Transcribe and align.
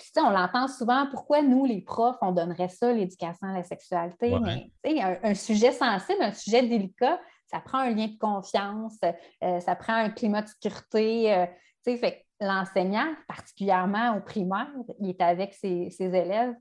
puis, 0.00 0.08
tu 0.14 0.18
sais, 0.18 0.26
on 0.26 0.30
l'entend 0.30 0.66
souvent, 0.66 1.06
pourquoi 1.10 1.42
nous, 1.42 1.66
les 1.66 1.82
profs, 1.82 2.16
on 2.22 2.32
donnerait 2.32 2.70
ça, 2.70 2.90
l'éducation 2.90 3.48
à 3.48 3.52
la 3.52 3.62
sexualité? 3.62 4.34
Mais, 4.40 4.70
tu 4.82 4.96
sais, 4.96 5.02
un, 5.22 5.34
sujet 5.34 5.72
sensible, 5.72 6.22
un 6.22 6.32
sujet 6.32 6.62
délicat, 6.62 7.20
ça 7.46 7.60
prend 7.60 7.80
un 7.80 7.90
lien 7.90 8.06
de 8.06 8.16
confiance, 8.18 8.96
euh, 9.04 9.60
ça 9.60 9.76
prend 9.76 9.92
un 9.92 10.08
climat 10.08 10.40
de 10.40 10.48
sécurité. 10.48 11.34
Euh, 11.34 11.46
fait 11.84 12.24
l'enseignant, 12.40 13.14
particulièrement 13.28 14.16
au 14.16 14.20
primaire, 14.20 14.70
il 15.00 15.10
est 15.10 15.20
avec 15.20 15.52
ses, 15.52 15.90
ses 15.90 16.06
élèves 16.06 16.54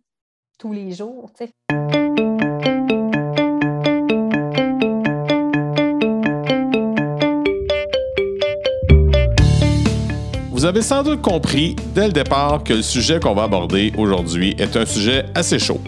tous 0.58 0.74
les 0.74 0.92
jours, 0.92 1.32
avez 10.70 10.84
sans 10.84 11.02
doute 11.02 11.24
compris 11.24 11.76
dès 11.96 12.06
le 12.06 12.14
départ 12.14 12.64
que 12.64 12.74
le 12.74 12.84
sujet 12.84 13.20
qu'on 13.20 13.34
va 13.34 13.44
aborder 13.44 13.92
aujourd'hui 13.98 14.56
est 14.60 14.78
un 14.78 14.86
sujet 14.86 15.26
assez 15.34 15.58
chaud. 15.58 15.82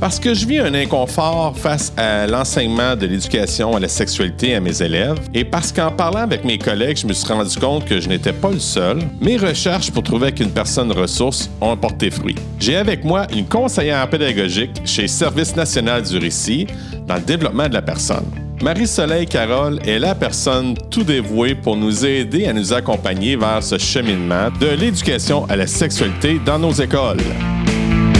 Parce 0.00 0.18
que 0.18 0.32
je 0.32 0.46
vis 0.46 0.58
un 0.58 0.72
inconfort 0.72 1.54
face 1.54 1.92
à 1.98 2.26
l'enseignement 2.26 2.96
de 2.96 3.06
l'éducation 3.06 3.76
à 3.76 3.80
la 3.80 3.88
sexualité 3.88 4.54
à 4.54 4.60
mes 4.60 4.80
élèves 4.80 5.18
et 5.34 5.44
parce 5.44 5.70
qu'en 5.70 5.90
parlant 5.90 6.20
avec 6.20 6.46
mes 6.46 6.56
collègues, 6.56 6.96
je 6.96 7.06
me 7.06 7.12
suis 7.12 7.30
rendu 7.30 7.54
compte 7.58 7.84
que 7.84 8.00
je 8.00 8.08
n'étais 8.08 8.32
pas 8.32 8.50
le 8.50 8.58
seul, 8.58 9.00
mes 9.20 9.36
recherches 9.36 9.90
pour 9.90 10.02
trouver 10.02 10.32
qu'une 10.32 10.50
personne 10.50 10.90
ressource 10.92 11.50
ont 11.60 11.76
porté 11.76 12.10
fruit. 12.10 12.36
J'ai 12.58 12.76
avec 12.76 13.04
moi 13.04 13.26
une 13.36 13.44
conseillère 13.44 14.08
pédagogique 14.08 14.80
chez 14.86 15.08
Service 15.08 15.54
national 15.54 16.04
du 16.04 16.16
récit 16.16 16.66
dans 17.06 17.16
le 17.16 17.20
développement 17.20 17.68
de 17.68 17.74
la 17.74 17.82
personne. 17.82 18.24
Marie-Soleil 18.62 19.24
Carole 19.24 19.80
est 19.88 19.98
la 19.98 20.14
personne 20.14 20.76
tout 20.90 21.02
dévouée 21.02 21.54
pour 21.54 21.76
nous 21.76 22.04
aider 22.04 22.46
à 22.46 22.52
nous 22.52 22.74
accompagner 22.74 23.34
vers 23.34 23.62
ce 23.62 23.78
cheminement 23.78 24.50
de 24.60 24.66
l'éducation 24.66 25.46
à 25.46 25.56
la 25.56 25.66
sexualité 25.66 26.38
dans 26.44 26.58
nos 26.58 26.72
écoles. 26.72 27.22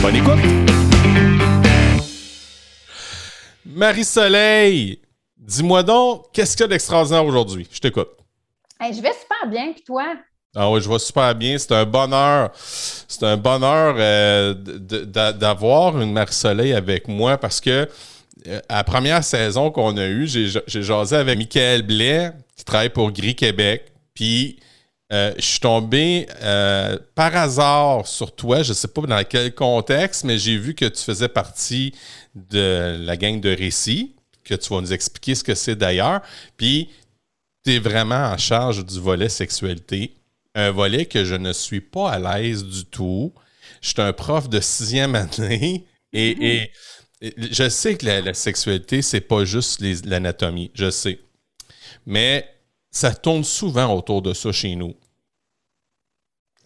Bonne 0.01 0.15
écoute! 0.15 0.39
Marie-Soleil, 3.63 4.99
dis-moi 5.37 5.83
donc, 5.83 6.31
qu'est-ce 6.33 6.57
qu'il 6.57 6.63
y 6.63 6.65
a 6.65 6.67
d'extraordinaire 6.69 7.23
aujourd'hui? 7.23 7.67
Je 7.71 7.79
t'écoute. 7.79 8.09
je 8.81 8.99
vais 8.99 9.13
super 9.13 9.47
bien, 9.47 9.73
puis 9.73 9.83
toi? 9.83 10.05
Ah 10.55 10.71
oui, 10.71 10.81
je 10.81 10.89
vais 10.89 10.97
super 10.97 11.35
bien. 11.35 11.55
C'est 11.59 11.71
un 11.71 11.85
bonheur. 11.85 12.49
C'est 12.55 13.23
un 13.23 13.37
bonheur 13.37 13.95
euh, 13.97 14.55
d'avoir 14.55 16.01
une 16.01 16.11
Marie-Soleil 16.11 16.73
avec 16.73 17.07
moi 17.07 17.37
parce 17.37 17.61
que 17.61 17.87
à 18.69 18.77
la 18.77 18.83
première 18.83 19.23
saison 19.23 19.71
qu'on 19.71 19.97
a 19.97 20.07
eue, 20.07 20.27
j'ai 20.27 20.83
jasé 20.83 21.15
avec 21.15 21.37
Michael 21.37 21.83
Blais, 21.83 22.31
qui 22.55 22.65
travaille 22.65 22.89
pour 22.89 23.11
Gris 23.11 23.35
Québec. 23.35 23.91
Puis, 24.13 24.59
euh, 25.11 25.33
je 25.37 25.45
suis 25.45 25.59
tombé 25.59 26.27
euh, 26.41 26.97
par 27.15 27.35
hasard 27.35 28.07
sur 28.07 28.33
toi. 28.33 28.63
Je 28.63 28.69
ne 28.69 28.73
sais 28.73 28.87
pas 28.87 29.01
dans 29.01 29.23
quel 29.23 29.53
contexte, 29.53 30.23
mais 30.23 30.37
j'ai 30.37 30.57
vu 30.57 30.73
que 30.73 30.85
tu 30.85 31.03
faisais 31.03 31.27
partie 31.27 31.93
de 32.33 32.97
la 32.99 33.17
gang 33.17 33.39
de 33.39 33.49
récits, 33.49 34.15
que 34.43 34.55
tu 34.55 34.73
vas 34.73 34.81
nous 34.81 34.93
expliquer 34.93 35.35
ce 35.35 35.43
que 35.43 35.55
c'est 35.55 35.75
d'ailleurs. 35.75 36.21
Puis, 36.57 36.89
tu 37.63 37.73
es 37.73 37.79
vraiment 37.79 38.31
en 38.31 38.37
charge 38.37 38.85
du 38.85 38.99
volet 38.99 39.29
sexualité. 39.29 40.15
Un 40.55 40.71
volet 40.71 41.05
que 41.05 41.23
je 41.23 41.35
ne 41.35 41.53
suis 41.53 41.81
pas 41.81 42.11
à 42.11 42.19
l'aise 42.19 42.63
du 42.65 42.85
tout. 42.85 43.33
Je 43.81 43.89
suis 43.89 44.01
un 44.01 44.13
prof 44.13 44.49
de 44.49 44.59
sixième 44.59 45.15
année 45.15 45.85
et 46.13 46.69
je 47.21 47.69
sais 47.69 47.95
que 47.95 48.05
la, 48.05 48.33
sexualité, 48.33 49.01
c'est 49.01 49.21
pas 49.21 49.45
juste 49.45 49.81
l'anatomie, 50.05 50.71
je 50.73 50.89
sais. 50.89 51.19
Mais 52.05 52.47
ça 52.89 53.13
tourne 53.13 53.43
souvent 53.43 53.95
autour 53.95 54.21
de 54.21 54.33
ça 54.33 54.51
chez 54.51 54.75
nous. 54.75 54.95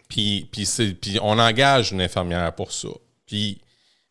Puis, 0.07 0.47
puis, 0.51 1.19
on 1.21 1.39
engage 1.39 1.91
une 1.91 2.01
infirmière 2.01 2.53
pour 2.55 2.71
ça. 2.71 2.87
Puis, 3.25 3.61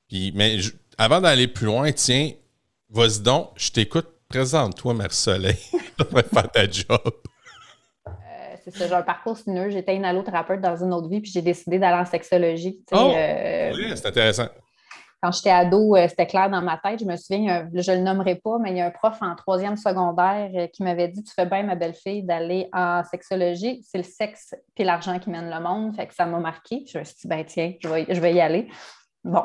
puis 0.06 0.32
mais 0.34 0.58
avant 0.98 1.20
d'aller 1.20 1.48
plus 1.48 1.66
loin, 1.66 1.90
tiens, 1.92 2.32
vas-y 2.90 3.20
donc, 3.20 3.50
je 3.56 3.70
t'écoute, 3.70 4.08
présente-toi, 4.28 4.92
Mère-Soleil, 4.94 5.54
faire 6.12 6.50
ta 6.50 6.68
job. 6.68 7.00
Euh, 8.06 8.10
c'est 8.64 8.76
ça, 8.76 8.86
j'ai 8.86 8.94
un 8.94 9.02
parcours 9.02 9.38
sinueux. 9.38 9.70
J'étais 9.70 9.96
une 9.96 10.04
allothérapeute 10.04 10.60
dans 10.60 10.76
une 10.76 10.92
autre 10.92 11.08
vie, 11.08 11.20
puis 11.20 11.30
j'ai 11.30 11.42
décidé 11.42 11.78
d'aller 11.78 12.02
en 12.02 12.04
sexologie. 12.04 12.84
Oh, 12.92 13.14
euh, 13.16 13.72
oui, 13.74 13.92
c'est 13.94 14.06
intéressant 14.06 14.48
quand 15.24 15.32
j'étais 15.32 15.50
ado, 15.50 15.96
euh, 15.96 16.06
c'était 16.06 16.26
clair 16.26 16.50
dans 16.50 16.60
ma 16.60 16.76
tête. 16.76 17.00
Je 17.00 17.06
me 17.06 17.16
souviens, 17.16 17.66
je 17.72 17.90
ne 17.92 17.96
le 17.96 18.02
nommerai 18.02 18.34
pas, 18.34 18.58
mais 18.60 18.72
il 18.72 18.76
y 18.76 18.80
a 18.82 18.86
un 18.86 18.90
prof 18.90 19.16
en 19.22 19.34
troisième 19.34 19.78
secondaire 19.78 20.50
euh, 20.54 20.66
qui 20.66 20.82
m'avait 20.82 21.08
dit 21.08 21.24
Tu 21.24 21.32
fais 21.32 21.46
bien, 21.46 21.62
ma 21.62 21.76
belle-fille, 21.76 22.24
d'aller 22.24 22.68
en 22.74 23.02
sexologie. 23.04 23.82
C'est 23.88 23.96
le 23.96 24.04
sexe 24.04 24.54
et 24.76 24.84
l'argent 24.84 25.18
qui 25.18 25.30
mènent 25.30 25.48
le 25.48 25.62
monde. 25.62 25.96
Fait 25.96 26.06
que 26.06 26.14
ça 26.14 26.26
m'a 26.26 26.40
marqué. 26.40 26.84
Je 26.92 26.98
me 26.98 27.04
suis 27.04 27.16
dit 27.22 27.28
ben, 27.28 27.42
tiens, 27.42 27.72
je 27.80 27.88
vais, 27.88 28.06
je 28.06 28.20
vais 28.20 28.34
y 28.34 28.40
aller. 28.42 28.68
Bon, 29.24 29.44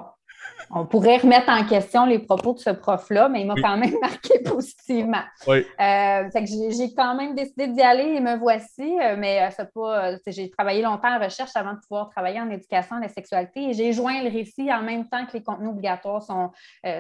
on 0.72 0.86
pourrait 0.86 1.18
remettre 1.18 1.50
en 1.50 1.66
question 1.66 2.06
les 2.06 2.20
propos 2.20 2.54
de 2.54 2.60
ce 2.60 2.70
prof-là, 2.70 3.30
mais 3.30 3.42
il 3.42 3.48
m'a 3.48 3.56
quand 3.56 3.78
même 3.78 3.96
marqué 4.02 4.40
positivement. 4.40 5.24
Oui. 5.48 5.66
Euh, 5.80 6.30
j'ai 6.34 6.94
quand 6.94 7.16
même 7.16 7.36
décidé 7.36 7.68
d'y 7.68 7.82
aller 7.82 8.16
et 8.16 8.20
me 8.20 8.38
voici, 8.38 8.98
euh, 9.02 9.16
mais 9.18 9.42
euh, 9.42 9.50
c'est 9.56 9.72
pas. 9.74 10.12
J'ai 10.28 10.50
travaillé 10.50 10.82
longtemps 10.82 11.16
en 11.16 11.24
recherche 11.24 11.52
avant 11.56 11.74
de 11.74 11.80
pouvoir 11.80 12.10
travailler 12.10 12.40
en 12.40 12.50
éducation 12.50 12.98
à 12.98 13.00
la 13.00 13.10
sexualité 13.10 13.70
et 13.70 13.74
j'ai 13.74 13.94
joint 13.94 14.22
le 14.22 14.30
récit 14.30 14.72
en 14.72 14.82
même 14.82 15.08
temps 15.08 15.26
que 15.26 15.34
les 15.34 15.44
contenus 15.44 15.70
obligatoires 15.70 16.22
sont, 16.22 16.52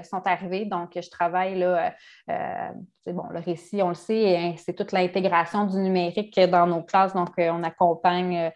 sont 0.03 0.21
arrivés. 0.25 0.65
Donc, 0.65 0.91
je 0.95 1.09
travaille 1.09 1.57
là. 1.59 1.93
Bon, 3.07 3.23
le 3.31 3.39
récit, 3.39 3.81
on 3.81 3.89
le 3.89 3.95
sait, 3.95 4.37
hein, 4.37 4.53
c'est 4.57 4.73
toute 4.73 4.91
l'intégration 4.91 5.65
du 5.65 5.77
numérique 5.77 6.39
dans 6.39 6.67
nos 6.67 6.83
classes. 6.83 7.13
Donc, 7.13 7.29
on 7.37 7.63
accompagne 7.63 8.51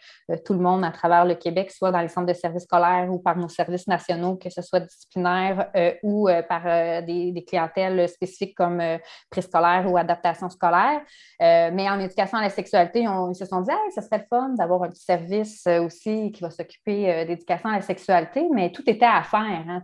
tout 0.46 0.54
le 0.54 0.60
monde 0.60 0.84
à 0.84 0.92
travers 0.92 1.26
le 1.26 1.36
Québec, 1.36 1.72
soit 1.72 1.92
dans 1.92 2.02
les 2.02 2.08
centres 2.08 2.28
de 2.28 2.34
services 2.34 2.64
scolaires 2.64 3.08
ou 3.10 3.20
par 3.20 3.38
nos 3.38 3.50
services 3.50 3.88
nationaux, 3.88 4.36
que 4.36 4.50
ce 4.50 4.62
soit 4.62 4.80
disciplinaire 4.80 5.70
euh, 5.76 5.94
ou 6.04 6.30
euh, 6.30 6.42
par 6.42 6.64
euh, 6.66 7.02
des, 7.02 7.44
clientèles 7.48 8.08
spécifiques 8.10 8.56
comme 8.56 8.82
préscolaire 9.30 9.92
ou 9.92 9.98
adaptation 9.98 10.50
scolaire. 10.50 11.02
mais 11.40 11.90
en 11.90 12.00
éducation 12.00 12.38
à 12.38 12.42
la 12.42 12.50
sexualité, 12.50 13.02
ils 13.02 13.36
se 13.36 13.46
sont 13.46 13.62
dit 13.62 13.72
ce 13.94 14.02
serait 14.02 14.20
le 14.20 14.26
fun 14.30 14.50
d'avoir 14.50 14.84
un 14.84 14.90
petit 14.90 15.04
service 15.04 15.68
aussi 15.68 16.32
qui 16.32 16.42
va 16.42 16.50
s'occuper 16.50 17.26
d'éducation 17.26 17.70
à 17.70 17.76
la 17.76 17.82
sexualité, 17.82 18.48
mais 18.52 18.72
tout 18.72 18.84
était 18.90 19.06
à 19.06 19.24
faire. 19.24 19.64
Hein, 19.68 19.84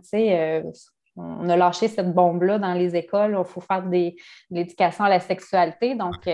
on 1.16 1.48
a 1.48 1.56
lâché 1.56 1.88
cette 1.88 2.12
bombe-là 2.12 2.58
dans 2.58 2.74
les 2.74 2.96
écoles. 2.96 3.36
Il 3.38 3.44
faut 3.44 3.60
faire 3.60 3.82
de 3.82 4.12
l'éducation 4.50 5.04
à 5.04 5.08
la 5.08 5.20
sexualité. 5.20 5.94
Donc, 5.94 6.26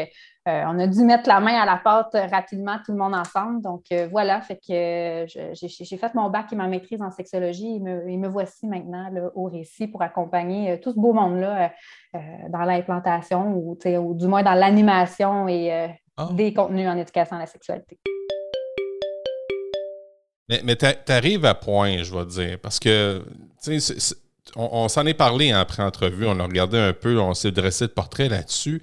euh, 0.47 0.63
on 0.69 0.79
a 0.79 0.87
dû 0.87 1.01
mettre 1.01 1.29
la 1.29 1.41
main 1.41 1.61
à 1.61 1.67
la 1.67 1.77
pâte 1.77 2.17
rapidement, 2.31 2.77
tout 2.85 2.93
le 2.93 2.99
monde 2.99 3.15
ensemble. 3.15 3.63
Donc 3.63 3.87
euh, 3.91 4.07
voilà, 4.09 4.41
fait 4.41 4.57
que 4.57 5.25
euh, 5.25 5.55
j'ai 5.55 5.97
fait 5.97 6.15
mon 6.15 6.31
bac 6.31 6.53
et 6.53 6.57
ma 6.57 6.69
maîtrise 6.69 7.03
en 7.03 7.11
sexologie 7.11 7.77
et 7.77 7.81
me, 8.17 8.29
voici 8.29 8.69
maintenant 8.69 9.11
au 9.35 9.45
récit 9.45 9.89
pour 9.89 10.03
accompagner 10.03 10.79
tout 10.81 10.93
ce 10.93 10.99
beau 10.99 11.13
monde-là 11.13 11.73
dans 12.49 12.63
l'implantation 12.63 13.55
ou, 13.55 13.77
du 14.15 14.27
moins 14.27 14.43
dans 14.43 14.55
l'animation 14.55 15.49
et 15.49 15.89
ah. 16.17 16.29
des 16.33 16.55
contenus 16.55 16.89
en 16.89 16.97
éducation 16.97 17.37
à 17.37 17.41
la 17.41 17.47
sexualité. 17.47 17.99
Mais, 20.49 20.61
mais 20.63 20.77
tu 20.77 20.87
arrives 21.09 21.45
à 21.45 21.55
point, 21.55 22.03
je 22.05 22.15
vais 22.15 22.27
dire, 22.27 22.59
parce 22.61 22.79
que 22.79 23.25
on, 24.55 24.89
s'en 24.89 25.05
est 25.07 25.15
parlé 25.15 25.53
après 25.53 25.83
entrevue, 25.83 26.27
on 26.27 26.39
a 26.39 26.45
regardé 26.45 26.79
un 26.79 26.93
peu, 26.93 27.19
on 27.19 27.34
s'est 27.34 27.51
dressé 27.51 27.87
de 27.87 27.93
portrait 27.93 28.29
là-dessus. 28.29 28.81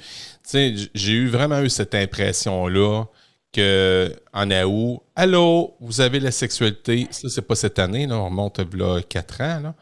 J'ai 0.52 1.14
eu 1.14 1.28
vraiment 1.28 1.62
eu 1.62 1.70
cette 1.70 1.96
impression-là 1.96 3.06
que 3.52 4.14
en 4.34 4.50
août, 4.52 5.02
allô, 5.16 5.76
vous 5.80 6.02
avez 6.02 6.20
la 6.20 6.32
sexualité, 6.32 7.08
ça 7.12 7.30
c'est 7.30 7.42
pas 7.44 7.56
cette 7.56 7.80
année, 7.80 8.08
là, 8.08 8.18
on 8.18 8.26
remonte 8.26 8.60
là 8.74 9.02
quatre 9.02 9.42
ans, 9.42 9.60
là. 9.62 9.76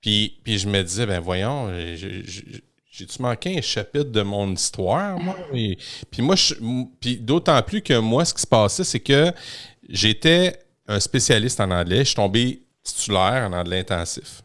Puis, 0.00 0.38
puis 0.44 0.58
je 0.58 0.68
me 0.68 0.82
disais, 0.82 1.06
ben 1.06 1.20
voyons, 1.20 1.68
j'ai-tu 2.90 3.20
manqué 3.20 3.58
un 3.58 3.60
chapitre 3.60 4.10
de 4.10 4.22
mon 4.22 4.52
histoire, 4.52 5.18
moi? 5.18 5.36
puis 5.52 6.22
moi, 6.22 6.36
d'autant 7.20 7.60
plus 7.62 7.82
que 7.82 7.98
moi, 7.98 8.24
ce 8.24 8.32
qui 8.32 8.42
se 8.42 8.46
passait, 8.46 8.84
c'est 8.84 9.00
que 9.00 9.32
j'étais 9.88 10.58
un 10.86 11.00
spécialiste 11.00 11.60
en 11.60 11.70
anglais, 11.70 12.00
je 12.00 12.04
suis 12.04 12.14
tombé 12.14 12.62
titulaire 12.84 13.48
en 13.50 13.52
anglais 13.52 13.80
intensif. 13.80 14.42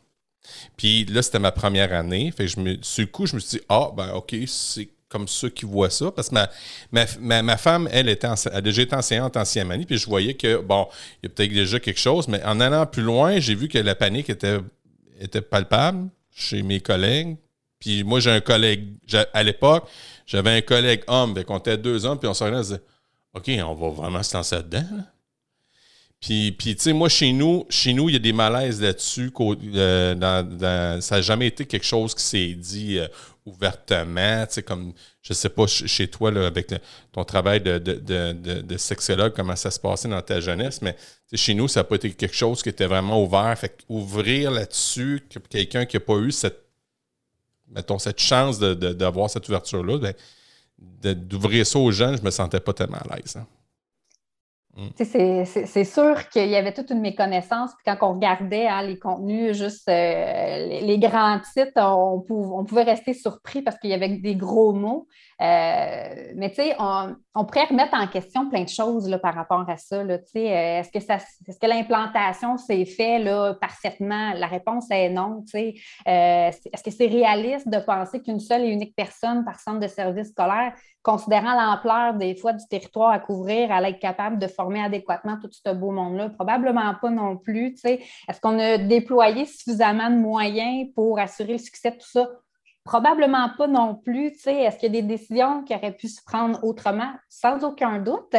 Puis 0.82 1.06
là, 1.06 1.22
c'était 1.22 1.38
ma 1.38 1.52
première 1.52 1.94
année. 1.94 2.34
Fait 2.36 2.46
que 2.46 2.50
je 2.50 2.60
me, 2.60 2.76
sur 2.82 3.04
le 3.04 3.08
coup, 3.12 3.28
je 3.28 3.36
me 3.36 3.40
suis 3.40 3.60
dit, 3.60 3.64
ah, 3.70 3.92
ben, 3.96 4.14
OK, 4.16 4.36
c'est 4.48 4.90
comme 5.10 5.28
ça 5.28 5.48
qui 5.52 5.66
voient 5.66 5.92
ça. 5.92 6.10
Parce 6.12 6.30
que 6.30 6.34
ma, 6.34 7.44
ma, 7.44 7.58
femme, 7.58 7.88
elle, 7.92 8.10
était 8.10 8.28
a 8.52 8.62
déjà 8.62 8.82
été 8.82 8.96
enseignante 8.96 9.38
en 9.38 9.44
année. 9.70 9.86
Puis 9.86 10.00
je 10.00 10.08
voyais 10.08 10.34
que, 10.34 10.58
bon, 10.58 10.88
il 11.22 11.28
y 11.28 11.32
a 11.32 11.36
peut-être 11.36 11.54
déjà 11.54 11.80
quelque 11.80 12.00
chose. 12.00 12.28
Mais 12.28 12.44
en 12.44 12.60
allant 12.60 12.88
plus 12.88 13.04
loin, 13.04 13.40
j'ai 13.40 13.54
vu 13.54 13.68
que 13.68 13.78
la 13.78 13.94
panique 13.94 14.32
était, 14.32 14.58
était 15.20 15.42
palpable 15.42 16.10
chez 16.32 16.64
mes 16.64 16.80
collègues. 16.80 17.38
Puis 17.80 18.04
moi, 18.04 18.20
j'ai 18.20 18.32
un 18.32 18.42
collègue, 18.42 18.88
à 19.36 19.44
l'époque, 19.44 19.88
j'avais 20.26 20.50
un 20.50 20.62
collègue 20.62 21.04
homme. 21.06 21.36
Fait 21.36 21.44
qu'on 21.44 21.60
était 21.60 21.78
deux 21.78 22.08
hommes. 22.08 22.18
Puis 22.18 22.28
on 22.28 22.34
se 22.34 22.44
regardait, 22.44 22.66
on 23.36 23.44
disait, 23.44 23.62
OK, 23.62 23.70
on 23.70 23.76
va 23.76 23.90
vraiment 24.02 24.24
se 24.24 24.36
lancer 24.36 24.56
dedans. 24.56 25.04
Puis, 26.22 26.52
puis 26.52 26.76
tu 26.76 26.84
sais, 26.84 26.94
moi, 26.94 27.10
chez 27.10 27.34
nous, 27.34 27.66
chez 27.68 27.94
nous, 27.94 28.08
il 28.08 28.14
y 28.14 28.16
a 28.16 28.20
des 28.20 28.32
malaises 28.32 28.80
là-dessus. 28.80 29.34
Euh, 29.40 31.02
ça 31.02 31.16
n'a 31.16 31.22
jamais 31.22 31.48
été 31.48 31.66
quelque 31.66 31.86
chose 31.86 32.14
qui 32.14 32.24
s'est 32.24 32.54
dit 32.54 33.00
euh, 33.00 33.08
ouvertement. 33.44 34.46
Tu 34.46 34.54
sais, 34.54 34.64
comme, 34.64 34.94
je 35.24 35.34
sais 35.34 35.50
pas, 35.50 35.66
chez 35.66 36.08
toi, 36.08 36.30
là, 36.30 36.46
avec 36.46 36.76
ton 37.12 37.24
travail 37.24 37.60
de, 37.60 37.80
de, 37.80 38.78
sexologue, 38.78 39.34
comment 39.36 39.56
ça 39.56 39.72
se 39.72 39.80
passait 39.80 40.10
dans 40.10 40.22
ta 40.22 40.40
jeunesse, 40.40 40.84
mais 40.84 40.96
chez 41.34 41.56
nous, 41.56 41.68
ça 41.68 41.80
n'a 41.80 41.86
pas 41.86 41.96
été 41.96 42.12
quelque 42.12 42.36
chose 42.36 42.62
qui 42.62 42.70
était 42.70 42.86
vraiment 42.86 43.24
ouvert. 43.24 43.58
Fait 43.58 43.76
ouvrir 43.90 44.52
là-dessus, 44.52 45.24
quelqu'un 45.50 45.86
qui 45.86 45.96
n'a 45.96 46.02
pas 46.02 46.18
eu 46.18 46.32
cette, 46.32 46.68
mettons, 47.68 47.98
cette 47.98 48.20
chance 48.20 48.60
d'avoir 48.60 49.28
cette 49.28 49.50
ouverture-là, 49.50 49.98
ben, 50.78 51.14
d'ouvrir 51.16 51.66
ça 51.66 51.80
aux 51.80 51.92
jeunes, 51.92 52.18
je 52.18 52.22
me 52.22 52.30
sentais 52.30 52.60
pas 52.60 52.74
tellement 52.74 53.00
à 53.10 53.16
l'aise. 53.16 53.38
Hein. 53.38 53.48
Mm. 54.78 54.90
C'est 55.66 55.84
sûr 55.84 56.30
qu'il 56.30 56.48
y 56.48 56.56
avait 56.56 56.74
toute 56.74 56.90
une 56.92 57.02
méconnaissance. 57.02 57.72
Puis 57.74 57.84
quand 57.86 58.10
on 58.10 58.14
regardait 58.14 58.68
hein, 58.68 58.84
les 58.84 58.98
contenus, 58.98 59.58
juste 59.58 59.90
euh, 59.90 60.82
les, 60.82 60.98
grands 60.98 61.40
titres, 61.54 61.74
on, 61.78 62.22
pouvait 62.64 62.84
rester 62.84 63.14
surpris 63.14 63.62
parce 63.62 63.78
qu'il 63.78 63.90
y 63.90 63.94
avait 63.94 64.10
des 64.18 64.36
gros 64.36 64.74
mots. 64.74 65.08
Euh, 65.42 66.32
mais 66.36 66.54
on, 66.80 67.46
pourrait 67.46 67.66
remettre 67.66 67.96
en 67.96 68.08
question 68.08 68.50
plein 68.50 68.64
de 68.64 68.70
choses 68.70 69.18
par 69.22 69.34
rapport 69.34 69.66
à 69.68 69.76
ça. 69.76 69.98
Euh, 69.98 70.18
est-ce 70.36 70.92
que, 70.92 71.00
est 71.00 71.60
que 71.60 71.68
l'implantation 71.68 72.58
s'est 72.58 72.86
fait 72.86 73.24
parfaitement? 73.60 74.34
La 74.36 74.48
réponse 74.48 74.90
est 74.90 75.10
non. 75.10 75.44
Est-ce 75.54 76.84
que 76.84 76.92
c'est 76.92 77.08
réaliste 77.08 77.68
de 77.68 77.80
penser 77.80 78.22
qu'une 78.22 78.40
seule 78.40 78.64
et 78.64 78.70
unique 78.70 78.96
personne 78.96 79.44
par 79.44 79.60
centre 79.60 79.80
de 79.80 79.88
service 79.88 80.30
scolaire 80.30 80.74
considérant 81.04 81.54
l'ampleur 81.54 82.14
des 82.14 82.36
fois 82.36 82.54
du 82.54 82.66
territoire 82.68 83.12
à 83.12 83.20
couvrir, 83.20 83.72
à 83.72 83.82
être 83.90 84.00
capable 84.00 84.38
de 84.40 84.48
former 84.48 84.84
adéquatement 84.84 85.38
tout 85.42 85.50
ce 85.52 85.74
beau 85.74 85.92
monde-là? 85.92 86.30
Probablement 86.30 86.94
pas 87.02 87.10
non 87.10 87.38
plus. 87.38 87.76
Est-ce 87.84 88.40
qu'on 88.40 88.60
a 88.60 88.78
déployé 88.78 89.46
suffisamment 89.46 90.10
de 90.10 90.16
moyens 90.16 90.90
pour 90.96 91.20
assurer 91.20 91.54
le 91.54 91.60
succès 91.60 91.92
de 91.92 91.96
tout 91.96 92.10
ça? 92.10 92.28
Probablement 92.84 93.50
pas 93.58 93.68
non 93.68 93.96
plus. 93.96 94.28
Est-ce 94.28 94.78
qu'il 94.78 94.94
y 94.94 94.98
a 94.98 95.02
des 95.02 95.08
décisions 95.08 95.64
qui 95.64 95.76
auraient 95.76 95.96
pu 95.96 96.08
se 96.08 96.22
prendre 96.24 96.64
autrement? 96.64 97.12
Sans 97.30 97.64
aucun 97.64 98.00
doute. 98.00 98.36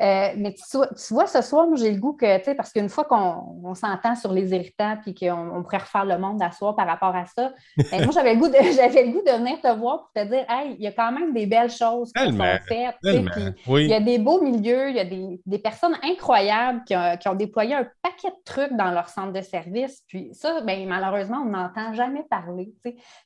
Euh, 0.00 0.28
mais 0.36 0.54
tu, 0.54 1.14
vois, 1.14 1.26
ce 1.26 1.42
soir, 1.42 1.66
moi, 1.66 1.76
j'ai 1.76 1.90
le 1.90 1.98
goût 1.98 2.12
que, 2.12 2.38
tu 2.38 2.44
sais, 2.44 2.54
parce 2.54 2.72
qu'une 2.72 2.88
fois 2.88 3.04
qu'on 3.04 3.74
s'entend 3.74 4.14
sur 4.14 4.32
les 4.32 4.54
irritants 4.54 4.96
puis 5.02 5.12
qu'on 5.12 5.62
pourrait 5.64 5.78
refaire 5.78 6.04
le 6.04 6.18
monde 6.18 6.40
à 6.40 6.50
par 6.72 6.86
rapport 6.86 7.16
à 7.16 7.24
ça, 7.26 7.52
ben, 7.76 8.04
moi, 8.04 8.12
j'avais 8.12 8.34
le, 8.34 8.40
goût 8.40 8.48
de, 8.48 8.54
le 8.54 9.12
goût 9.12 9.22
de 9.22 9.32
venir 9.32 9.60
te 9.60 9.74
voir 9.76 9.98
pour 9.98 10.12
te 10.14 10.24
dire, 10.24 10.44
hey, 10.48 10.76
il 10.78 10.84
y 10.84 10.86
a 10.86 10.92
quand 10.92 11.10
même 11.10 11.32
des 11.32 11.46
belles 11.46 11.70
choses 11.70 12.12
qui 12.12 12.24
sont 12.24 12.38
faites. 12.68 12.94
Il 13.02 13.86
y 13.86 13.94
a 13.94 14.00
des 14.00 14.18
beaux 14.18 14.40
milieux, 14.40 14.90
il 14.90 14.96
y 14.96 15.00
a 15.00 15.04
des, 15.04 15.58
personnes 15.58 15.96
incroyables 16.04 16.82
qui 16.84 16.94
ont, 16.96 17.34
déployé 17.34 17.74
un 17.74 17.86
paquet 18.02 18.28
de 18.28 18.42
trucs 18.44 18.72
dans 18.76 18.90
leur 18.90 19.08
centre 19.08 19.32
de 19.32 19.40
service. 19.40 20.02
Puis 20.06 20.30
ça, 20.32 20.60
ben, 20.60 20.86
malheureusement, 20.86 21.42
on 21.44 21.50
n'entend 21.50 21.92
jamais 21.92 22.24
parler. 22.30 22.72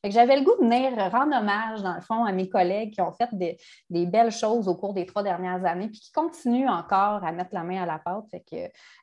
j'avais 0.04 0.36
le 0.36 0.42
goût 0.42 0.51
de 0.60 0.64
venir 0.64 0.92
rendre 1.10 1.36
hommage, 1.36 1.82
dans 1.82 1.94
le 1.94 2.00
fond, 2.00 2.24
à 2.24 2.32
mes 2.32 2.48
collègues 2.48 2.92
qui 2.94 3.00
ont 3.00 3.12
fait 3.12 3.28
des, 3.32 3.56
des 3.90 4.06
belles 4.06 4.30
choses 4.30 4.68
au 4.68 4.74
cours 4.74 4.94
des 4.94 5.06
trois 5.06 5.22
dernières 5.22 5.64
années 5.64 5.88
puis 5.88 6.00
qui 6.00 6.12
continuent 6.12 6.68
encore 6.68 7.24
à 7.24 7.32
mettre 7.32 7.50
la 7.52 7.62
main 7.62 7.82
à 7.82 7.86
la 7.86 7.98
pâte. 7.98 8.24
que, 8.50 8.56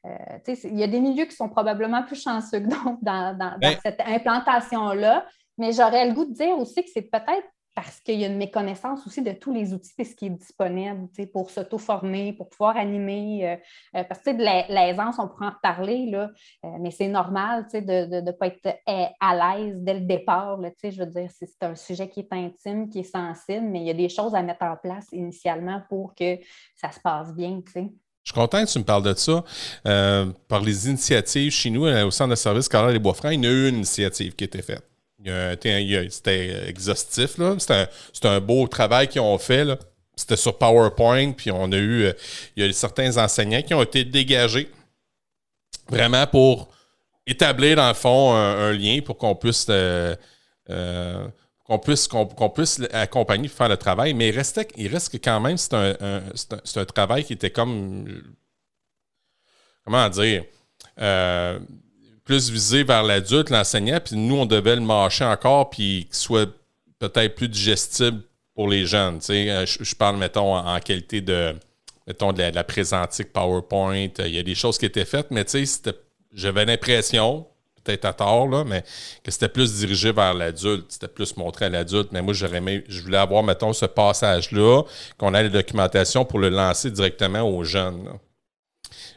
euh, 0.06 0.56
il 0.64 0.80
y 0.80 0.84
a 0.84 0.88
des 0.88 1.00
milieux 1.00 1.26
qui 1.26 1.36
sont 1.36 1.50
probablement 1.50 2.04
plus 2.04 2.22
chanceux 2.22 2.60
que 2.60 2.68
d'autres 2.68 3.00
dans, 3.02 3.58
ben 3.60 3.78
cette 3.84 4.02
implantation-là. 4.02 5.26
Mais 5.58 5.74
j'aurais 5.74 6.08
le 6.08 6.14
goût 6.14 6.26
de 6.26 6.34
dire 6.34 6.58
aussi 6.58 6.84
que 6.84 6.90
c'est 6.94 7.02
peut-être 7.02 7.48
parce 7.82 8.02
qu'il 8.02 8.20
y 8.20 8.26
a 8.26 8.28
une 8.28 8.38
méconnaissance 8.38 9.08
aussi 9.08 9.22
de 9.22 9.32
tous 9.32 9.54
les 9.54 9.74
outils 9.74 9.94
et 9.98 10.04
ce 10.04 10.14
qui 10.14 10.26
est 10.26 10.32
disponible 10.32 11.08
pour 11.32 11.50
s'auto-former, 11.50 12.34
pour 12.34 12.50
pouvoir 12.50 12.76
animer. 12.76 13.48
Euh, 13.48 13.56
euh, 14.00 14.04
parce 14.04 14.20
que 14.20 14.32
de 14.32 14.74
l'aisance, 14.74 15.16
on 15.18 15.30
pourrait 15.30 15.48
en 15.48 15.54
parler, 15.64 16.08
là, 16.08 16.30
euh, 16.66 16.70
mais 16.82 16.92
c'est 16.92 17.08
normal 17.08 17.68
de 17.72 18.20
ne 18.20 18.32
pas 18.32 18.48
être 18.48 18.80
à 18.86 19.58
l'aise 19.58 19.78
dès 19.78 19.94
le 19.94 20.02
départ. 20.02 20.60
je 20.84 21.00
veux 21.00 21.06
dire, 21.06 21.30
c'est 21.32 21.64
un 21.64 21.76
sujet 21.76 22.10
qui 22.10 22.20
est 22.20 22.34
intime, 22.34 22.90
qui 22.90 23.00
est 23.00 23.04
sensible, 23.04 23.66
mais 23.66 23.80
il 23.80 23.88
y 23.88 23.92
a 23.92 23.94
des 23.94 24.10
choses 24.10 24.36
à 24.36 24.42
mettre 24.42 24.64
en 24.64 24.76
place 24.76 25.08
initialement 25.14 25.82
pour 25.88 26.14
que 26.14 26.38
ça 26.76 26.92
se 26.92 27.00
passe 27.00 27.34
bien. 27.34 27.62
Je 27.74 27.80
suis 27.80 28.34
content 28.34 28.66
que 28.66 28.70
tu 28.70 28.80
me 28.80 28.84
parles 28.84 29.04
de 29.04 29.14
ça. 29.14 29.42
par 30.50 30.60
les 30.60 30.90
initiatives 30.90 31.52
chez 31.54 31.70
nous, 31.70 31.86
au 31.86 32.12
Centre 32.12 32.32
de 32.32 32.36
service 32.36 32.68
Carole 32.68 32.92
des 32.92 33.00
Bois-Francs, 33.00 33.32
il 33.34 33.42
y 33.42 33.48
a 33.48 33.52
eu 33.52 33.70
une 33.70 33.76
initiative 33.76 34.36
qui 34.36 34.44
a 34.44 34.48
été 34.48 34.62
faite. 34.62 34.84
C'était 35.24 36.68
exhaustif. 36.68 37.38
C'était 37.58 38.28
un, 38.28 38.40
beau 38.40 38.68
travail 38.68 39.08
qu'ils 39.08 39.22
ont 39.22 39.38
fait. 39.38 39.68
C'était 40.16 40.38
sur 40.38 40.58
PowerPoint. 40.58 41.32
Puis 41.34 41.52
on 41.52 41.72
a 41.72 41.78
eu. 41.78 42.06
Euh, 42.06 42.14
il 42.56 42.66
y 42.66 42.70
a 42.70 42.74
certains 42.74 43.18
enseignants 43.18 43.62
qui 43.62 43.74
ont 43.74 43.84
été 43.84 44.04
dégagés 44.04 44.70
vraiment 45.90 46.26
pour 46.28 46.70
établir, 47.26 47.76
dans 47.76 47.88
le 47.88 47.94
fond, 47.94 48.34
un, 48.34 48.72
lien 48.74 49.00
pour 49.02 49.18
qu'on 49.18 49.36
puisse. 49.36 49.68
Euh, 49.70 50.16
euh, 50.70 51.28
qu'on 51.64 51.78
puisse, 51.78 52.10
puisse 52.56 52.82
accompagner 52.92 53.48
pour 53.48 53.58
faire 53.58 53.70
le 53.70 53.78
travail, 53.78 54.16
mais 54.16 54.30
il, 54.30 54.36
reste 54.36 55.12
que 55.12 55.18
quand 55.18 55.40
même, 55.40 55.56
c'est 55.56 55.76
un, 55.76 55.96
un, 56.02 56.86
travail 56.86 57.24
qui 57.24 57.34
était 57.34 57.52
comme. 57.52 58.24
Comment 59.86 60.10
dire? 60.10 60.46
Plus 62.30 62.52
visé 62.52 62.84
vers 62.84 63.02
l'adulte, 63.02 63.50
l'enseignant, 63.50 64.00
puis 64.00 64.16
nous, 64.16 64.36
on 64.36 64.46
devait 64.46 64.76
le 64.76 64.84
mâcher 64.84 65.26
encore, 65.26 65.72
puis 65.72 66.06
qu'il 66.06 66.16
soit 66.16 66.48
peut-être 67.00 67.34
plus 67.34 67.50
digestible 67.50 68.22
pour 68.54 68.68
les 68.68 68.86
jeunes. 68.86 69.20
Euh, 69.32 69.66
je, 69.66 69.96
parle, 69.96 70.18
mettons, 70.18 70.56
en, 70.56 70.80
qualité 70.80 71.22
de, 71.22 71.56
mettons, 72.06 72.32
de 72.32 72.44
la, 72.44 72.64
présentique 72.64 73.34
PowerPoint. 73.34 74.10
Il 74.20 74.28
y 74.28 74.38
a 74.38 74.44
des 74.44 74.54
choses 74.54 74.78
qui 74.78 74.86
étaient 74.86 75.06
faites, 75.06 75.32
mais 75.32 75.44
j'avais 76.32 76.66
l'impression, 76.66 77.48
peut-être 77.84 78.06
à 78.06 78.14
tort, 78.14 78.48
là, 78.48 78.64
mais 78.64 78.84
que 79.24 79.32
c'était 79.32 79.50
plus 79.50 79.80
dirigé 79.80 80.12
vers 80.12 80.36
l'adulte. 80.36 80.86
C'était 80.90 81.08
plus 81.08 81.36
montré 81.36 81.66
à 81.66 81.70
l'adulte. 81.70 82.10
Mais 82.12 82.22
moi, 82.22 82.36
j'aurais 82.36 82.84
je 82.88 83.02
voulais 83.02 83.18
avoir, 83.18 83.42
mettons, 83.42 83.74
ce 83.74 83.88
passage-là, 83.88 84.84
qu'on 85.18 85.34
ait 85.34 85.42
la 85.42 85.50
documentation 85.50 86.26
pour 86.26 86.38
le 86.38 86.50
lancer 86.50 86.92
directement 86.92 87.42
aux 87.42 87.64
jeunes. 87.64 88.08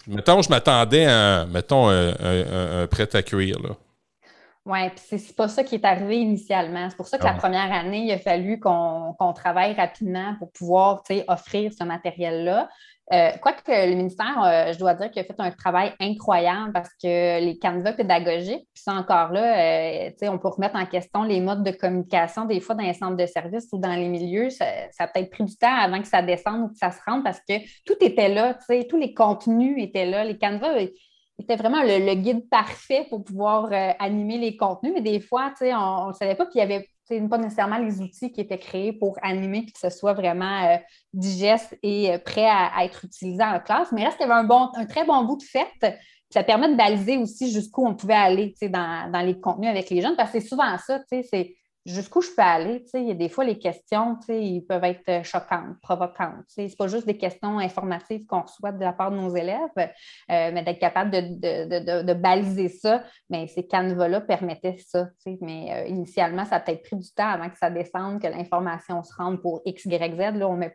Mettons, 0.06 0.42
je 0.42 0.50
m'attendais 0.50 1.06
à, 1.06 1.46
mettons, 1.46 1.88
un, 1.88 2.86
prêt 2.86 3.08
à 3.14 3.22
cuire, 3.22 3.58
là. 3.60 3.70
Oui, 4.64 4.90
puis 4.90 5.18
c'est 5.18 5.34
pas 5.34 5.48
ça 5.48 5.64
qui 5.64 5.74
est 5.74 5.84
arrivé 5.84 6.18
initialement. 6.18 6.88
C'est 6.88 6.96
pour 6.96 7.08
ça 7.08 7.18
que 7.18 7.24
la 7.24 7.34
première 7.34 7.72
année, 7.72 8.04
il 8.04 8.12
a 8.12 8.18
fallu 8.18 8.60
qu'on 8.60 9.32
travaille 9.34 9.74
rapidement 9.74 10.36
pour 10.38 10.52
pouvoir 10.52 11.02
offrir 11.26 11.72
ce 11.76 11.82
matériel-là. 11.82 12.68
Euh, 13.12 13.30
quoique 13.42 13.70
le 13.70 13.94
ministère, 13.94 14.42
euh, 14.42 14.72
je 14.72 14.78
dois 14.78 14.94
dire 14.94 15.10
qu'il 15.10 15.20
a 15.20 15.24
fait 15.24 15.38
un 15.38 15.50
travail 15.50 15.92
incroyable 16.00 16.72
parce 16.72 16.88
que 16.94 17.44
les 17.44 17.58
canevas 17.58 17.92
pédagogiques, 17.92 18.66
puis 18.72 18.82
ça 18.82 18.94
encore 18.94 19.32
là, 19.32 20.06
euh, 20.06 20.10
on 20.22 20.38
peut 20.38 20.48
remettre 20.48 20.76
en 20.76 20.86
question 20.86 21.22
les 21.22 21.40
modes 21.40 21.62
de 21.62 21.72
communication 21.72 22.46
des 22.46 22.60
fois 22.60 22.74
dans 22.74 22.84
les 22.84 22.94
centres 22.94 23.18
de 23.18 23.26
services 23.26 23.68
ou 23.72 23.78
dans 23.78 23.92
les 23.92 24.08
milieux. 24.08 24.48
Ça, 24.48 24.64
a 24.98 25.06
peut-être 25.08 25.30
pris 25.30 25.44
du 25.44 25.54
temps 25.56 25.74
avant 25.74 26.00
que 26.00 26.08
ça 26.08 26.22
descende 26.22 26.62
ou 26.62 26.68
que 26.68 26.78
ça 26.78 26.90
se 26.90 27.00
rende 27.06 27.22
parce 27.22 27.40
que 27.40 27.54
tout 27.84 27.96
était 28.00 28.30
là, 28.30 28.56
tous 28.88 28.96
les 28.96 29.12
contenus 29.12 29.76
étaient 29.78 30.06
là. 30.06 30.24
Les 30.24 30.38
canevas 30.38 30.80
étaient 31.38 31.56
vraiment 31.56 31.82
le, 31.82 32.14
guide 32.14 32.48
parfait 32.48 33.06
pour 33.10 33.24
pouvoir 33.24 33.68
animer 33.98 34.38
les 34.38 34.56
contenus, 34.56 34.94
mais 34.94 35.02
des 35.02 35.20
fois, 35.20 35.52
on 35.60 35.64
ne 35.64 36.08
le 36.08 36.14
savait 36.14 36.34
pas, 36.34 36.46
puis 36.46 36.54
il 36.54 36.60
y 36.60 36.62
avait 36.62 36.88
pas 37.20 37.38
nécessairement 37.38 37.78
les 37.78 38.00
outils 38.00 38.32
qui 38.32 38.40
étaient 38.40 38.58
créés 38.58 38.92
pour 38.92 39.16
animer 39.22 39.66
que 39.66 39.78
ce 39.78 39.90
soit 39.90 40.12
vraiment 40.12 40.64
euh, 40.64 40.76
digeste 41.12 41.76
et 41.82 42.12
euh, 42.12 42.18
prêt 42.18 42.46
à, 42.48 42.84
être 42.84 43.04
utilisé 43.04 43.42
en 43.42 43.60
classe. 43.60 43.92
Mais 43.92 44.04
reste 44.04 44.16
qu'il 44.16 44.26
y 44.26 44.30
avait 44.30 44.40
un, 44.40 44.44
bon, 44.44 44.70
un 44.74 44.86
très 44.86 45.04
bon 45.04 45.24
bout 45.24 45.36
de 45.36 45.42
fait. 45.42 45.96
Ça 46.30 46.42
permet 46.42 46.70
de 46.70 46.76
baliser 46.76 47.18
aussi 47.18 47.52
jusqu'où 47.52 47.86
on 47.86 47.94
pouvait 47.94 48.14
aller 48.14 48.54
dans, 48.62 49.10
dans 49.10 49.20
les 49.20 49.38
contenus 49.38 49.68
avec 49.68 49.90
les 49.90 50.00
jeunes, 50.00 50.16
parce 50.16 50.32
que 50.32 50.40
c'est 50.40 50.48
souvent 50.48 50.76
ça, 50.78 51.00
c'est 51.08 51.56
jusqu'où 51.84 52.20
je 52.20 52.30
peux 52.30 52.42
aller. 52.42 52.84
Il 52.94 53.08
y 53.08 53.10
a 53.10 53.14
des 53.14 53.28
fois, 53.28 53.44
les 53.44 53.58
questions, 53.58 54.16
ils 54.28 54.64
peuvent 54.64 54.84
être 54.84 55.08
euh, 55.08 55.22
choquantes, 55.22 55.80
provocantes. 55.82 56.44
Ce 56.48 56.60
n'est 56.60 56.68
pas 56.76 56.86
juste 56.86 57.06
des 57.06 57.16
questions 57.16 57.58
informatives 57.58 58.24
qu'on 58.26 58.42
reçoit 58.42 58.72
de 58.72 58.80
la 58.80 58.92
part 58.92 59.10
de 59.10 59.16
nos 59.16 59.34
élèves, 59.34 59.58
euh, 59.76 59.86
mais 60.26 60.62
d'être 60.62 60.78
capable 60.78 61.10
de, 61.10 62.12
baliser 62.12 62.68
ça, 62.68 63.02
mais 63.30 63.48
ces 63.48 63.66
canevas-là 63.66 64.20
permettaient 64.20 64.76
ça. 64.86 65.08
Mais 65.40 65.72
euh, 65.72 65.88
initialement, 65.88 66.44
ça 66.44 66.56
a 66.56 66.60
peut-être 66.60 66.82
pris 66.82 66.96
du 66.96 67.10
temps 67.12 67.28
avant 67.28 67.50
que 67.50 67.58
ça 67.58 67.70
descende, 67.70 68.22
que 68.22 68.28
l'information 68.28 69.02
se 69.02 69.14
rende 69.16 69.40
pour 69.40 69.62
X, 69.64 69.84
Y, 69.84 70.14
Z. 70.14 70.36
Là, 70.38 70.48
on 70.48 70.54
ne 70.54 70.58
met 70.58 70.70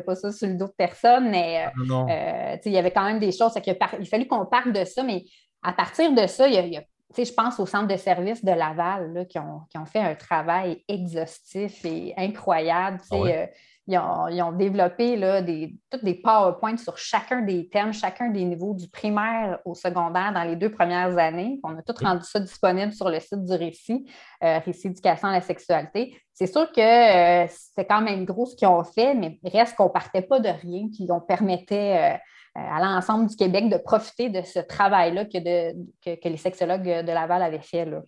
pas 0.00 0.14
ça 0.14 0.32
sur 0.32 0.48
le 0.48 0.54
dos 0.54 0.66
de 0.66 0.74
personne, 0.76 1.30
mais 1.30 1.66
ah, 1.66 2.56
il 2.64 2.72
y 2.72 2.78
avait 2.78 2.90
quand 2.90 3.04
même 3.04 3.20
des 3.20 3.32
choses. 3.32 3.52
Il 3.64 3.76
a, 3.80 3.88
fallu 4.06 4.26
qu'on 4.26 4.46
parle 4.46 4.72
de 4.72 4.84
ça, 4.84 5.02
mais 5.04 5.24
à 5.62 5.72
partir 5.72 6.12
de 6.12 6.26
ça, 6.26 6.48
il 6.48 6.72
y 6.72 6.76
a 6.76 6.82
je 7.16 7.32
pense 7.32 7.58
au 7.58 7.66
centre 7.66 7.88
de 7.88 7.96
services 7.96 8.44
de 8.44 8.52
Laval 8.52 9.26
qui, 9.28 9.38
ont, 9.38 9.86
fait 9.86 10.00
un 10.00 10.14
travail 10.14 10.84
exhaustif 10.88 11.84
et 11.84 12.14
incroyable. 12.16 13.00
Ah 13.10 13.16
euh, 13.16 13.46
ils, 13.88 14.42
ont, 14.42 14.52
développé 14.52 15.16
là, 15.16 15.40
des, 15.40 15.74
toutes 15.90 16.04
des 16.04 16.14
PowerPoints 16.14 16.76
sur 16.76 16.98
chacun 16.98 17.40
des 17.40 17.70
thèmes, 17.70 17.94
chacun 17.94 18.28
des 18.28 18.44
niveaux 18.44 18.74
du 18.74 18.86
primaire 18.88 19.60
au 19.64 19.74
secondaire 19.74 20.30
dans 20.34 20.42
les 20.42 20.56
deux 20.56 20.70
premières 20.70 21.16
années. 21.16 21.58
On 21.62 21.74
a 21.74 21.80
tout 21.80 21.94
rendu 21.98 22.22
ça 22.24 22.38
disponible 22.38 22.92
sur 22.92 23.08
le 23.08 23.18
site 23.18 23.46
du 23.46 23.54
Récit, 23.54 24.06
euh, 24.44 24.58
Récit 24.58 24.88
éducation 24.88 25.28
à 25.28 25.32
la 25.32 25.40
sexualité. 25.40 26.20
C'est 26.34 26.46
sûr 26.46 26.70
que 26.70 26.80
euh, 26.80 27.46
c'est 27.74 27.86
quand 27.86 28.02
même 28.02 28.26
gros 28.26 28.44
ce 28.44 28.56
qu'ils 28.56 28.68
ont 28.68 28.84
fait, 28.84 29.14
mais 29.14 29.40
reste 29.42 29.74
qu'on 29.74 29.84
ne 29.84 29.88
partait 29.88 30.22
pas 30.22 30.38
de 30.38 30.50
rien, 30.50 30.88
puis 30.92 31.06
on 31.10 31.20
permettait 31.20 32.20
à 32.54 32.80
l'ensemble 32.80 33.28
du 33.28 33.36
Québec 33.36 33.70
de 33.70 33.78
profiter 33.78 34.28
de 34.28 34.42
ce 34.42 34.58
travail-là 34.58 35.24
que, 35.24 35.72
que, 36.16 36.28
les 36.28 36.36
sexologues 36.36 36.82
de 36.82 37.12
Laval 37.12 37.42
avaient 37.42 37.60
fait. 37.60 37.86
Là. 37.86 38.02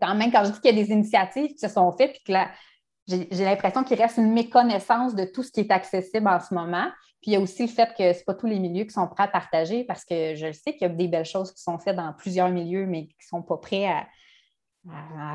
quand 0.00 0.14
même, 0.14 0.30
quand 0.30 0.44
je 0.44 0.52
dis 0.52 0.60
qu'il 0.60 0.76
y 0.76 0.80
a 0.80 0.84
des 0.84 0.92
initiatives 0.92 1.52
qui 1.54 1.58
se 1.58 1.68
sont 1.68 1.90
faites, 1.96 2.12
puis 2.12 2.22
que 2.24 2.32
j'ai 3.06 3.44
l'impression 3.44 3.84
qu'il 3.84 4.00
reste 4.00 4.16
une 4.16 4.32
méconnaissance 4.32 5.14
de 5.14 5.24
tout 5.24 5.42
ce 5.42 5.52
qui 5.52 5.60
est 5.60 5.70
accessible 5.70 6.26
en 6.28 6.40
ce 6.40 6.52
moment. 6.52 6.88
Puis 7.22 7.30
il 7.30 7.34
y 7.34 7.36
a 7.36 7.40
aussi 7.40 7.62
le 7.62 7.68
fait 7.68 7.94
que 7.96 8.12
ce 8.12 8.24
pas 8.24 8.34
tous 8.34 8.46
les 8.46 8.58
milieux 8.58 8.84
qui 8.84 8.90
sont 8.90 9.06
prêts 9.06 9.24
à 9.24 9.28
partager 9.28 9.84
parce 9.84 10.04
que 10.04 10.34
je 10.34 10.52
sais 10.52 10.72
qu'il 10.72 10.82
y 10.82 10.84
a 10.84 10.88
des 10.88 11.08
belles 11.08 11.24
choses 11.24 11.52
qui 11.52 11.62
sont 11.62 11.78
faites 11.78 11.96
dans 11.96 12.12
plusieurs 12.12 12.50
milieux, 12.50 12.86
mais 12.86 13.06
qui 13.06 13.16
ne 13.20 13.26
sont 13.28 13.42
pas 13.42 13.56
prêts 13.58 13.86
à, 13.86 14.06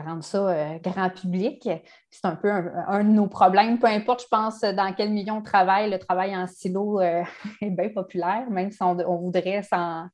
rendre 0.06 0.24
ça 0.24 0.48
euh, 0.48 0.80
grand 0.80 1.10
public. 1.10 1.68
C'est 2.10 2.26
un 2.26 2.36
peu 2.36 2.50
un, 2.50 3.04
de 3.04 3.10
nos 3.10 3.28
problèmes, 3.28 3.80
peu 3.80 3.88
importe, 3.88 4.22
je 4.24 4.28
pense, 4.28 4.62
dans 4.62 4.94
quel 4.94 5.10
milieu 5.12 5.34
on 5.34 5.42
travaille. 5.42 5.90
Le 5.90 6.00
travail 6.00 6.36
en 6.36 6.48
silo 6.48 7.02
euh, 7.02 7.24
est 7.62 7.70
bien 7.70 7.90
populaire, 7.90 8.50
même 8.50 8.72
si 8.72 8.82
on, 8.82 8.96
voudrait 9.18 9.64
s'en 9.64 10.10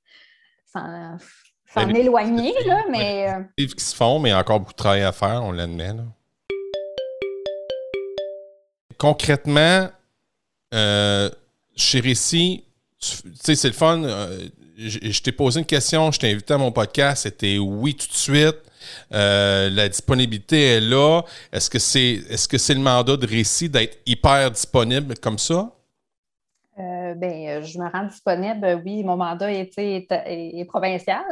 éloigner. 1.75 2.53
Là, 2.65 2.83
mais, 2.89 3.29
euh, 3.29 3.65
qui 3.65 3.85
se 3.85 3.95
font, 3.95 4.19
mais 4.19 4.29
il 4.29 4.31
y 4.31 4.35
a 4.35 4.39
encore 4.39 4.59
beaucoup 4.59 4.73
de 4.73 4.77
travail 4.77 5.03
à 5.03 5.11
faire, 5.11 5.43
on 5.43 5.51
l'admet 5.51 5.93
concrètement, 8.97 9.89
euh, 10.73 11.29
chez 11.75 11.99
Récit, 11.99 12.63
tu 12.99 13.31
sais, 13.35 13.55
c'est 13.55 13.67
le 13.67 13.73
fun. 13.73 14.03
Euh, 14.03 14.47
je, 14.77 15.21
t'ai 15.21 15.31
posé 15.31 15.59
une 15.59 15.65
question, 15.65 16.11
je 16.11 16.19
t'ai 16.19 16.31
invité 16.31 16.53
à 16.53 16.57
mon 16.57 16.71
podcast, 16.71 17.23
c'était 17.23 17.57
oui 17.57 17.95
tout 17.95 18.07
de 18.07 18.13
suite. 18.13 18.57
Euh, 19.11 19.69
la 19.69 19.89
disponibilité 19.89 20.75
est 20.75 20.81
là. 20.81 21.21
Est-ce 21.51 21.69
que 21.69 21.79
c'est 21.79 22.21
est-ce 22.29 22.73
le 22.73 22.79
mandat 22.79 23.17
de 23.17 23.27
Récit 23.27 23.69
d'être 23.69 23.97
hyper 24.05 24.51
disponible 24.51 25.15
comme 25.17 25.37
ça? 25.37 25.71
ben, 26.77 27.63
je 27.63 27.79
me 27.79 27.89
rends 27.91 28.05
disponible. 28.05 28.81
Oui, 28.85 29.03
mon 29.03 29.17
mandat 29.17 29.51
est, 29.51 29.73
est, 29.77 30.65
provincial 30.65 31.23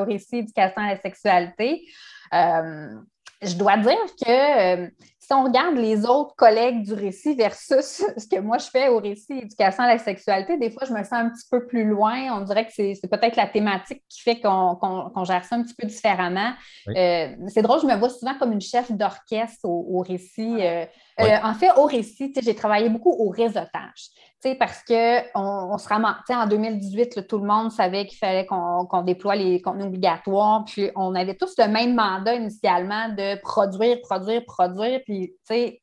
au 0.00 0.04
récit 0.04 0.36
éducation 0.36 0.80
à 0.80 0.94
la 0.94 1.00
sexualité. 1.00 1.82
je 2.30 3.56
dois 3.56 3.78
dire 3.78 3.98
que 4.24 4.88
si 5.24 5.32
on 5.32 5.44
regarde 5.44 5.76
les 5.76 6.04
autres 6.04 6.34
collègues 6.34 6.82
du 6.82 6.94
récit 6.94 7.36
versus 7.36 8.02
ce 8.16 8.26
que 8.26 8.40
moi 8.40 8.58
je 8.58 8.66
fais 8.66 8.88
au 8.88 8.98
récit 8.98 9.34
éducation 9.34 9.84
à 9.84 9.86
la 9.86 9.98
sexualité, 9.98 10.58
des 10.58 10.70
fois 10.70 10.82
je 10.84 10.92
me 10.92 10.98
sens 11.04 11.12
un 11.12 11.30
petit 11.30 11.46
peu 11.48 11.64
plus 11.64 11.84
loin. 11.84 12.36
On 12.36 12.40
dirait 12.40 12.66
que 12.66 12.72
c'est 12.72 13.08
peut-être 13.08 13.36
la 13.36 13.46
thématique 13.46 14.02
qui 14.08 14.20
fait 14.20 14.40
qu'on 14.40 15.24
gère 15.24 15.44
ça 15.44 15.54
un 15.54 15.62
petit 15.62 15.74
peu 15.74 15.86
différemment. 15.86 16.52
Euh, 16.88 17.28
c'est 17.46 17.62
drôle, 17.62 17.80
je 17.80 17.86
me 17.86 17.94
vois 17.96 18.10
souvent 18.10 18.34
comme 18.36 18.50
une 18.50 18.60
chef 18.60 18.90
d'orchestre 18.90 19.64
au, 19.64 20.00
récit. 20.00 20.56
Euh, 20.60 20.86
euh, 21.20 21.36
en 21.42 21.54
fait, 21.54 21.70
au 21.76 21.84
récit, 21.84 22.32
j'ai 22.42 22.54
travaillé 22.54 22.88
beaucoup 22.88 23.10
au 23.10 23.28
réseautage 23.28 24.10
parce 24.58 24.82
qu'on 24.82 25.22
on 25.34 25.78
se 25.78 25.88
ramasse. 25.88 26.16
En 26.28 26.46
2018, 26.46 27.26
tout 27.28 27.38
le 27.38 27.46
monde 27.46 27.70
savait 27.70 28.06
qu'il 28.06 28.18
fallait 28.18 28.46
qu'on 28.46 29.02
déploie 29.02 29.36
les 29.36 29.60
contenus 29.60 29.86
obligatoires. 29.86 30.64
Puis 30.64 30.90
on 30.96 31.14
avait 31.14 31.36
tous 31.36 31.54
le 31.58 31.68
même 31.68 31.94
mandat 31.94 32.34
initialement 32.34 33.08
de 33.10 33.40
produire, 33.40 34.00
produire, 34.00 34.44
produire. 34.44 35.00
Puis, 35.04 35.34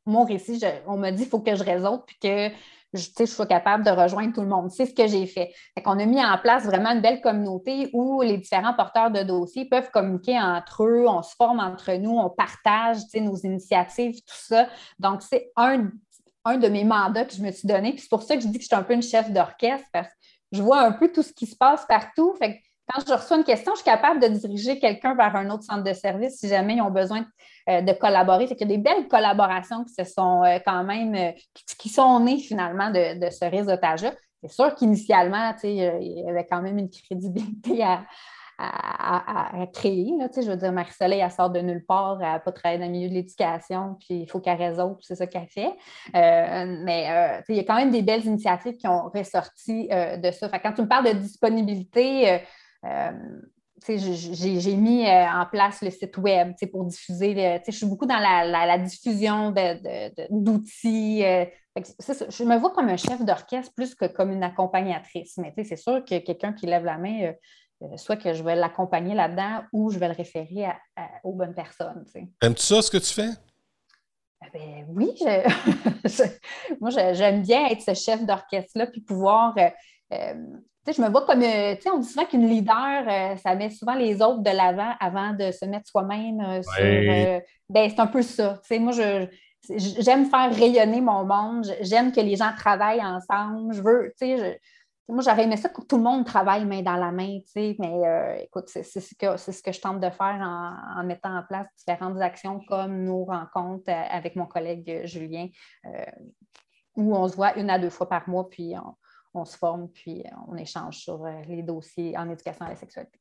mon 0.05 0.25
récit, 0.25 0.62
on 0.88 0.98
m'a 0.98 1.12
dit 1.12 1.24
qu'il 1.24 1.29
faut 1.29 1.39
que 1.39 1.55
je 1.55 1.63
réseaute 1.63 2.03
puis 2.05 2.17
que 2.21 2.50
je, 2.93 3.08
je 3.19 3.25
sois 3.25 3.46
capable 3.46 3.84
de 3.84 3.91
rejoindre 3.91 4.34
tout 4.34 4.41
le 4.41 4.48
monde. 4.48 4.72
C'est 4.72 4.86
ce 4.86 4.93
que 4.93 5.08
j'ai 5.08 5.25
fait. 5.25 5.51
fait 5.75 5.84
on 5.86 6.00
a 6.00 6.05
mis 6.05 6.24
en 6.24 6.38
place 6.38 6.65
vraiment 6.65 6.91
une 6.91 7.01
belle 7.01 7.22
communauté 7.22 7.89
où 7.93 8.22
les 8.22 8.38
différents 8.38 8.74
porteurs 8.74 9.12
de 9.12 9.24
dossiers 9.24 9.65
peuvent 9.65 9.91
communiquer 9.91 10.39
entre 10.39 10.84
eux, 10.84 11.05
on 11.08 11.22
se 11.22 11.36
forme 11.36 11.60
entre 11.60 11.93
nous, 11.93 12.17
on 12.17 12.29
partage 12.29 12.98
nos 13.15 13.36
initiatives, 13.38 14.15
tout 14.15 14.36
ça. 14.36 14.67
Donc, 15.00 15.22
c'est 15.22 15.51
un 15.55 15.89
un 16.46 16.58
de 16.58 16.67
mes 16.67 16.84
mandats 16.84 17.25
que 17.25 17.34
je 17.34 17.41
me 17.41 17.51
suis 17.51 17.67
donné. 17.67 17.96
c'est 17.98 18.10
pour 18.10 18.24
ça 18.24 18.36
que 18.36 18.41
je 18.41 18.48
dis 18.48 18.58
que 18.58 18.62
je 18.62 18.67
suis 18.67 18.75
un 18.75 18.84
peu 18.84 18.93
une 18.93 19.03
chef 19.03 19.31
d'orchestre 19.31 19.88
parce 19.91 20.08
que 20.08 20.13
je 20.51 20.62
vois 20.62 20.81
un 20.81 20.91
peu 20.91 21.12
tout 21.12 21.24
ce 21.24 21.34
qui 21.34 21.46
se 21.46 21.55
passe 21.55 21.86
partout. 21.86 22.34
Fait 22.39 22.62
quand 22.89 23.03
je 23.08 23.13
reçois 23.13 23.38
une 23.38 23.43
question, 23.43 23.74
je 23.74 23.81
suis 23.81 23.86
capable 23.86 24.19
de 24.19 24.27
diriger 24.27 24.79
quelqu'un 24.79 25.15
vers 25.15 25.36
un 25.36 25.50
autre 25.50 25.63
centre 25.63 25.84
de 25.84 25.93
service 25.93 26.38
si 26.38 26.48
jamais 26.48 26.75
ils 26.75 26.81
ont 26.81 26.89
besoin 26.89 27.22
de, 27.22 27.27
euh, 27.69 27.93
collaborer. 27.93 28.46
Il 28.46 28.60
y 28.60 28.63
a 28.63 28.65
des 28.65 28.77
belles 28.77 29.08
collaborations 29.08 29.84
qui 29.84 29.93
se 29.93 30.03
sont 30.03 30.43
euh, 30.43 30.58
quand 30.65 30.84
même, 30.84 31.13
euh, 31.15 31.31
qui, 31.77 31.89
sont 31.89 32.19
nées 32.19 32.39
finalement 32.39 32.89
de, 32.89 33.19
de 33.19 33.29
ce 33.29 33.46
réseautage-là. 33.46 34.13
C'est 34.41 34.51
sûr 34.51 34.74
qu'initialement, 34.74 35.53
il 35.63 35.75
y 35.75 36.29
avait 36.29 36.48
quand 36.50 36.62
même 36.62 36.77
une 36.77 36.89
crédibilité 36.89 37.84
à, 37.84 38.05
créer. 39.74 40.12
je 40.36 40.50
veux 40.50 40.58
dire, 40.58 40.72
Marie-Soleil, 40.72 41.19
elle 41.19 41.31
sort 41.31 41.50
de 41.50 41.60
nulle 41.60 41.86
part, 41.86 42.17
elle 42.22 42.27
n'a 42.27 42.39
pas 42.39 42.51
travaillé 42.51 42.79
dans 42.79 42.88
le 42.88 42.91
milieu 42.91 43.08
de 43.08 43.13
l'éducation, 43.13 43.96
puis 44.00 44.22
il 44.22 44.29
faut 44.29 44.39
qu'elle 44.41 44.58
résolve, 44.58 44.98
c'est 45.01 45.15
ça 45.15 45.27
qu'elle 45.27 45.48
fait. 45.48 45.72
Mais 46.13 47.41
il 47.48 47.55
y 47.55 47.60
a 47.60 47.63
quand 47.63 47.75
même 47.75 47.91
des 47.91 48.01
belles 48.01 48.25
initiatives 48.25 48.75
qui 48.75 48.88
ont 48.88 49.10
ressorti 49.13 49.88
de 49.89 50.31
ça. 50.31 50.50
quand 50.60 50.74
tu 50.74 50.81
me 50.81 50.88
parles 50.88 51.05
de 51.05 51.19
disponibilité, 51.19 52.41
j'ai 53.88 54.75
mis 54.75 55.07
en 55.07 55.45
place 55.51 55.81
le 55.81 55.89
site 55.89 56.17
web 56.17 56.53
pour 56.71 56.86
diffuser. 56.86 57.62
je 57.65 57.71
suis 57.71 57.86
beaucoup 57.86 58.05
dans 58.05 58.19
la, 58.19 58.77
diffusion 58.77 59.51
d'outils. 60.29 61.21
je 61.21 62.43
me 62.43 62.57
vois 62.57 62.71
comme 62.71 62.89
un 62.89 62.98
chef 62.98 63.24
d'orchestre 63.24 63.74
plus 63.75 63.95
que 63.95 64.05
comme 64.05 64.31
une 64.31 64.43
accompagnatrice. 64.43 65.38
Mais 65.38 65.53
c'est 65.63 65.77
sûr 65.77 66.03
que 66.05 66.19
quelqu'un 66.19 66.53
qui 66.53 66.65
lève 66.65 66.86
la 66.86 66.98
main, 66.98 67.33
euh, 67.81 67.95
soit 67.95 68.17
que 68.17 68.33
je 68.33 68.43
vais 68.43 68.55
l'accompagner 68.55 69.15
là-dedans 69.15 69.63
ou 69.71 69.89
je 69.89 70.00
vais 70.00 70.09
le 70.09 70.13
référer 70.13 70.67
aux 71.24 71.33
bonnes 71.33 71.53
personnes. 71.53 72.03
Aimes-tu 72.41 72.62
ça, 72.62 72.81
ce 72.81 72.91
que 72.91 72.98
tu 72.98 73.13
fais? 73.13 73.29
Eh 74.45 74.57
ben, 74.57 74.86
oui, 74.89 75.13
moi 76.81 76.89
j'aime 76.89 77.41
bien 77.41 77.67
être 77.67 77.81
ce 77.81 77.93
chef 77.93 78.25
d'orchestre-là, 78.25 78.88
puis 78.88 79.01
pouvoir. 79.01 79.53
Euh, 79.57 79.69
euh, 80.13 80.33
je 80.91 81.01
me 81.01 81.10
vois 81.10 81.25
comme, 81.25 81.43
on 81.43 81.98
dit 82.00 82.08
souvent 82.08 82.25
qu'une 82.25 82.48
leader, 82.48 83.38
ça 83.38 83.55
met 83.55 83.69
souvent 83.69 83.96
les 83.96 84.22
autres 84.22 84.41
de 84.41 84.50
l'avant 84.50 84.93
avant 85.00 85.34
de 85.34 85.51
se 85.51 85.65
mettre 85.65 85.88
soi-même 85.88 86.62
sur. 86.63 87.41
ben, 87.69 87.89
c'est 87.89 88.00
un 88.00 88.08
peu 88.08 88.22
ça. 88.22 88.60
moi, 88.72 88.91
je, 88.91 89.27
j'aime 89.77 90.25
faire 90.25 90.53
rayonner 90.53 91.01
mon 91.01 91.25
monde, 91.25 91.65
j'aime 91.81 92.12
que 92.12 92.22
les 92.22 92.36
gens 92.36 92.51
travaillent 92.55 93.03
ensemble. 93.03 93.74
Je 93.74 93.81
veux, 93.81 94.13
tu 94.19 94.38
sais, 94.38 94.60
moi, 95.10 95.24
j'aurais 95.24 95.43
aimé 95.43 95.58
ça 95.58 95.69
que 95.69 95.81
tout 95.81 95.98
le 95.98 96.03
monde 96.03 96.25
travaille 96.25 96.65
main 96.65 96.84
dans 96.84 96.96
la 96.96 97.12
main, 97.12 97.39
mais 97.55 97.75
euh, 97.81 98.36
écoute, 98.36 98.65
c'est 98.67 98.84
ce, 98.84 99.15
que, 99.15 99.38
ce 99.38 99.62
que 99.62 99.72
je 99.72 99.81
tente 99.81 100.00
de 100.00 100.10
faire 100.10 100.39
en, 100.98 101.03
mettant 101.03 101.36
en 101.36 101.43
place 101.43 101.67
différentes 101.77 102.22
actions 102.22 102.62
comme 102.67 103.03
nos 103.03 103.25
rencontres 103.25 103.89
euh, 103.89 104.03
avec 104.12 104.36
mon 104.36 104.46
collègue 104.46 104.89
euh, 104.89 105.05
Julien, 105.08 105.48
où 106.96 107.15
on 107.15 107.27
se 107.27 107.36
voit 107.36 107.58
une 107.58 107.72
à 107.72 107.79
deux 107.79 107.89
fois 107.89 108.08
par 108.08 108.29
mois, 108.29 108.48
puis 108.50 108.75
on, 108.77 108.93
se 109.45 109.57
forme, 109.57 109.88
puis 109.89 110.24
on 110.48 110.55
échange 110.55 110.98
sur 110.98 111.25
les 111.48 111.63
dossiers 111.63 112.17
en 112.17 112.29
éducation 112.29 112.65
à 112.65 112.69
la 112.69 112.75
sexualité. 112.75 113.19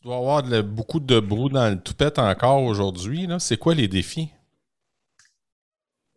Tu 0.00 0.08
dois 0.08 0.16
avoir 0.16 0.42
beaucoup 0.62 1.00
de 1.00 1.20
brou 1.20 1.48
dans 1.48 1.68
le 1.68 1.80
toupette 1.80 2.18
encore 2.18 2.62
aujourd'hui. 2.62 3.28
C'est 3.38 3.58
quoi 3.58 3.74
les 3.74 3.88
défis? 3.88 4.32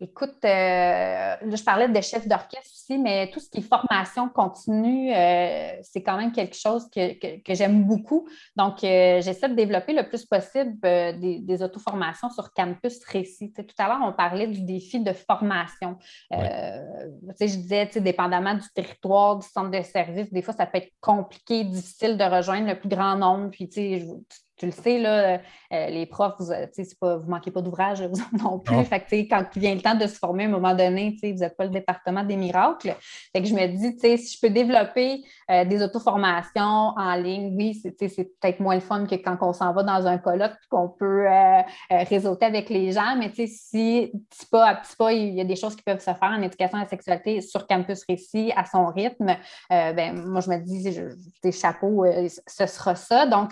Écoute, 0.04 0.36
euh, 0.44 1.36
je 1.50 1.64
parlais 1.64 1.88
de 1.88 2.00
chef 2.02 2.28
d'orchestre 2.28 2.70
aussi, 2.74 2.98
mais 2.98 3.30
tout 3.30 3.40
ce 3.40 3.48
qui 3.48 3.60
est 3.60 3.62
formation 3.62 4.28
continue, 4.28 5.10
euh, 5.14 5.76
c'est 5.80 6.02
quand 6.02 6.18
même 6.18 6.30
quelque 6.30 6.54
chose 6.54 6.86
que, 6.94 7.54
j'aime 7.54 7.84
beaucoup. 7.84 8.28
Donc, 8.54 8.84
euh, 8.84 9.22
j'essaie 9.22 9.48
de 9.48 9.54
développer 9.54 9.94
le 9.94 10.06
plus 10.06 10.26
possible 10.26 10.78
des, 10.82 11.38
des 11.40 11.62
auto-formations 11.62 12.28
sur 12.28 12.52
Campus 12.52 13.02
Récit. 13.06 13.50
tout 13.54 13.64
à 13.78 13.88
l'heure, 13.88 14.00
on 14.02 14.12
parlait 14.12 14.46
du 14.46 14.60
défi 14.60 15.00
de 15.00 15.14
formation. 15.14 15.96
je 16.30 17.56
disais, 17.56 17.86
dépendamment 17.96 18.54
du 18.54 18.68
territoire, 18.74 19.38
du 19.38 19.48
centre 19.48 19.70
de 19.70 19.82
service, 19.82 20.30
des 20.30 20.42
fois, 20.42 20.52
ça 20.52 20.66
peut 20.66 20.78
être 20.78 20.92
compliqué, 21.00 21.64
difficile 21.64 22.18
de 22.18 22.24
rejoindre 22.24 22.68
le 22.68 22.78
plus 22.78 22.90
grand 22.90 23.16
nombre. 23.16 23.50
Puis, 23.50 23.70
tu 23.70 23.74
sais, 23.74 24.06
tu 24.56 24.66
le 24.66 24.72
sais, 24.72 24.98
là, 24.98 25.40
euh, 25.72 25.86
les 25.88 26.06
profs, 26.06 26.34
vous 26.38 26.52
ne 26.52 27.28
manquez 27.28 27.50
pas 27.50 27.60
d'ouvrage 27.60 28.02
non 28.42 28.60
plus. 28.60 28.84
Fait 28.84 29.00
que, 29.00 29.14
quand 29.28 29.44
il 29.56 29.60
vient 29.60 29.74
le 29.74 29.80
temps 29.80 29.96
de 29.96 30.06
se 30.06 30.16
former 30.16 30.44
à 30.44 30.46
un 30.46 30.50
moment 30.50 30.74
donné, 30.74 31.16
vous 31.22 31.28
n'êtes 31.28 31.56
pas 31.56 31.64
le 31.64 31.70
département 31.70 32.22
des 32.22 32.36
miracles. 32.36 32.94
Fait 33.32 33.42
que 33.42 33.48
je 33.48 33.54
me 33.54 33.66
dis, 33.66 33.98
si 34.18 34.34
je 34.34 34.40
peux 34.40 34.50
développer 34.52 35.24
euh, 35.50 35.64
des 35.64 35.82
auto-formations 35.82 36.94
en 36.96 37.14
ligne, 37.16 37.54
oui, 37.56 37.74
c'est 37.82 37.90
peut-être 37.90 38.60
moins 38.60 38.76
le 38.76 38.80
fun 38.80 39.06
que 39.06 39.16
quand 39.16 39.36
on 39.40 39.52
s'en 39.52 39.72
va 39.72 39.82
dans 39.82 40.06
un 40.06 40.18
colloque 40.18 40.56
qu'on 40.70 40.88
peut 40.88 41.26
euh, 41.26 41.62
réseauter 41.90 42.46
avec 42.46 42.70
les 42.70 42.92
gens. 42.92 43.16
Mais 43.18 43.32
si 43.34 44.12
petit 44.30 44.46
pas 44.46 44.68
à 44.68 44.74
petit 44.76 44.94
pas, 44.96 45.12
il 45.12 45.34
y 45.34 45.40
a 45.40 45.44
des 45.44 45.56
choses 45.56 45.74
qui 45.74 45.82
peuvent 45.82 45.98
se 45.98 46.04
faire 46.04 46.18
en 46.22 46.42
éducation 46.42 46.78
à 46.78 46.82
la 46.82 46.88
sexualité 46.88 47.40
sur 47.40 47.66
campus 47.66 48.04
récit 48.08 48.52
à 48.54 48.64
son 48.64 48.86
rythme, 48.86 49.36
ben, 49.68 50.14
moi, 50.24 50.40
je 50.40 50.50
me 50.50 50.58
dis, 50.58 51.52
chapeau, 51.52 52.04
ce 52.46 52.66
sera 52.66 52.94
ça. 52.94 53.26
Donc, 53.26 53.50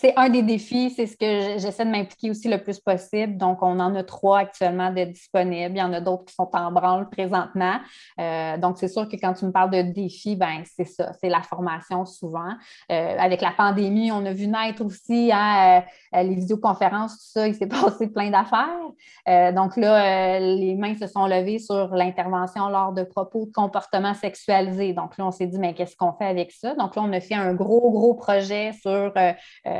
c'est 0.00 0.14
un 0.16 0.28
des 0.28 0.42
défis, 0.42 0.90
c'est 0.90 1.06
ce 1.06 1.16
que 1.16 1.58
j'essaie 1.58 1.84
de 1.84 1.90
m'impliquer 1.90 2.30
aussi 2.30 2.48
le 2.48 2.62
plus 2.62 2.78
possible. 2.78 3.36
Donc, 3.36 3.62
on 3.62 3.80
en 3.80 3.96
a 3.96 4.04
trois 4.04 4.38
actuellement 4.38 4.92
de 4.92 5.02
disponibles. 5.02 5.74
Il 5.74 5.78
y 5.78 5.82
en 5.82 5.92
a 5.92 6.00
d'autres 6.00 6.26
qui 6.26 6.34
sont 6.34 6.48
en 6.52 6.70
branle 6.70 7.10
présentement. 7.10 7.78
Euh, 8.20 8.56
donc, 8.58 8.78
c'est 8.78 8.86
sûr 8.86 9.08
que 9.08 9.16
quand 9.16 9.34
tu 9.34 9.44
me 9.44 9.50
parles 9.50 9.70
de 9.70 9.82
défis, 9.82 10.36
ben 10.36 10.62
c'est 10.76 10.84
ça, 10.84 11.12
c'est 11.20 11.28
la 11.28 11.42
formation 11.42 12.06
souvent. 12.06 12.52
Euh, 12.92 13.16
avec 13.18 13.40
la 13.40 13.50
pandémie, 13.50 14.12
on 14.12 14.24
a 14.24 14.32
vu 14.32 14.46
naître 14.46 14.84
aussi 14.84 15.32
hein, 15.32 15.82
euh, 16.14 16.22
les 16.22 16.36
vidéoconférences, 16.36 17.14
tout 17.14 17.30
ça, 17.32 17.48
il 17.48 17.56
s'est 17.56 17.66
passé 17.66 18.06
plein 18.06 18.30
d'affaires. 18.30 19.52
donc 19.52 19.76
là, 19.76 20.38
les 20.38 20.76
mains 20.76 20.94
se 20.94 21.08
sont 21.08 21.26
levées 21.26 21.58
sur 21.58 21.92
l'intervention 21.94 22.68
lors 22.68 22.92
de 22.92 23.02
propos 23.02 23.46
de 23.46 23.52
comportement 23.52 24.14
sexualisé. 24.14 24.92
Donc 24.92 25.18
là, 25.18 25.26
on 25.26 25.32
s'est 25.32 25.46
dit, 25.46 25.58
mais 25.58 25.74
qu'est-ce 25.74 25.96
qu'on 25.96 26.12
fait 26.12 26.26
avec 26.26 26.52
ça? 26.52 26.76
Donc 26.76 26.94
là, 26.94 27.02
on 27.02 27.12
a 27.12 27.20
fait 27.20 27.34
un 27.34 27.52
gros, 27.52 27.90
gros 27.90 28.14
projet 28.14 28.72
sur 28.80 29.12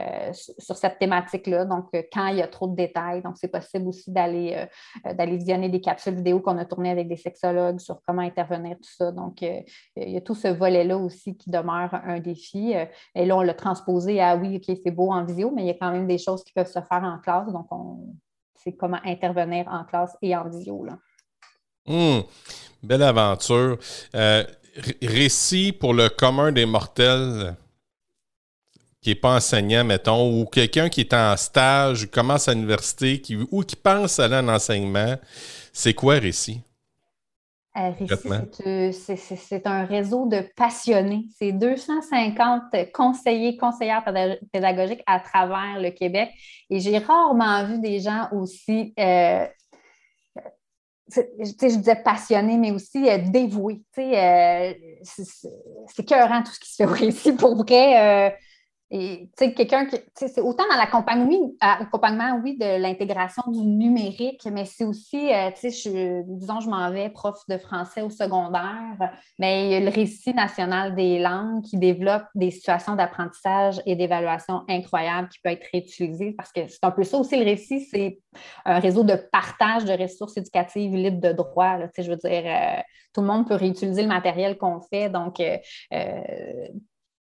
euh, 0.08 0.32
sur 0.32 0.76
cette 0.76 0.98
thématique-là. 0.98 1.64
Donc, 1.64 1.86
euh, 1.94 2.02
quand 2.12 2.28
il 2.28 2.38
y 2.38 2.42
a 2.42 2.48
trop 2.48 2.66
de 2.66 2.76
détails, 2.76 3.22
donc 3.22 3.36
c'est 3.36 3.48
possible 3.48 3.88
aussi 3.88 4.10
d'aller 4.10 4.66
euh, 5.06 5.12
d'aller 5.12 5.36
visionner 5.36 5.68
des 5.68 5.80
capsules 5.80 6.14
vidéo 6.14 6.40
qu'on 6.40 6.56
a 6.58 6.64
tournées 6.64 6.90
avec 6.90 7.08
des 7.08 7.16
sexologues 7.16 7.80
sur 7.80 8.00
comment 8.06 8.22
intervenir, 8.22 8.76
tout 8.76 8.90
ça. 8.96 9.12
Donc, 9.12 9.42
il 9.42 9.64
y 9.96 10.16
a 10.16 10.20
tout 10.20 10.34
ce 10.34 10.48
volet-là 10.48 10.96
aussi 10.96 11.36
qui 11.36 11.50
demeure 11.50 11.90
un 11.92 12.20
défi. 12.20 12.74
Et 13.14 13.26
là, 13.26 13.36
on 13.36 13.42
l'a 13.42 13.54
transposé 13.54 14.20
à 14.20 14.36
oui, 14.36 14.56
OK, 14.56 14.76
c'est 14.82 14.90
beau 14.90 15.12
en 15.12 15.24
visio, 15.24 15.50
mais 15.50 15.62
il 15.62 15.66
y 15.66 15.70
a 15.70 15.74
quand 15.74 15.90
même 15.90 16.06
des 16.06 16.18
choses 16.18 16.44
qui 16.44 16.52
peuvent 16.52 16.66
se 16.66 16.80
faire 16.80 17.02
en 17.02 17.18
classe. 17.18 17.52
Donc, 17.52 17.66
on 17.70 18.14
c'est 18.54 18.72
comment 18.72 18.98
intervenir 19.04 19.68
en 19.68 19.84
classe 19.84 20.16
et 20.20 20.34
en 20.34 20.48
visio. 20.48 20.84
Là. 20.84 20.98
Hum, 21.86 22.24
belle 22.82 23.02
aventure. 23.02 23.78
récit 25.02 25.72
pour 25.72 25.94
le 25.94 26.08
commun 26.08 26.52
des 26.52 26.66
mortels 26.66 27.56
qui 29.00 29.10
n'est 29.10 29.14
pas 29.14 29.36
enseignant, 29.36 29.84
mettons, 29.84 30.40
ou 30.40 30.44
quelqu'un 30.44 30.88
qui 30.88 31.00
est 31.00 31.14
en 31.14 31.36
stage, 31.36 32.10
commence 32.10 32.48
à 32.48 32.54
l'université, 32.54 33.20
qui, 33.20 33.36
ou 33.50 33.62
qui 33.62 33.76
pense 33.76 34.18
aller 34.18 34.36
en 34.36 34.48
enseignement, 34.48 35.16
c'est 35.72 35.94
quoi 35.94 36.14
Récit? 36.14 36.62
Euh, 37.76 37.90
Récit, 38.64 39.36
c'est 39.36 39.66
un 39.66 39.84
réseau 39.84 40.26
de 40.26 40.40
passionnés. 40.56 41.26
C'est 41.38 41.52
250 41.52 42.62
conseillers, 42.92 43.56
conseillères 43.56 44.04
pédagogiques 44.52 45.02
à 45.06 45.20
travers 45.20 45.80
le 45.80 45.90
Québec. 45.90 46.30
Et 46.70 46.80
j'ai 46.80 46.98
rarement 46.98 47.64
vu 47.66 47.78
des 47.78 48.00
gens 48.00 48.28
aussi, 48.32 48.94
euh, 48.98 49.46
je 51.08 51.66
disais 51.66 52.02
passionnés, 52.02 52.56
mais 52.56 52.72
aussi 52.72 53.08
euh, 53.08 53.18
dévoués. 53.18 53.80
Euh, 53.98 54.72
c'est 55.04 56.04
cœurant 56.04 56.42
tout 56.42 56.52
ce 56.52 56.60
qui 56.60 56.70
se 56.70 56.76
fait 56.76 56.88
au 56.88 56.92
Récit. 56.92 57.32
Pour 57.32 57.54
vrai, 57.54 58.36
et 58.90 59.28
quelqu'un 59.36 59.86
qui. 59.86 59.96
C'est 60.14 60.40
autant 60.40 60.64
dans 60.70 60.76
l'accompagnement, 60.76 62.40
oui, 62.42 62.56
de 62.56 62.80
l'intégration 62.80 63.42
du 63.48 63.60
numérique, 63.60 64.46
mais 64.50 64.64
c'est 64.64 64.84
aussi, 64.84 65.32
euh, 65.32 65.50
sais, 65.54 66.22
disons, 66.26 66.60
je 66.60 66.70
m'en 66.70 66.90
vais 66.90 67.10
prof 67.10 67.38
de 67.48 67.58
français 67.58 68.02
au 68.02 68.10
secondaire, 68.10 68.96
mais 69.38 69.66
il 69.66 69.70
y 69.70 69.74
a 69.74 69.80
le 69.80 69.90
récit 69.90 70.32
national 70.32 70.94
des 70.94 71.18
langues 71.18 71.62
qui 71.62 71.76
développe 71.76 72.24
des 72.34 72.50
situations 72.50 72.96
d'apprentissage 72.96 73.80
et 73.84 73.94
d'évaluation 73.94 74.62
incroyables 74.68 75.28
qui 75.28 75.40
peuvent 75.40 75.52
être 75.52 75.68
réutilisées 75.72 76.32
parce 76.32 76.52
que 76.52 76.66
c'est 76.68 76.82
un 76.82 76.90
peu 76.90 77.04
ça 77.04 77.18
aussi, 77.18 77.36
le 77.36 77.44
récit, 77.44 77.80
c'est 77.80 78.20
un 78.64 78.78
réseau 78.78 79.04
de 79.04 79.14
partage 79.30 79.84
de 79.84 79.92
ressources 79.92 80.36
éducatives 80.36 80.94
libres 80.94 81.20
de 81.20 81.32
droit. 81.32 81.78
sais, 81.94 82.02
je 82.02 82.10
veux 82.10 82.16
dire, 82.16 82.42
euh, 82.44 82.80
tout 83.12 83.20
le 83.20 83.26
monde 83.26 83.46
peut 83.46 83.54
réutiliser 83.54 84.02
le 84.02 84.08
matériel 84.08 84.56
qu'on 84.56 84.80
fait. 84.80 85.08
Donc, 85.10 85.40
euh, 85.40 85.58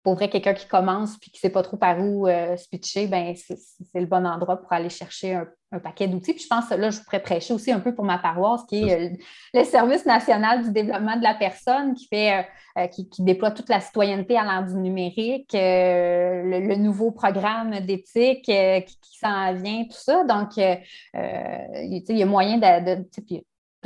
pour 0.07 0.15
vrai, 0.15 0.31
quelqu'un 0.31 0.55
qui 0.55 0.69
commence 0.69 1.19
puis 1.19 1.33
qui 1.33 1.39
ne 1.39 1.41
sait 1.41 1.53
pas 1.53 1.65
trop 1.65 1.77
par 1.77 1.99
où 1.99 2.29
euh, 2.29 2.57
se 2.57 2.69
pitcher, 2.69 3.09
ben, 3.09 3.35
c'est 3.35 3.59
le 3.93 4.07
bon 4.07 4.25
endroit 4.25 4.57
pour 4.57 4.73
aller 4.73 4.89
chercher 4.89 5.35
un, 5.35 5.81
paquet 5.81 6.07
d'outils. 6.07 6.33
Puis 6.33 6.45
je 6.45 6.49
pense 6.49 6.69
que 6.69 6.75
là, 6.75 6.91
je 6.91 7.01
pourrais 7.01 7.21
prêcher 7.21 7.53
aussi 7.53 7.73
un 7.73 7.81
peu 7.81 7.93
pour 7.93 8.05
ma 8.05 8.17
paroisse, 8.17 8.63
qui 8.69 8.85
est 8.85 9.11
euh, 9.11 9.17
le 9.53 9.65
service 9.65 10.07
national 10.07 10.63
du 10.63 10.71
développement 10.71 11.17
de 11.17 11.25
la 11.25 11.35
personne, 11.35 11.95
qui 11.95 12.07
fait 12.07 12.47
euh, 12.79 12.87
qui, 12.87 13.09
déploie 13.19 13.51
toute 13.51 13.69
la 13.69 13.81
citoyenneté 13.81 14.39
à 14.39 14.45
l'ère 14.45 14.65
du 14.65 14.77
numérique, 14.77 15.51
le, 15.53 16.77
nouveau 16.77 17.11
programme 17.11 17.81
d'éthique 17.81 18.45
qui, 18.45 19.19
s'en 19.19 19.55
vient, 19.55 19.83
tout 19.87 19.99
ça. 19.99 20.23
Donc, 20.23 20.57
il 20.57 20.83
y 21.15 22.23
a 22.23 22.27
moyen 22.27 22.59
de, 22.59 22.95
de 22.95 23.03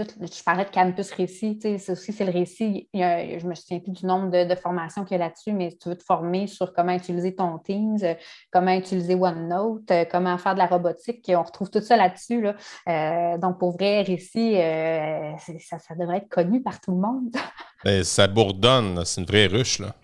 je 0.04 0.42
parlais 0.44 0.64
de 0.64 0.70
campus 0.70 1.12
récit, 1.12 1.58
ça 1.78 1.92
aussi, 1.92 2.12
c'est 2.12 2.24
le 2.24 2.32
récit. 2.32 2.88
je 2.94 3.44
ne 3.44 3.48
me 3.48 3.54
souviens 3.54 3.78
plus 3.80 3.92
du 3.92 4.06
nombre 4.06 4.30
de, 4.30 4.54
formations 4.54 5.04
qu'il 5.04 5.16
y 5.16 5.20
a 5.20 5.24
là-dessus, 5.24 5.52
mais 5.52 5.70
si 5.70 5.78
tu 5.78 5.88
veux 5.88 5.96
te 5.96 6.04
former 6.04 6.46
sur 6.46 6.72
comment 6.72 6.92
utiliser 6.92 7.34
ton 7.34 7.58
Teams, 7.58 7.98
euh, 8.02 8.14
comment 8.50 8.72
utiliser 8.72 9.14
OneNote, 9.14 9.90
euh, 9.90 10.04
comment 10.10 10.36
faire 10.38 10.54
de 10.54 10.58
la 10.58 10.66
robotique, 10.66 11.30
on 11.34 11.42
retrouve 11.42 11.70
tout 11.70 11.80
ça 11.80 11.96
là-dessus. 11.96 12.46
Euh, 12.88 13.38
donc, 13.38 13.58
pour 13.58 13.72
vrai, 13.72 14.02
récit, 14.02 14.54
ça, 14.54 15.94
devrait 15.98 16.18
être 16.18 16.28
connu 16.28 16.62
par 16.62 16.80
tout 16.80 16.92
le 16.92 16.98
monde. 16.98 17.34
Ben, 17.82 18.04
ça 18.04 18.26
bourdonne, 18.26 19.06
c'est 19.06 19.22
une 19.22 19.26
vraie 19.26 19.46
ruche, 19.46 19.78
là. 19.78 19.94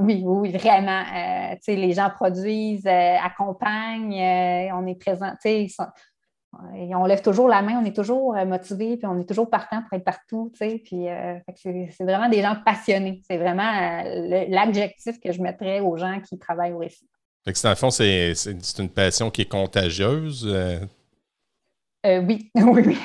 oui, 0.00 0.20
oui, 0.26 0.50
vraiment. 0.50 1.04
les 1.68 1.92
gens 1.92 2.10
produisent, 2.10 2.88
accompagnent, 2.88 4.20
on 4.74 4.84
est 4.88 4.98
présent 4.98 5.32
on 6.52 7.04
lève 7.04 7.22
toujours 7.22 7.48
la 7.48 7.62
main, 7.62 7.80
on 7.82 7.84
est 7.84 7.96
toujours 7.96 8.36
euh, 8.36 8.44
motivé, 8.44 8.96
puis 8.96 9.06
on 9.06 9.18
est 9.18 9.28
toujours 9.28 9.48
partant 9.48 9.82
pour 9.82 9.94
être 9.94 10.04
partout, 10.04 10.50
tu 10.52 10.58
sais. 10.58 10.82
Puis 10.84 11.08
euh, 11.08 11.38
c'est 11.64 12.04
vraiment 12.04 12.28
des 12.28 12.42
gens 12.42 12.56
passionnés. 12.64 13.22
C'est 13.28 13.38
vraiment 13.38 13.62
euh, 13.62 14.44
l'adjectif 14.48 15.18
que 15.20 15.32
je 15.32 15.40
mettrais 15.40 15.80
aux 15.80 15.96
gens 15.96 16.20
qui 16.20 16.38
travaillent 16.38 16.72
au 16.72 16.78
récit. 16.78 17.08
Fait 17.44 17.52
que 17.52 17.62
dans 17.62 17.70
le 17.70 17.74
fond, 17.74 17.90
c'est 17.90 18.34
une 18.78 18.90
passion 18.90 19.30
qui 19.30 19.42
est 19.42 19.48
contagieuse. 19.48 20.46
oui, 22.04 22.50
oui, 22.54 22.54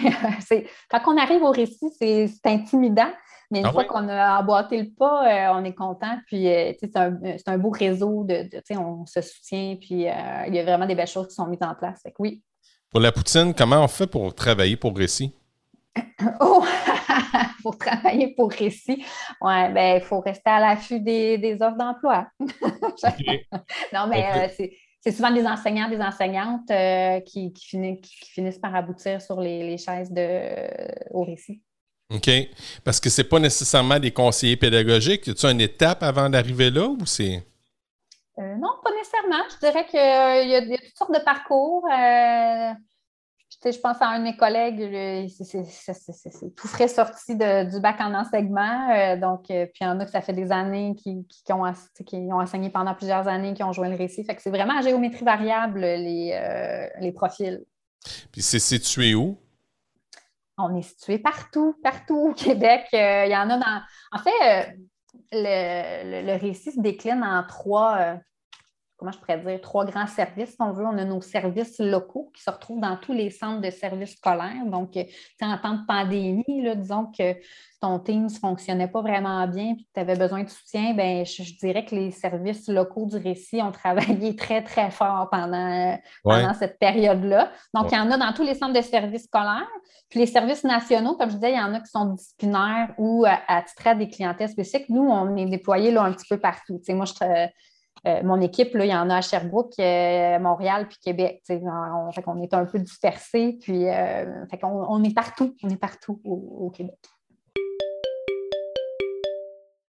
oui. 0.51 0.67
quand 0.89 1.01
on 1.07 1.17
arrive 1.17 1.41
au 1.41 1.51
récit, 1.51 1.89
c'est 1.97 2.29
intimidant. 2.45 3.11
Mais 3.49 3.59
une 3.59 3.67
ah 3.67 3.71
fois 3.71 3.85
qu'on 3.85 4.09
a 4.09 4.41
emboîté 4.41 4.77
le 4.77 4.89
pas, 4.89 5.53
on 5.55 5.63
est 5.63 5.73
content. 5.73 6.19
Puis, 6.27 6.43
c'est 6.79 6.97
un, 6.97 7.17
un, 7.45 7.57
beau 7.57 7.69
réseau 7.69 8.25
de, 8.25 8.43
de 8.43 8.77
on 8.77 9.05
se 9.05 9.21
soutient. 9.21 9.77
Puis, 9.79 10.01
il 10.01 10.53
y 10.53 10.59
a 10.59 10.63
vraiment 10.63 10.85
des 10.85 10.95
belles 10.95 11.07
choses 11.07 11.29
qui 11.29 11.35
sont 11.35 11.47
mises 11.47 11.63
en 11.63 11.73
place. 11.73 12.01
Fait 12.03 12.11
que 12.11 12.17
oui, 12.19 12.43
pour 12.89 12.99
la 12.99 13.11
poutine, 13.11 13.53
comment 13.53 13.83
on 13.83 13.87
fait 13.87 14.07
pour 14.07 14.33
travailler 14.33 14.75
pour 14.75 14.95
Récit? 14.95 15.33
Oh! 16.39 16.63
pour 17.63 17.77
travailler 17.77 18.33
pour 18.35 18.51
Récit, 18.51 19.03
ouais, 19.41 19.73
ben, 19.73 19.97
il 19.97 20.01
faut 20.01 20.19
rester 20.19 20.49
à 20.49 20.59
l'affût 20.59 20.99
des, 20.99 21.57
offres 21.61 21.77
d'emploi. 21.77 22.27
non, 23.93 24.07
mais 24.07 24.25
euh, 24.35 24.67
c'est 25.01 25.11
souvent 25.11 25.31
des 25.31 25.45
enseignants, 25.45 25.89
des 25.89 25.99
enseignantes 25.99 26.69
euh, 26.71 27.19
qui, 27.21 27.53
finissent, 27.55 28.59
par 28.59 28.75
aboutir 28.75 29.21
sur 29.21 29.39
les, 29.39 29.77
chaises 29.77 30.11
de, 30.11 31.11
au 31.11 31.23
récit. 31.23 31.61
OK. 32.13 32.29
Parce 32.83 32.99
que 32.99 33.09
ce 33.09 33.21
n'est 33.21 33.27
pas 33.27 33.39
nécessairement 33.39 33.99
des 33.99 34.11
conseillers 34.11 34.55
pédagogiques. 34.55 35.27
Y 35.27 35.45
a 35.45 35.51
une 35.51 35.61
étape 35.61 36.03
avant 36.03 36.29
d'arriver 36.29 36.69
là 36.69 36.87
ou 36.87 37.05
c'est. 37.05 37.43
Euh, 38.39 38.55
non, 38.55 38.69
pas 38.83 38.91
nécessairement. 38.91 39.43
Je 39.49 39.57
dirais 39.57 39.85
qu'il 39.87 39.99
euh, 39.99 40.43
y, 40.43 40.55
a 40.55 40.77
toutes 40.77 40.97
sortes 40.97 41.13
de 41.13 41.23
parcours. 41.23 41.85
Euh, 41.85 42.73
je 43.65 43.79
pense 43.79 44.01
à 44.01 44.09
un 44.09 44.19
de 44.19 44.23
mes 44.23 44.37
collègues, 44.37 45.27
c'est 45.29 46.55
tout 46.55 46.67
frais 46.67 46.87
sorti 46.87 47.35
du 47.35 47.79
bac 47.79 47.99
en 47.99 48.13
enseignement. 48.13 49.17
donc, 49.17 49.45
puis 49.47 49.79
il 49.81 49.83
y 49.83 49.87
en 49.87 49.99
a 49.99 50.05
que 50.05 50.11
ça 50.11 50.21
fait 50.21 50.33
des 50.33 50.51
années 50.51 50.95
qui, 50.95 51.25
ont, 51.51 51.65
enseigné 52.35 52.69
pendant 52.69 52.93
plusieurs 52.93 53.27
années, 53.27 53.53
qui 53.55 53.63
ont 53.63 53.73
joué 53.73 53.89
le 53.89 53.95
récit. 53.95 54.23
Fait 54.23 54.35
que 54.35 54.41
c'est 54.41 54.51
vraiment 54.51 54.77
à 54.77 54.81
géométrie 54.81 55.25
variable, 55.25 55.79
les, 55.79 57.11
profils. 57.15 57.65
Puis 58.31 58.41
c'est 58.41 58.59
situé 58.59 59.15
où? 59.15 59.37
On 60.57 60.75
est 60.75 60.83
situé 60.83 61.17
partout, 61.17 61.75
partout 61.83 62.29
au 62.29 62.33
Québec. 62.33 62.87
il 62.93 63.31
y 63.31 63.35
en 63.35 63.49
a 63.49 63.57
dans. 63.57 63.81
En 64.11 64.19
fait, 64.19 64.77
le, 65.31 66.37
récit 66.37 66.71
se 66.71 66.79
décline 66.79 67.23
en 67.23 67.43
trois, 67.43 67.97
euh, 67.99 68.15
comment 68.97 69.11
je 69.11 69.19
pourrais 69.19 69.37
dire, 69.37 69.61
trois 69.61 69.85
grands 69.85 70.07
services, 70.07 70.49
si 70.49 70.55
on 70.59 70.71
veut. 70.71 70.85
On 70.85 70.97
a 70.97 71.05
nos 71.05 71.21
services 71.21 71.79
locaux 71.79 72.31
qui 72.35 72.41
se 72.41 72.49
retrouvent 72.49 72.81
dans 72.81 72.97
tous 72.97 73.13
les 73.13 73.29
centres 73.29 73.61
de 73.61 73.69
services 73.69 74.15
scolaires. 74.17 74.65
Donc, 74.65 74.97
euh, 74.97 75.03
en 75.41 75.57
temps 75.57 75.75
de 75.75 75.85
pandémie, 75.85 76.63
là, 76.63 76.73
disons 76.73 77.11
que 77.17 77.35
ton 77.79 77.99
Teams 77.99 78.23
ne 78.23 78.29
fonctionnait 78.29 78.87
pas 78.87 79.01
vraiment 79.01 79.47
bien 79.47 79.73
et 79.73 79.75
que 79.75 79.83
tu 79.93 79.99
avais 79.99 80.15
besoin 80.15 80.43
de 80.43 80.49
soutien, 80.49 80.95
ben, 80.95 81.23
je, 81.23 81.43
dirais 81.59 81.85
que 81.85 81.93
les 81.93 82.09
services 82.09 82.67
locaux 82.67 83.05
du 83.05 83.17
récit 83.17 83.61
ont 83.61 83.71
travaillé 83.83 84.35
très, 84.35 84.63
très 84.63 84.89
fort 84.89 85.29
pendant, 85.31 85.99
pendant 86.23 86.53
cette 86.55 86.79
période-là. 86.79 87.51
Donc, 87.75 87.91
il 87.91 87.95
y 87.95 87.99
en 87.99 88.09
a 88.09 88.17
dans 88.17 88.33
tous 88.33 88.43
les 88.43 88.55
centres 88.55 88.73
de 88.73 88.81
services 88.81 89.25
scolaires. 89.25 89.69
Puis 90.09 90.19
les 90.19 90.25
services 90.25 90.63
nationaux, 90.63 91.17
comme 91.17 91.29
je 91.29 91.35
disais, 91.35 91.51
il 91.51 91.57
y 91.57 91.61
en 91.61 91.73
a 91.73 91.81
qui 91.81 91.91
sont 91.91 92.05
disciplinaires 92.05 92.95
ou 92.97 93.25
à, 93.27 93.41
à 93.47 93.93
des 93.93 94.07
clientèles 94.07 94.49
spécifiques. 94.49 94.89
Nous, 94.89 95.03
on 95.03 95.35
est 95.35 95.45
déployés 95.45 95.91
là, 95.91 96.03
un 96.03 96.13
petit 96.13 96.27
peu 96.27 96.39
partout. 96.39 96.81
moi, 96.89 97.05
je, 97.05 97.47
euh, 98.05 98.21
mon 98.23 98.39
équipe, 98.41 98.73
là, 98.75 98.85
il 98.85 98.91
y 98.91 98.95
en 98.95 99.09
a 99.09 99.17
à 99.17 99.21
Sherbrooke, 99.21 99.73
euh, 99.79 100.39
Montréal 100.39 100.87
puis 100.87 100.97
Québec. 101.01 101.41
On, 101.49 102.11
fait 102.11 102.21
qu'on 102.21 102.41
est 102.41 102.53
un 102.53 102.65
peu 102.65 102.79
dispersés, 102.79 103.57
puis 103.61 103.87
euh, 103.87 104.45
fait 104.49 104.59
on 104.63 105.03
est 105.03 105.13
partout, 105.13 105.55
on 105.63 105.69
est 105.69 105.77
partout 105.77 106.21
au, 106.23 106.69
Québec. 106.69 106.97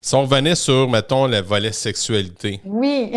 Si 0.01 0.15
on 0.15 0.23
revenait 0.23 0.57
sur, 0.57 0.89
mettons, 0.89 1.27
le 1.27 1.41
volet 1.41 1.73
sexualité. 1.73 2.61
Oui. 2.65 3.13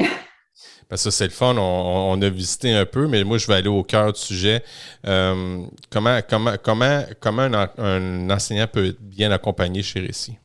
parce 0.89 1.04
que 1.04 1.10
c'est 1.10 1.26
le 1.26 1.32
fun, 1.32 1.56
on, 1.58 2.21
a 2.21 2.30
visité 2.30 2.74
un 2.74 2.86
peu, 2.86 3.08
mais 3.08 3.24
moi, 3.24 3.39
je 3.39 3.48
vais 3.48 3.56
aller 3.56 3.67
au 3.67 3.84
cœur 3.84 4.13
du 4.13 4.19
sujet. 4.19 4.63
Comment 5.04 6.19
comment, 6.30 6.54
comment, 6.62 7.02
comment 7.19 7.50
un, 7.78 8.30
enseignant 8.30 8.67
peut 8.67 8.89
être 8.89 9.02
bien 9.02 9.32
accompagné 9.32 9.82
chez 9.82 10.00
Récit? 10.00 10.38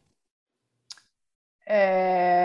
Euh, 1.71 2.40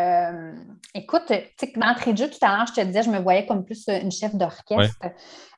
écoute, 0.95 1.31
d'entrée 1.75 2.13
de 2.13 2.17
jeu, 2.17 2.29
tout 2.29 2.37
à 2.41 2.57
l'heure, 2.57 2.65
je 2.67 2.73
te 2.73 2.85
disais, 2.85 3.03
je 3.03 3.09
me 3.09 3.19
voyais 3.19 3.45
comme 3.45 3.63
plus 3.63 3.87
une 3.87 4.11
chef 4.11 4.33
d'orchestre. 4.33 4.97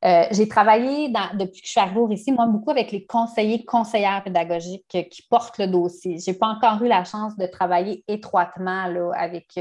Euh, 0.04 0.24
j'ai 0.32 0.48
travaillé 0.48 1.10
depuis 1.36 1.62
que 1.62 1.68
je 1.68 1.72
suis 1.72 1.80
arrivée 1.80 2.00
au 2.00 2.08
Récit, 2.08 2.32
moi, 2.32 2.48
beaucoup 2.48 2.72
avec 2.72 2.92
les 2.92 3.06
conseillers, 3.06 3.64
conseillères 3.64 4.24
pédagogiques 4.24 4.86
qui 4.90 5.22
portent 5.30 5.58
le 5.58 5.68
dossier. 5.68 6.18
Je 6.20 6.32
n'ai 6.32 6.38
pas 6.38 6.48
encore 6.48 6.84
eu 6.84 6.88
la 6.88 7.04
chance 7.04 7.38
de 7.38 7.46
travailler 7.46 8.04
étroitement 8.08 8.88
là, 8.88 9.12
avec 9.16 9.58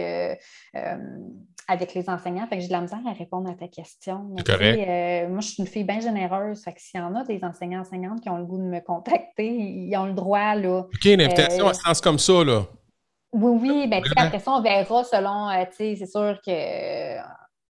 avec 1.69 1.95
les 1.95 2.09
enseignants. 2.09 2.47
Fait 2.47 2.57
que 2.57 2.62
j'ai 2.62 2.69
de 2.69 2.73
la 2.73 2.81
misère 2.81 3.01
à 3.07 3.12
répondre 3.12 3.51
à 3.51 3.55
ta 3.55 3.69
question. 3.69 4.35
Euh, 4.49 5.29
moi, 5.29 5.41
je 5.41 5.49
suis 5.49 5.62
une 5.62 5.67
fille 5.67 5.85
bien 5.85 6.01
généreuse. 6.01 6.62
Fait 6.62 6.73
que 6.73 6.81
s'il 6.81 7.01
y 7.01 7.03
en 7.03 7.15
a 7.15 7.25
des 7.25 7.43
enseignants, 7.43 7.81
enseignantes 7.81 8.21
qui 8.21 8.31
ont 8.31 8.39
le 8.39 8.45
goût 8.45 8.59
de 8.59 8.62
me 8.62 8.81
contacter, 8.81 9.49
ils 9.49 9.97
ont 9.97 10.07
le 10.07 10.15
droit. 10.15 10.55
Là, 10.55 10.81
OK, 10.81 11.05
une 11.05 11.21
invitation 11.21 11.67
à 11.67 11.71
euh, 11.71 11.75
sens 11.75 12.01
comme 12.01 12.19
ça, 12.19 12.45
là. 12.45 12.62
Oui, 13.37 13.59
oui. 13.61 13.87
Ben, 13.87 14.03
après 14.16 14.38
ça, 14.38 14.53
on 14.53 14.62
verra 14.62 15.05
selon, 15.05 15.51
euh, 15.51 15.64
sais, 15.72 15.94
c'est 15.96 16.07
sûr 16.07 16.38
que 16.44 17.18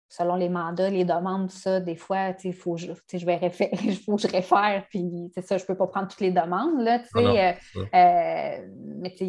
selon 0.08 0.36
les 0.36 0.50
mandats, 0.50 0.90
les 0.90 1.06
demandes, 1.06 1.50
tout 1.50 1.58
ça, 1.58 1.80
des 1.80 1.96
fois, 1.96 2.34
il 2.44 2.54
faut, 2.54 2.78
je, 2.78 2.94
je 3.14 3.26
vais 3.26 3.38
faut 4.06 4.16
que 4.16 4.22
je 4.22 4.28
réfère, 4.28 4.86
puis 4.90 5.30
c'est 5.36 5.46
ça, 5.46 5.58
je 5.58 5.64
ne 5.64 5.68
peux 5.68 5.76
pas 5.76 5.88
prendre 5.88 6.08
toutes 6.08 6.22
les 6.22 6.32
demandes, 6.32 6.82
là, 6.82 7.00
tu 7.00 7.08
sais. 7.14 7.58
Euh, 7.94 8.68
mais 8.98 9.14
tu 9.14 9.26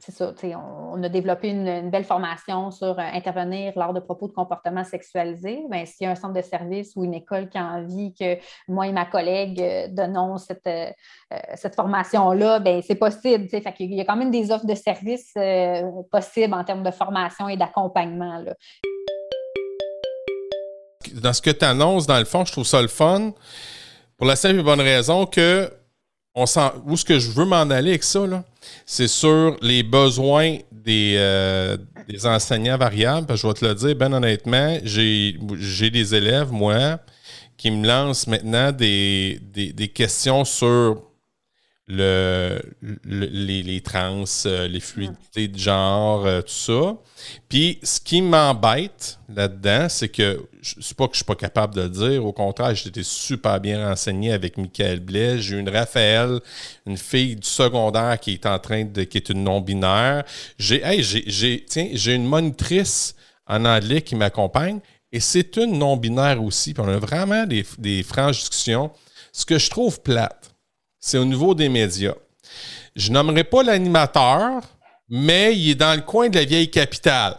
c'est 0.00 0.12
ça, 0.12 0.32
on, 0.56 1.02
a 1.02 1.08
développé 1.08 1.48
une, 1.48 1.90
belle 1.90 2.04
formation 2.04 2.70
sur 2.70 2.98
euh, 2.98 3.02
intervenir 3.12 3.72
lors 3.76 3.92
de 3.92 4.00
propos 4.00 4.28
de 4.28 4.32
comportement 4.32 4.82
sexualisé. 4.82 5.62
Bien, 5.70 5.84
s'il 5.84 6.04
y 6.04 6.06
a 6.06 6.12
un 6.12 6.14
centre 6.14 6.34
de 6.34 6.42
service 6.42 6.92
ou 6.96 7.04
une 7.04 7.14
école 7.14 7.48
qui 7.48 7.58
a 7.58 7.64
envie 7.64 8.14
que 8.14 8.38
moi 8.66 8.86
et 8.86 8.92
ma 8.92 9.04
collègue 9.04 9.60
euh, 9.60 9.88
donnons 9.88 10.38
cette, 10.38 10.66
euh, 10.66 10.90
cette 11.54 11.74
formation-là, 11.74 12.60
bien, 12.60 12.80
c'est 12.82 12.94
possible. 12.94 13.46
Il 13.78 13.94
y 13.94 14.00
a 14.00 14.04
quand 14.04 14.16
même 14.16 14.30
des 14.30 14.50
offres 14.50 14.66
de 14.66 14.74
services 14.74 15.34
possibles 16.10 16.54
en 16.54 16.64
termes 16.64 16.82
de 16.82 16.90
formation 16.90 17.48
et 17.48 17.56
d'accompagnement. 17.56 18.42
Dans 21.14 21.32
ce 21.32 21.42
que 21.42 21.50
tu 21.50 21.64
annonces, 21.64 22.06
dans 22.06 22.18
le 22.18 22.24
fond, 22.24 22.44
je 22.44 22.52
trouve 22.52 22.66
ça 22.66 22.80
le 22.80 22.88
fun 22.88 23.32
pour 24.16 24.26
la 24.26 24.36
simple 24.36 24.60
et 24.60 24.62
bonne 24.62 24.80
raison 24.80 25.26
que 25.26 25.70
on 26.40 26.70
où 26.86 26.96
ce 26.96 27.04
que 27.04 27.18
je 27.18 27.30
veux 27.30 27.44
m'en 27.44 27.68
aller 27.70 27.90
avec 27.90 28.04
ça, 28.04 28.20
c'est 28.86 29.08
sur 29.08 29.56
les 29.60 29.82
besoins 29.82 30.58
des, 30.72 31.14
euh, 31.18 31.76
enseignants 32.24 32.78
variables. 32.78 33.36
Je 33.36 33.46
vais 33.46 33.52
te 33.54 33.64
le 33.64 33.74
dire, 33.74 33.94
ben 33.94 34.12
honnêtement, 34.12 34.78
j'ai 34.84 35.90
des 35.90 36.14
élèves, 36.14 36.50
moi, 36.50 36.98
qui 37.56 37.70
me 37.70 37.86
lancent 37.86 38.26
maintenant 38.26 38.72
des 38.72 39.92
questions 39.94 40.44
sur 40.44 41.09
le, 41.90 42.60
les, 43.04 43.80
trans, 43.80 44.24
euh, 44.46 44.68
les 44.68 44.78
fluidités 44.78 45.48
de 45.48 45.58
genre, 45.58 46.24
euh, 46.24 46.40
tout 46.40 46.48
ça. 46.48 46.96
Puis 47.48 47.80
ce 47.82 48.00
qui 48.00 48.22
m'embête 48.22 49.18
là-dedans, 49.28 49.88
c'est 49.88 50.08
que 50.08 50.46
c'est 50.62 50.96
pas 50.96 51.06
que 51.08 51.14
je 51.14 51.18
suis 51.18 51.24
pas 51.24 51.34
capable 51.34 51.74
de 51.74 51.82
le 51.82 51.88
dire. 51.88 52.24
Au 52.24 52.32
contraire, 52.32 52.74
j'étais 52.74 53.02
super 53.02 53.60
bien 53.60 53.88
renseigné 53.88 54.32
avec 54.32 54.56
Michael 54.56 55.00
Blais. 55.00 55.40
J'ai 55.40 55.58
une 55.58 55.68
Raphaël, 55.68 56.40
une 56.86 56.96
fille 56.96 57.34
du 57.34 57.48
secondaire 57.48 58.20
qui 58.20 58.34
est 58.34 58.46
en 58.46 58.58
train 58.60 58.84
de. 58.84 59.02
qui 59.02 59.18
est 59.18 59.28
une 59.28 59.42
non-binaire. 59.42 60.22
J'ai 60.58 61.02
j'ai, 61.02 61.66
j'ai 61.92 62.14
une 62.14 62.26
monitrice 62.26 63.16
en 63.48 63.64
anglais 63.64 64.02
qui 64.02 64.14
m'accompagne 64.14 64.78
et 65.10 65.18
c'est 65.18 65.56
une 65.56 65.76
non-binaire 65.76 66.40
aussi. 66.42 66.72
Puis 66.72 66.82
on 66.86 66.88
a 66.88 66.98
vraiment 66.98 67.46
des, 67.46 67.66
des 67.78 68.04
franches 68.04 68.38
discussions. 68.38 68.92
Ce 69.32 69.44
que 69.44 69.58
je 69.58 69.70
trouve 69.70 70.00
plate 70.00 70.49
c'est 71.00 71.18
au 71.18 71.24
niveau 71.24 71.54
des 71.54 71.68
médias. 71.68 72.14
Je 72.94 73.10
nommerai 73.10 73.44
pas 73.44 73.62
l'animateur, 73.62 74.62
mais 75.08 75.56
il 75.56 75.70
est 75.70 75.74
dans 75.74 75.94
le 75.94 76.02
coin 76.02 76.28
de 76.28 76.38
la 76.38 76.44
vieille 76.44 76.70
capitale. 76.70 77.36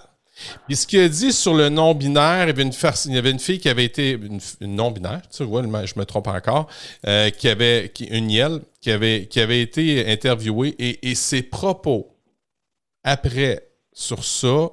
Puis 0.65 0.75
ce 0.75 0.87
qu'il 0.87 0.99
a 0.99 1.07
dit 1.07 1.31
sur 1.31 1.53
le 1.53 1.69
non-binaire, 1.69 2.45
il 2.45 2.47
y 2.47 3.17
avait 3.19 3.31
une, 3.31 3.39
fille 3.39 3.59
qui 3.59 3.69
avait 3.69 3.85
été 3.85 4.11
une, 4.11 4.39
non-binaire, 4.75 5.21
tu 5.29 5.43
vois, 5.43 5.61
je 5.61 5.99
me 5.99 6.03
trompe 6.03 6.27
encore, 6.27 6.67
euh, 7.05 7.29
qui 7.29 7.47
avait 7.47 7.93
une 8.09 8.61
qui 8.81 8.91
avait 8.91 9.61
été 9.61 10.11
interviewée 10.11 10.75
et 10.79 11.13
ses 11.13 11.43
propos 11.43 12.17
après 13.03 13.67
sur 13.93 14.23
ça 14.23 14.69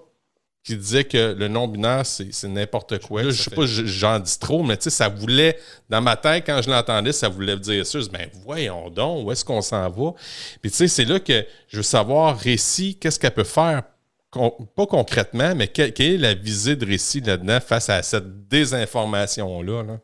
qui 0.68 0.76
disait 0.76 1.04
que 1.04 1.33
le 1.33 1.48
non-binaire, 1.48 2.04
c'est 2.04 2.44
n'importe 2.44 2.98
quoi. 2.98 3.22
je 3.22 3.31
sais 3.31 3.50
pas, 3.50 3.64
j'en 3.64 4.18
dis 4.18 4.38
trop, 4.38 4.62
mais 4.62 4.76
tu 4.76 4.85
sais, 4.85 4.90
ça 4.90 5.09
voulait, 5.09 5.59
dans 5.88 6.02
ma 6.02 6.14
tête, 6.14 6.44
quand 6.44 6.61
je 6.61 6.68
l'entendais, 6.68 7.12
ça 7.12 7.31
voulait 7.31 7.57
dire 7.57 7.87
ça. 7.87 8.00
Je 8.00 8.09
ben 8.11 8.28
voyons 8.44 8.90
donc, 8.90 9.26
où 9.26 9.33
est-ce 9.33 9.46
qu'on 9.46 9.62
s'en 9.62 9.88
va? 9.88 10.12
Puis 10.61 10.70
tu 10.70 10.76
sais, 10.76 10.88
c'est 10.88 11.07
là 11.07 11.20
que 11.20 11.46
je 11.68 11.78
veux 11.78 11.83
savoir, 11.83 12.38
Récit, 12.38 12.98
qu'est-ce 13.00 13.18
qu'elle 13.18 13.33
peut 13.33 13.44
faire 13.44 13.83
pas 14.31 14.87
concrètement, 14.87 15.54
mais 15.54 15.68
quelle, 15.68 15.92
est 15.98 16.18
la 16.18 16.35
visée 16.35 16.76
de 16.76 16.85
récit 16.85 17.22
là-dedans 17.22 17.61
face 17.61 17.88
à 17.88 18.02
cette 18.02 18.46
désinformation-là? 18.48 19.83
Là? 19.85 19.98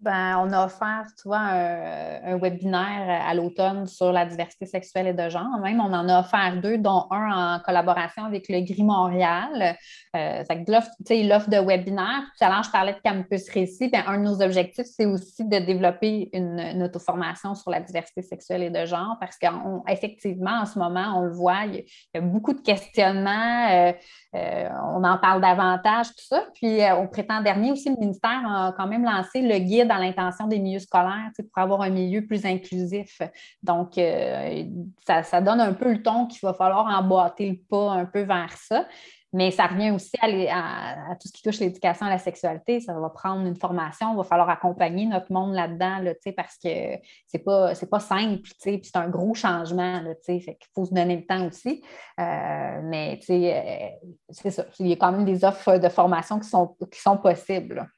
Ben, 0.00 0.38
on 0.38 0.50
a 0.52 0.64
offert, 0.64 1.04
tu 1.20 1.28
vois, 1.28 1.40
un, 1.40 2.38
webinaire 2.38 3.22
à 3.26 3.34
l'automne 3.34 3.86
sur 3.86 4.12
la 4.12 4.24
diversité 4.24 4.64
sexuelle 4.64 5.08
et 5.08 5.12
de 5.12 5.28
genre. 5.28 5.58
Même, 5.60 5.78
on 5.78 5.92
en 5.92 6.08
a 6.08 6.20
offert 6.20 6.58
deux, 6.62 6.78
dont 6.78 7.06
un 7.10 7.56
en 7.56 7.60
collaboration 7.60 8.24
avec 8.24 8.48
le 8.48 8.60
Gris 8.60 8.82
Montréal. 8.82 9.76
Euh, 10.16 10.42
l'offre 10.48 11.48
de 11.48 11.64
webinaire. 11.64 12.22
Tout 12.36 12.44
à 12.44 12.48
l'heure, 12.48 12.64
je 12.64 12.70
parlais 12.70 12.94
de 12.94 12.98
Campus 12.98 13.48
Récit. 13.50 13.88
Ben, 13.88 14.02
un 14.08 14.18
de 14.18 14.24
nos 14.24 14.42
objectifs, 14.42 14.86
c'est 14.86 15.06
aussi 15.06 15.44
de 15.44 15.58
développer 15.58 16.30
une, 16.32 16.82
auto-formation 16.82 17.54
sur 17.54 17.70
la 17.70 17.80
diversité 17.80 18.22
sexuelle 18.22 18.64
et 18.64 18.70
de 18.70 18.86
genre 18.86 19.16
parce 19.20 19.36
qu'effectivement, 19.38 20.62
en 20.62 20.66
ce 20.66 20.78
moment, 20.80 21.14
on 21.16 21.22
le 21.22 21.32
voit, 21.32 21.64
il 21.66 21.84
y 22.14 22.18
a, 22.18 22.20
beaucoup 22.20 22.52
de 22.52 22.60
questionnements. 22.60 23.68
Euh, 23.70 23.92
euh, 24.34 24.68
on 24.94 25.04
en 25.04 25.16
parle 25.18 25.40
davantage, 25.40 26.08
tout 26.08 26.24
ça. 26.24 26.44
Puis, 26.54 26.80
au 26.92 27.06
printemps 27.06 27.42
dernier 27.42 27.70
aussi, 27.70 27.90
le 27.90 27.96
ministère 27.96 28.42
a 28.46 28.74
quand 28.76 28.88
même 28.88 29.04
lancé 29.04 29.42
le 29.42 29.58
guide 29.58 29.86
dans 29.86 29.98
l'intention 29.98 30.48
des 30.48 30.58
milieux 30.58 30.80
scolaires 30.80 31.30
pour 31.36 31.62
avoir 31.62 31.82
un 31.82 31.90
milieu 31.90 32.26
plus 32.26 32.44
inclusif. 32.44 33.20
Donc, 33.62 33.96
euh, 33.96 34.64
ça, 35.06 35.40
donne 35.40 35.60
un 35.60 35.72
peu 35.72 35.92
le 35.92 36.02
ton 36.02 36.26
qu'il 36.26 36.40
va 36.42 36.52
falloir 36.52 36.86
emboîter 36.86 37.48
le 37.48 37.58
pas 37.68 37.92
un 37.92 38.06
peu 38.06 38.22
vers 38.22 38.52
ça. 38.56 38.86
Mais 39.32 39.50
ça 39.52 39.66
revient 39.66 39.92
aussi 39.92 40.16
à, 40.22 41.14
tout 41.20 41.28
ce 41.28 41.32
qui 41.32 41.42
touche 41.42 41.60
l'éducation 41.60 42.06
à 42.06 42.10
la 42.10 42.18
sexualité. 42.18 42.80
Ça 42.80 42.94
va 42.94 43.10
prendre 43.10 43.46
une 43.46 43.56
formation, 43.56 44.12
il 44.12 44.16
va 44.16 44.24
falloir 44.24 44.50
accompagner 44.50 45.06
notre 45.06 45.32
monde 45.32 45.54
là-dedans, 45.54 45.98
là, 45.98 46.14
parce 46.36 46.56
que 46.56 46.96
c'est 47.26 47.44
pas, 47.44 47.72
pas 47.74 48.00
simple, 48.00 48.48
c'est 48.58 48.96
un 48.96 49.08
gros 49.08 49.34
changement. 49.34 50.00
Là, 50.02 50.14
fait 50.24 50.58
faut 50.74 50.84
se 50.84 50.94
donner 50.94 51.16
le 51.16 51.26
temps 51.26 51.46
aussi. 51.46 51.82
Euh, 52.18 52.80
mais 52.82 53.20
euh, 53.30 54.08
c'est 54.30 54.50
ça. 54.50 54.66
Il 54.78 54.88
y 54.88 54.92
a 54.92 54.96
quand 54.96 55.12
même 55.12 55.24
des 55.24 55.44
offres 55.44 55.78
de 55.78 55.88
formation 55.88 56.40
qui 56.40 56.48
sont, 56.48 56.76
qui 56.90 57.00
sont 57.00 57.16
possibles. 57.16 57.88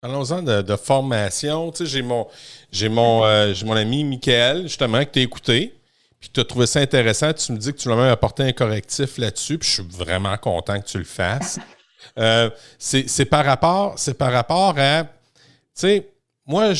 Parlons-en 0.00 0.42
de, 0.42 0.76
formation. 0.76 1.70
J'ai 1.78 2.00
mon, 2.00 2.26
j'ai 2.72 2.88
mon, 2.88 3.22
euh, 3.22 3.52
j'ai 3.52 3.66
mon 3.66 3.76
ami 3.76 4.02
Michael, 4.02 4.62
justement, 4.62 5.04
que 5.04 5.10
tu 5.10 5.18
as 5.18 5.22
écouté, 5.22 5.79
puis 6.20 6.28
tu 6.32 6.40
as 6.40 6.44
trouvé 6.44 6.66
ça 6.66 6.80
intéressant. 6.80 7.32
Tu 7.32 7.52
me 7.52 7.56
dis 7.58 7.72
que 7.72 7.78
tu 7.78 7.88
l'as 7.88 7.96
même 7.96 8.12
apporté 8.12 8.42
un 8.42 8.52
correctif 8.52 9.16
là-dessus, 9.16 9.58
puis 9.58 9.68
je 9.68 9.74
suis 9.74 9.88
vraiment 9.90 10.36
content 10.36 10.78
que 10.80 10.86
tu 10.86 10.98
le 10.98 11.04
fasses. 11.04 11.58
Euh, 12.18 12.50
c'est, 12.78 13.26
par 13.26 13.44
rapport, 13.44 13.98
c'est 13.98 14.14
par 14.14 14.32
rapport 14.32 14.74
à, 14.78 15.04
tu 15.04 15.10
sais, 15.74 16.08
moi, 16.46 16.72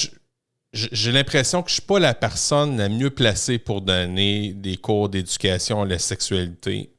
j'ai 0.73 1.13
l'impression 1.13 1.63
que 1.63 1.69
je 1.69 1.75
ne 1.75 1.81
suis 1.81 1.87
pas 1.87 1.99
la 1.99 2.15
personne 2.15 2.79
la 2.79 2.89
mieux 2.89 3.11
placée 3.11 3.59
pour 3.59 3.83
donner 3.83 4.55
des 4.55 4.77
cours 4.79 5.09
d'éducation 5.09 5.83
à 5.83 5.87
la 5.87 5.99
sexualité. 5.99 6.91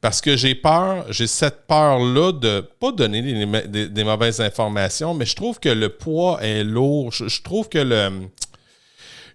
Parce 0.00 0.20
que 0.20 0.36
j'ai 0.36 0.54
peur, 0.54 1.04
j'ai 1.12 1.26
cette 1.26 1.66
peur-là 1.66 2.32
de 2.32 2.60
pas 2.60 2.90
donner 2.90 3.22
des, 3.22 4.04
mauvaises 4.04 4.40
informations, 4.40 5.12
mais 5.12 5.26
je 5.26 5.36
trouve 5.36 5.60
que 5.60 5.68
le 5.68 5.90
poids 5.90 6.38
est 6.42 6.64
lourd. 6.64 7.12
Je, 7.12 7.42
trouve 7.42 7.68
que 7.68 7.78
le. 7.78 8.28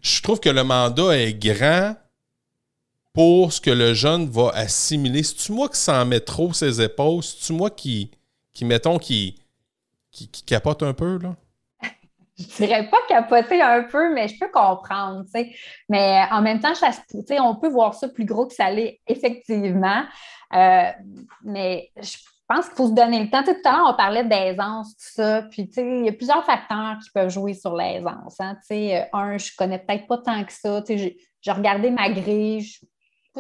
Je 0.02 0.22
trouve 0.22 0.40
que 0.40 0.50
le 0.50 0.64
mandat 0.64 1.18
est 1.18 1.34
grand 1.34 1.96
pour 3.14 3.54
ce 3.54 3.62
que 3.62 3.70
le 3.70 3.94
jeune 3.94 4.28
va 4.28 4.50
assimiler. 4.56 5.24
C'est-tu 5.24 5.52
moi 5.52 5.70
qui 5.70 5.78
s'en 5.78 6.06
met 6.06 6.20
trop 6.20 6.52
ses 6.52 6.82
épaules? 6.82 7.24
C'est-tu 7.24 7.54
moi 7.54 7.70
qui, 7.70 8.10
qui 8.54 8.66
mettons, 8.66 8.98
qui, 8.98 9.40
qui, 10.12 10.28
capote 10.44 10.82
un 10.84 10.94
peu, 10.94 11.20
là? 11.20 11.36
je 12.38 12.46
dirais 12.58 12.90
pas 12.90 12.98
capoter 13.08 13.62
un 13.62 13.84
peu, 13.84 14.14
mais 14.14 14.28
je 14.28 14.40
peux 14.40 14.50
comprendre, 14.50 15.24
Mais 15.90 16.24
en 16.32 16.42
même 16.42 16.60
temps, 16.60 16.74
on 17.40 17.56
peut 17.56 17.70
voir 17.70 17.94
ça 17.94 18.08
plus 18.10 18.26
gros 18.26 18.48
que 18.48 18.56
ça 18.56 18.72
l'est 18.72 19.00
effectivement. 19.08 20.04
Euh, 20.56 20.92
mais 21.44 21.92
je 22.02 22.18
pense 22.48 22.68
qu'il 22.68 22.76
faut 22.76 22.88
se 22.88 22.94
donner 22.94 23.24
le 23.24 23.30
temps. 23.30 23.44
tout 23.44 23.56
à 23.64 23.72
l'heure, 23.72 23.94
on 23.94 23.96
parlait 23.96 24.24
d'aisance, 24.24 24.90
tout 24.98 25.22
ça. 25.22 25.44
Puis, 25.44 25.70
il 25.78 26.06
y 26.06 26.10
a 26.10 26.14
plusieurs 26.14 26.46
facteurs 26.46 26.98
qui 27.04 27.10
peuvent 27.12 27.30
jouer 27.30 27.54
sur 27.54 27.76
l'aisance. 27.76 28.40
Hein. 28.40 28.58
Euh, 28.72 29.04
un, 29.14 29.38
je 29.38 29.52
connais 29.56 29.80
peut-être 29.80 30.08
pas 30.08 30.18
tant 30.18 30.44
que 30.44 30.54
ça. 30.54 30.84
J'ai 30.88 31.52
regardé 31.52 31.92
ma 31.92 32.10
grille, 32.10 32.66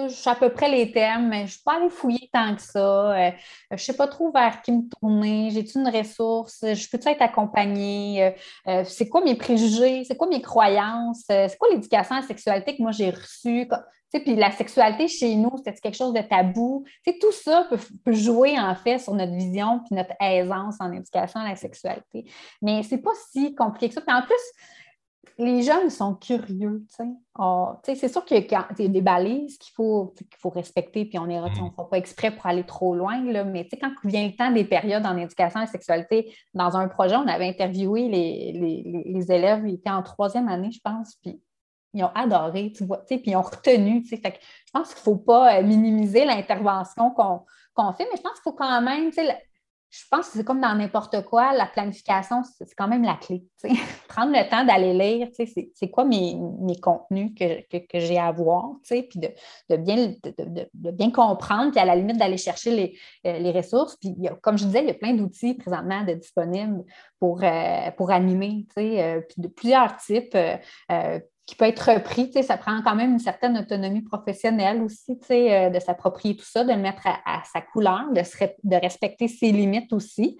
sais 0.09 0.29
à 0.29 0.35
peu 0.35 0.49
près 0.49 0.69
les 0.69 0.91
thèmes, 0.91 1.29
mais 1.29 1.39
je 1.39 1.43
ne 1.43 1.47
suis 1.47 1.61
pas 1.63 1.77
allée 1.77 1.89
fouiller 1.89 2.29
tant 2.31 2.55
que 2.55 2.61
ça. 2.61 3.11
Euh, 3.11 3.31
je 3.69 3.75
ne 3.75 3.79
sais 3.79 3.95
pas 3.95 4.07
trop 4.07 4.31
vers 4.31 4.61
qui 4.61 4.71
me 4.71 4.81
tourner. 4.89 5.49
J'ai-tu 5.51 5.79
une 5.79 5.87
ressource? 5.87 6.59
Je 6.61 6.89
peux-tu 6.89 7.07
être 7.09 7.21
accompagnée? 7.21 8.23
Euh, 8.23 8.31
euh, 8.67 8.83
c'est 8.85 9.07
quoi 9.07 9.23
mes 9.23 9.35
préjugés? 9.35 10.03
C'est 10.05 10.15
quoi 10.15 10.27
mes 10.27 10.41
croyances? 10.41 11.23
c'est 11.27 11.57
quoi 11.57 11.69
l'éducation 11.69 12.15
à 12.15 12.21
la 12.21 12.27
sexualité 12.27 12.75
que 12.75 12.81
moi 12.81 12.91
j'ai 12.91 13.11
reçue? 13.11 13.67
Puis 14.11 14.35
la 14.35 14.51
sexualité 14.51 15.07
chez 15.07 15.35
nous, 15.35 15.55
c'est 15.63 15.79
quelque 15.79 15.97
chose 15.97 16.13
de 16.13 16.21
tabou? 16.21 16.85
tout 17.19 17.31
ça 17.31 17.65
peut, 17.67 17.79
peut, 18.05 18.13
jouer 18.13 18.59
en 18.59 18.75
fait 18.75 18.99
sur 18.99 19.13
notre 19.15 19.33
vision 19.33 19.79
puis 19.79 19.95
notre 19.95 20.13
aisance 20.19 20.75
en 20.79 20.91
éducation 20.91 21.39
à 21.39 21.49
la 21.49 21.55
sexualité. 21.55 22.25
Mais 22.61 22.83
c'est 22.83 22.99
pas 22.99 23.13
si 23.31 23.55
compliqué 23.55 23.89
que 23.89 23.95
ça. 23.95 24.01
Puis 24.01 24.15
en 24.15 24.21
plus, 24.21 24.35
les 25.37 25.63
jeunes 25.63 25.89
sont 25.89 26.15
curieux. 26.15 26.85
Oh, 27.39 27.69
c'est 27.83 28.07
sûr 28.07 28.23
qu'il 28.23 28.37
y 28.37 28.55
a 28.55 28.67
des 28.87 29.01
balises 29.01 29.57
qu'il 29.57 29.73
faut, 29.73 30.13
qu'il 30.15 30.37
faut 30.37 30.49
respecter, 30.49 31.05
puis 31.05 31.17
on 31.17 31.25
ne 31.25 31.39
mm. 31.39 31.71
fera 31.71 31.89
pas 31.89 31.97
exprès 31.97 32.31
pour 32.31 32.45
aller 32.45 32.63
trop 32.63 32.95
loin. 32.95 33.23
Là, 33.23 33.43
mais 33.43 33.67
quand 33.81 33.91
vient 34.03 34.27
le 34.27 34.35
temps 34.35 34.51
des 34.51 34.63
périodes 34.63 35.05
en 35.05 35.17
éducation 35.17 35.59
à 35.59 35.63
la 35.63 35.69
sexualité, 35.69 36.35
dans 36.53 36.77
un 36.77 36.87
projet, 36.87 37.15
on 37.15 37.27
avait 37.27 37.47
interviewé 37.47 38.09
les, 38.09 39.31
élèves, 39.31 39.63
ils 39.65 39.75
étaient 39.75 39.89
en 39.89 40.03
troisième 40.03 40.47
année, 40.47 40.71
je 40.71 40.81
pense, 40.83 41.15
puis 41.15 41.41
ils 41.95 42.03
ont 42.03 42.11
adoré, 42.13 42.71
tu 42.75 42.85
vois, 42.85 43.03
puis 43.05 43.21
ils 43.25 43.35
ont 43.35 43.41
retenu. 43.41 44.03
Fait 44.05 44.19
que 44.19 44.37
je 44.39 44.71
pense 44.71 44.93
qu'il 44.93 44.99
ne 44.99 45.03
faut 45.03 45.23
pas 45.23 45.61
minimiser 45.61 46.25
l'intervention 46.25 47.11
qu'on 47.11 47.93
fait, 47.93 48.07
mais 48.11 48.17
je 48.17 48.21
pense 48.21 48.33
qu'il 48.33 48.43
faut 48.43 48.53
quand 48.53 48.81
même, 48.81 49.11
je 49.93 50.05
pense 50.09 50.29
que 50.29 50.37
c'est 50.37 50.43
comme 50.43 50.59
dans 50.59 50.73
n'importe 50.73 51.23
quoi, 51.25 51.53
la 51.53 51.67
planification, 51.67 52.41
c'est 52.43 52.73
quand 52.75 52.87
même 52.87 53.03
la 53.03 53.13
clé. 53.13 53.43
Prendre 54.07 54.31
le 54.31 54.49
temps 54.49 54.65
d'aller 54.65 54.91
lire, 54.91 55.27
c'est 55.31 55.89
quoi 55.91 56.03
mes, 56.03 56.35
contenus 56.81 57.31
que, 57.39 57.99
j'ai 57.99 58.17
à 58.17 58.31
voir, 58.31 58.71
puis 58.89 59.07
de, 59.15 59.75
bien, 59.75 60.15
de, 60.23 60.91
bien 60.91 61.11
comprendre, 61.11 61.69
puis 61.69 61.79
à 61.79 61.85
la 61.85 61.95
limite 61.95 62.17
d'aller 62.17 62.37
chercher 62.37 62.71
les, 62.71 62.97
euh, 63.27 63.51
ressources. 63.51 63.95
Puis, 63.97 64.15
comme 64.41 64.57
je 64.57 64.65
disais, 64.65 64.81
il 64.81 64.87
y 64.87 64.91
a 64.91 64.95
plein 64.95 65.13
d'outils 65.13 65.53
présentement 65.53 66.03
de 66.03 66.13
disponibles 66.13 66.83
pour, 67.19 67.43
euh, 67.43 67.91
pour 67.95 68.09
animer, 68.09 68.65
euh, 68.79 69.21
puis 69.21 69.43
de 69.43 69.47
plusieurs 69.47 69.95
types 69.97 70.35
qui 71.45 71.55
peut 71.55 71.65
être 71.65 71.91
repris. 71.91 72.31
Ça 72.43 72.57
prend 72.57 72.81
quand 72.81 72.95
même 72.95 73.13
une 73.13 73.19
certaine 73.19 73.57
autonomie 73.57 74.01
professionnelle 74.01 74.81
aussi, 74.81 75.19
euh, 75.31 75.69
de 75.69 75.79
s'approprier 75.79 76.35
tout 76.35 76.45
ça, 76.45 76.63
de 76.63 76.71
le 76.71 76.77
mettre 76.77 77.05
à, 77.05 77.43
sa 77.51 77.61
couleur, 77.61 78.05
de, 78.11 78.21
de, 78.63 78.75
respecter 78.75 79.27
ses 79.27 79.51
limites 79.51 79.91
aussi. 79.93 80.37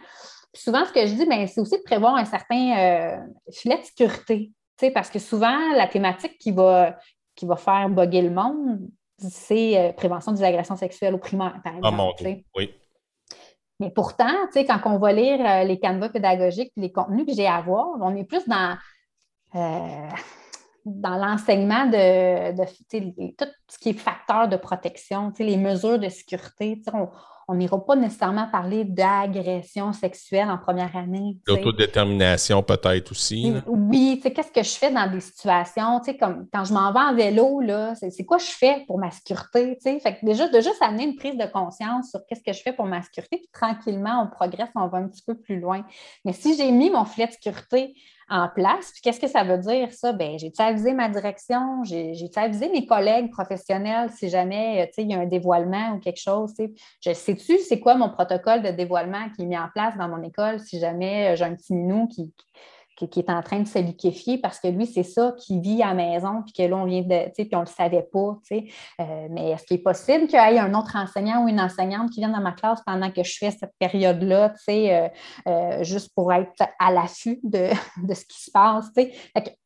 souvent, 0.53 0.85
ce 0.85 0.93
que 0.93 1.05
je 1.05 1.13
dis, 1.13 1.25
ben, 1.25 1.47
c'est 1.47 1.61
aussi 1.61 1.77
de 1.77 1.83
prévoir 1.83 2.15
un 2.15 2.25
certain 2.25 2.77
euh, 2.77 3.17
filet 3.51 3.77
de 3.77 3.83
sécurité, 3.83 4.51
parce 4.93 5.09
que 5.09 5.19
souvent, 5.19 5.57
la 5.75 5.87
thématique 5.87 6.37
qui 6.39 6.51
va, 6.51 6.97
qui 7.35 7.45
va 7.45 7.55
faire 7.55 7.89
bugger 7.89 8.21
le 8.21 8.31
monde, 8.31 8.79
c'est 9.17 9.77
euh, 9.77 9.93
prévention 9.93 10.31
des 10.31 10.43
agressions 10.43 10.75
sexuelles 10.75 11.13
au 11.13 11.19
primaire, 11.19 11.59
par 11.63 11.73
ah, 11.83 11.89
exemple. 11.89 12.43
oui. 12.55 12.73
Mais 13.79 13.89
pourtant, 13.89 14.33
quand 14.53 14.79
on 14.85 14.97
va 14.97 15.11
lire 15.11 15.65
les 15.65 15.79
canevas 15.79 16.09
pédagogiques, 16.09 16.71
les 16.77 16.91
contenus 16.91 17.25
que 17.25 17.33
j'ai 17.33 17.47
à 17.47 17.59
voir, 17.59 17.87
on 17.99 18.15
est 18.15 18.23
plus 18.23 18.47
dans 18.47 18.77
dans 20.85 21.17
l'enseignement 21.17 21.85
de, 21.85 22.51
tout 23.37 23.45
ce 23.67 23.79
qui 23.79 23.89
est 23.89 23.93
facteur 23.93 24.47
de 24.47 24.57
protection, 24.57 25.31
les 25.39 25.57
mesures 25.57 25.99
de 25.99 26.09
sécurité. 26.09 26.81
On 27.47 27.55
n'ira 27.55 27.83
pas 27.83 27.97
nécessairement 27.97 28.47
parler 28.49 28.85
d'agression 28.85 29.91
sexuelle 29.91 30.49
en 30.49 30.57
première 30.57 30.95
année. 30.95 31.37
L'autodétermination 31.45 32.63
peut-être 32.63 33.11
aussi. 33.11 33.53
Oui, 33.67 34.21
qu'est-ce 34.23 34.51
que 34.51 34.63
je 34.63 34.71
fais 34.71 34.91
dans 34.91 35.11
des 35.11 35.19
situations, 35.19 36.01
comme 36.19 36.47
quand 36.53 36.63
je 36.63 36.73
m'en 36.73 36.93
vais 36.93 36.99
en 36.99 37.13
vélo, 37.13 37.61
c'est 37.95 38.25
quoi 38.25 38.37
je 38.37 38.45
fais 38.45 38.83
pour 38.87 38.97
ma 38.97 39.11
sécurité? 39.11 39.77
Fait 39.99 40.17
que 40.17 40.25
déjà, 40.25 40.47
de 40.47 40.61
juste 40.61 40.81
amener 40.81 41.03
une 41.03 41.15
prise 41.15 41.37
de 41.37 41.45
conscience 41.45 42.11
sur 42.11 42.25
qu'est-ce 42.27 42.43
que 42.43 42.53
je 42.53 42.61
fais 42.61 42.73
pour 42.73 42.85
ma 42.85 43.01
sécurité, 43.01 43.37
puis 43.37 43.49
tranquillement, 43.51 44.23
on 44.23 44.33
progresse, 44.33 44.69
on 44.75 44.87
va 44.87 44.99
un 44.99 45.07
petit 45.09 45.23
peu 45.25 45.35
plus 45.35 45.59
loin. 45.59 45.85
Mais 46.23 46.33
si 46.33 46.55
j'ai 46.55 46.71
mis 46.71 46.89
mon 46.89 47.03
filet 47.03 47.27
de 47.27 47.33
sécurité 47.33 47.93
en 48.29 48.47
place. 48.49 48.91
Puis 48.91 49.01
qu'est-ce 49.01 49.19
que 49.19 49.27
ça 49.27 49.43
veut 49.43 49.57
dire, 49.57 49.91
ça? 49.91 50.13
Bien, 50.13 50.37
j'ai-tu 50.37 50.61
avisé 50.61 50.93
ma 50.93 51.09
direction? 51.09 51.83
J'ai-tu 51.83 52.39
avisé 52.39 52.69
mes 52.69 52.85
collègues 52.85 53.31
professionnels 53.31 54.09
si 54.11 54.29
jamais 54.29 54.91
il 54.97 55.09
y 55.09 55.13
a 55.13 55.19
un 55.19 55.25
dévoilement 55.25 55.93
ou 55.95 55.99
quelque 55.99 56.19
chose? 56.19 56.53
Je 57.01 57.13
sais-tu 57.13 57.57
c'est 57.59 57.79
quoi 57.79 57.95
mon 57.95 58.09
protocole 58.09 58.61
de 58.61 58.69
dévoilement 58.69 59.29
qui 59.35 59.43
est 59.43 59.45
mis 59.45 59.57
en 59.57 59.69
place 59.73 59.97
dans 59.97 60.07
mon 60.07 60.21
école 60.23 60.59
si 60.59 60.79
jamais 60.79 61.35
j'ai 61.35 61.45
un 61.45 61.55
petit 61.55 61.73
minou 61.73 62.07
qui, 62.07 62.33
qui, 62.95 63.19
est 63.19 63.29
en 63.29 63.41
train 63.41 63.59
de 63.59 63.67
se 63.67 63.79
liquéfier 63.79 64.37
parce 64.37 64.59
que 64.59 64.67
lui, 64.67 64.85
c'est 64.85 65.03
ça 65.03 65.33
qui 65.37 65.59
vit 65.59 65.81
à 65.81 65.87
la 65.87 65.93
maison, 65.93 66.43
puis 66.43 66.53
que 66.53 66.63
là, 66.63 66.77
on 66.77 66.85
vient 66.85 67.01
de, 67.01 67.25
tu 67.25 67.31
sais, 67.35 67.45
puis 67.45 67.55
on 67.55 67.61
le 67.61 67.65
savait 67.65 68.07
pas, 68.11 68.37
tu 68.47 68.55
sais. 68.55 68.65
Euh, 68.99 69.27
mais 69.29 69.51
est-ce 69.51 69.65
qu'il 69.65 69.77
est 69.77 69.83
possible 69.83 70.27
qu'il 70.27 70.39
y 70.39 70.55
ait 70.55 70.59
un 70.59 70.73
autre 70.73 70.95
enseignant 70.95 71.43
ou 71.43 71.47
une 71.47 71.59
enseignante 71.59 72.11
qui 72.11 72.19
vienne 72.19 72.33
dans 72.33 72.41
ma 72.41 72.51
classe 72.51 72.81
pendant 72.85 73.11
que 73.11 73.23
je 73.23 73.37
fais 73.37 73.51
cette 73.51 73.73
période-là, 73.79 74.49
tu 74.49 74.63
sais, 74.63 74.95
euh, 74.95 75.07
euh, 75.47 75.83
juste 75.83 76.11
pour 76.15 76.31
être 76.31 76.51
à 76.79 76.91
l'affût 76.91 77.39
de, 77.43 77.69
ce 78.13 78.25
qui 78.25 78.41
se 78.41 78.51
passe, 78.51 78.91
tu 78.95 79.03
sais? 79.03 79.13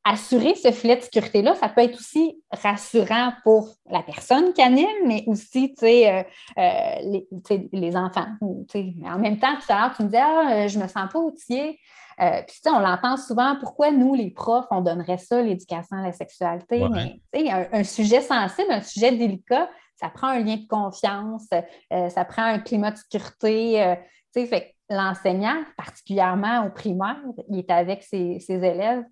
Assurer 0.04 0.56
ce 0.56 0.72
filet 0.72 0.96
de 0.96 1.02
sécurité-là, 1.02 1.56
ça 1.56 1.68
peut 1.68 1.82
être 1.82 1.96
aussi 1.96 2.42
rassurant 2.64 3.34
pour 3.44 3.74
la 3.90 4.02
personne 4.02 4.54
qui 4.54 4.62
mais 5.06 5.24
aussi, 5.28 5.74
tu 5.74 5.86
sais, 5.86 6.26
les, 6.56 7.28
les, 7.74 7.98
enfants. 7.98 8.28
Mais 8.74 9.10
en 9.10 9.20
même 9.20 9.38
temps, 9.38 9.56
tout 9.56 9.72
à 9.72 9.80
l'heure, 9.80 9.96
tu 9.96 10.04
me 10.04 10.08
disais, 10.08 10.22
ah, 10.22 10.68
je 10.68 10.80
me 10.80 10.88
sens 10.88 11.12
pas 11.12 11.20
outillée. 11.20 11.78
Euh, 12.20 12.42
puis, 12.48 12.60
on 12.66 12.80
l'entend 12.80 13.16
souvent, 13.16 13.56
pourquoi 13.60 13.92
nous, 13.92 14.16
les 14.16 14.32
profs, 14.32 14.66
on 14.72 14.82
donnerait 14.82 15.20
ça, 15.20 15.42
l'éducation 15.42 15.98
à 15.98 16.02
la 16.02 16.12
sexualité? 16.12 16.84
Mais, 16.90 17.52
un, 17.52 17.68
un, 17.72 17.84
sujet 17.84 18.22
sensible, 18.22 18.72
un 18.72 18.82
sujet 18.82 19.12
délicat, 19.12 19.70
ça 19.96 20.10
prend 20.10 20.28
un 20.28 20.40
lien 20.40 20.58
de 20.58 20.68
confiance, 20.68 21.48
euh, 21.92 22.10
ça 22.10 22.26
prend 22.26 22.44
un 22.44 22.60
climat 22.60 22.92
de 22.92 22.98
sécurité. 22.98 23.84
Euh, 23.84 23.96
fait 24.34 24.76
l'enseignant, 24.90 25.64
particulièrement 25.76 26.66
au 26.66 26.70
primaire, 26.70 27.18
il 27.50 27.60
est 27.60 27.72
avec 27.72 28.04
ses, 28.04 28.40
élèves 28.50 29.04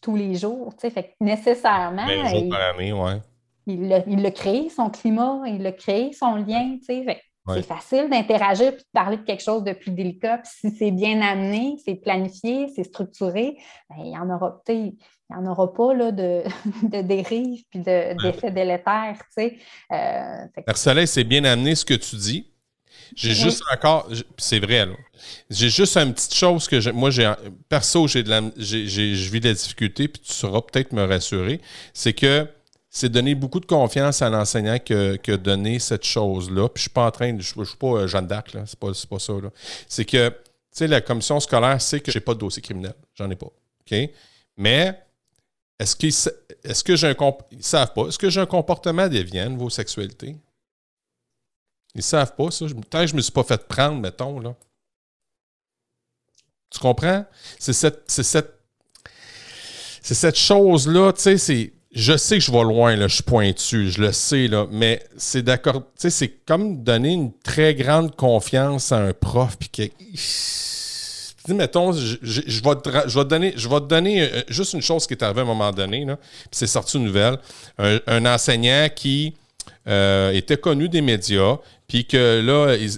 tous 0.00 0.16
les 0.16 0.36
jours. 0.36 0.72
Fait 0.78 1.14
nécessairement. 1.20 2.06
il, 3.66 4.04
il, 4.06 4.26
a, 4.26 4.30
créé 4.30 4.70
son 4.70 4.88
climat, 4.90 5.42
il 5.46 5.66
a 5.66 5.72
créé 5.72 6.12
son 6.12 6.36
lien. 6.36 6.76
Fait 6.86 7.20
c'est 7.48 7.62
facile 7.62 8.08
d'interagir 8.10 8.68
et 8.68 8.76
de 8.76 8.84
parler 8.92 9.16
de 9.16 9.22
quelque 9.22 9.42
chose 9.42 9.64
de 9.64 9.72
plus 9.72 9.90
délicat. 9.90 10.40
si 10.44 10.70
c'est 10.70 10.90
bien 10.90 11.20
amené, 11.20 11.76
c'est 11.84 11.96
planifié, 11.96 12.68
c'est 12.74 12.84
structuré, 12.84 13.56
ben, 13.88 13.96
il 13.98 14.10
n'y 14.10 14.18
en 14.18 14.30
aura 14.30 14.60
il 14.68 14.92
n'y 15.30 15.48
en 15.48 15.50
aura 15.50 15.72
pas 15.72 15.94
là, 15.94 16.12
de, 16.12 16.42
de 16.82 17.02
dérive 17.02 17.62
puis 17.70 17.80
d'effets 17.80 18.50
délétères. 18.50 19.18
Tu 19.36 19.58
euh, 19.92 21.06
c'est 21.06 21.24
bien 21.24 21.44
amené 21.44 21.74
ce 21.74 21.84
que 21.84 21.94
tu 21.94 22.16
dis. 22.16 22.46
J'ai 23.16 23.34
juste 23.34 23.62
encore, 23.72 24.08
c'est 24.38 24.60
vrai, 24.60 24.86
là. 24.86 24.92
J'ai 25.50 25.68
juste 25.68 25.96
une 25.96 26.14
petite 26.14 26.34
chose 26.34 26.68
que 26.68 26.90
moi, 26.92 27.10
j'ai, 27.10 27.30
perso, 27.68 28.06
j'ai 28.06 28.22
de 28.22 28.30
la, 28.30 28.40
je 28.56 29.30
vis 29.30 29.40
de 29.40 29.48
la 29.48 29.54
difficulté, 29.54 30.06
puis 30.06 30.22
tu 30.22 30.32
sauras 30.32 30.60
peut-être 30.60 30.92
me 30.92 31.04
rassurer. 31.04 31.60
C'est 31.92 32.12
que 32.12 32.46
c'est 32.92 33.08
donner 33.08 33.36
beaucoup 33.36 33.60
de 33.60 33.66
confiance 33.66 34.20
à 34.20 34.28
l'enseignant 34.28 34.78
que, 34.80 35.14
que 35.16 35.32
donner 35.32 35.78
cette 35.78 36.04
chose-là. 36.04 36.68
Puis 36.68 36.80
je 36.80 36.82
suis 36.82 36.90
pas 36.90 37.06
en 37.06 37.10
train 37.12 37.32
de. 37.32 37.40
Je, 37.40 37.58
ne 37.58 37.64
suis 37.64 37.76
pas 37.76 37.86
euh, 37.86 38.06
Jeanne 38.08 38.26
d'Arc, 38.26 38.52
là. 38.52 38.64
C'est 38.66 38.78
pas, 38.78 38.92
ça. 38.92 39.32
C'est 39.88 40.04
que, 40.04 40.28
tu 40.28 40.34
sais, 40.72 40.86
la 40.88 41.00
commission 41.00 41.38
scolaire 41.38 41.80
sait 41.80 42.00
que 42.00 42.10
j'ai 42.10 42.20
pas 42.20 42.34
de 42.34 42.40
dossier 42.40 42.60
criminel. 42.60 42.94
J'en 43.14 43.30
ai 43.30 43.36
pas. 43.36 43.46
OK? 43.46 44.10
Mais 44.56 45.00
est-ce 45.78 46.30
est-ce 46.64 46.82
que 46.82 46.96
j'ai 46.96 47.06
un 47.06 47.16
Ils 47.52 47.62
savent 47.62 47.92
pas. 47.92 48.08
Est-ce 48.08 48.18
que 48.18 48.28
j'ai 48.28 48.40
un 48.40 48.46
comportement 48.46 49.06
déviant 49.06 49.56
vos 49.56 49.70
sexualités? 49.70 50.36
Ils 51.94 52.02
savent 52.02 52.34
pas 52.34 52.50
ça. 52.50 52.66
Tant 52.90 53.02
que 53.02 53.06
je 53.06 53.14
me 53.14 53.20
suis 53.20 53.32
pas 53.32 53.44
fait 53.44 53.68
prendre, 53.68 54.00
mettons, 54.00 54.40
là. 54.40 54.56
Tu 56.70 56.80
comprends? 56.80 57.24
C'est 57.56 57.72
cette. 57.72 58.02
C'est 58.08 58.24
cette. 58.24 58.52
C'est 60.02 60.14
cette 60.14 60.36
chose-là, 60.36 61.12
tu 61.12 61.20
sais, 61.20 61.38
c'est 61.38 61.72
je 61.92 62.16
sais 62.16 62.38
que 62.38 62.44
je 62.44 62.52
vais 62.52 62.62
loin, 62.62 62.94
là, 62.94 63.08
je 63.08 63.14
suis 63.16 63.24
pointu, 63.24 63.90
je 63.90 64.00
le 64.00 64.12
sais, 64.12 64.46
là, 64.46 64.66
mais 64.70 65.02
c'est 65.16 65.42
d'accord. 65.42 65.82
C'est 65.96 66.28
comme 66.46 66.84
donner 66.84 67.12
une 67.12 67.32
très 67.42 67.74
grande 67.74 68.14
confiance 68.14 68.92
à 68.92 68.98
un 68.98 69.12
prof, 69.12 69.56
puis 69.58 69.68
que. 69.68 69.82
Dis, 71.46 71.54
mettons, 71.54 71.92
je, 71.92 72.62
vais 72.62 72.76
te, 72.76 73.22
donner, 73.24 73.54
je 73.56 73.66
vais 73.66 73.80
te 73.80 73.86
donner 73.86 74.22
euh, 74.22 74.42
juste 74.48 74.74
une 74.74 74.82
chose 74.82 75.06
qui 75.06 75.14
est 75.14 75.22
arrivée 75.22 75.40
à 75.40 75.44
un 75.44 75.46
moment 75.46 75.72
donné, 75.72 76.04
là, 76.04 76.16
puis 76.16 76.48
c'est 76.52 76.66
sorti 76.66 76.98
une 76.98 77.04
nouvelle. 77.04 77.38
Un, 77.78 78.26
enseignant 78.26 78.88
qui 78.94 79.34
euh, 79.88 80.32
était 80.32 80.58
connu 80.58 80.88
des 80.88 81.00
médias, 81.00 81.56
puis 81.88 82.04
que 82.04 82.40
là, 82.40 82.76
il, 82.76 82.90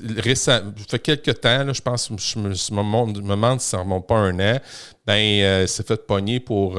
fait 0.86 0.98
quelques 0.98 1.40
temps, 1.40 1.64
là, 1.64 1.72
je 1.72 1.80
pense, 1.80 2.10
je 2.18 2.38
me, 2.38 3.20
demande 3.22 3.60
si 3.60 3.68
ça 3.68 3.78
ne 3.78 3.82
remonte 3.84 4.08
pas 4.08 4.16
un 4.16 4.38
an, 4.40 4.58
ben, 5.06 5.14
euh, 5.14 5.66
s'est 5.68 5.84
fait 5.84 6.04
pogner 6.04 6.40
pour 6.40 6.78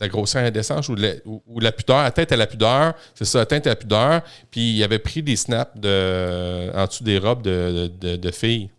la 0.00 0.08
grossière 0.08 0.44
indécence 0.44 0.88
ou, 0.88 0.96
ou, 1.24 1.60
la 1.60 1.72
pudeur, 1.72 1.98
atteinte 1.98 2.30
à 2.32 2.36
la 2.36 2.46
pudeur, 2.46 2.94
c'est 3.14 3.24
ça, 3.24 3.40
atteinte 3.40 3.66
à 3.66 3.70
la 3.70 3.76
pudeur. 3.76 4.22
Puis 4.50 4.76
il 4.76 4.82
avait 4.82 4.98
pris 4.98 5.22
des 5.22 5.36
snaps 5.36 5.76
de, 5.76 6.70
en 6.74 6.86
dessous 6.86 7.04
des 7.04 7.18
robes 7.18 7.42
de, 7.42 7.88
de, 7.98 8.30
filles. 8.30 8.70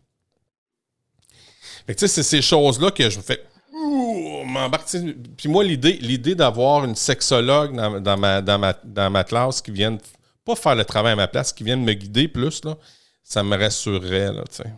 Fait 1.86 1.94
que 1.94 2.00
tu 2.00 2.08
sais, 2.08 2.14
c'est 2.14 2.24
ces 2.24 2.42
choses-là 2.42 2.92
que 2.92 3.10
je 3.10 3.18
me 3.18 3.24
fais. 3.24 3.44
Puis 5.38 5.50
moi, 5.50 5.64
l'idée, 5.64 5.94
l'idée 6.02 6.36
d'avoir 6.36 6.86
une 6.86 6.96
sexologue 6.96 7.76
dans, 7.76 8.18
ma, 8.18 8.42
dans, 8.42 8.60
ma, 8.60 8.74
dans 8.84 9.10
ma 9.10 9.24
classe 9.24 9.62
qui 9.62 9.72
vienne 9.72 10.00
pas 10.46 10.56
faire 10.56 10.76
le 10.76 10.86
travail 10.86 11.14
à 11.14 11.16
ma 11.16 11.28
place, 11.28 11.54
qui 11.54 11.64
viennent 11.64 11.84
me 11.84 11.94
guider 11.94 12.28
plus, 12.28 12.64
là, 12.64 12.78
ça 13.24 13.44
me 13.44 13.58
rassurerait, 13.58 14.34
là, 14.34 14.44
tu 14.50 14.64
sais. 14.64 14.70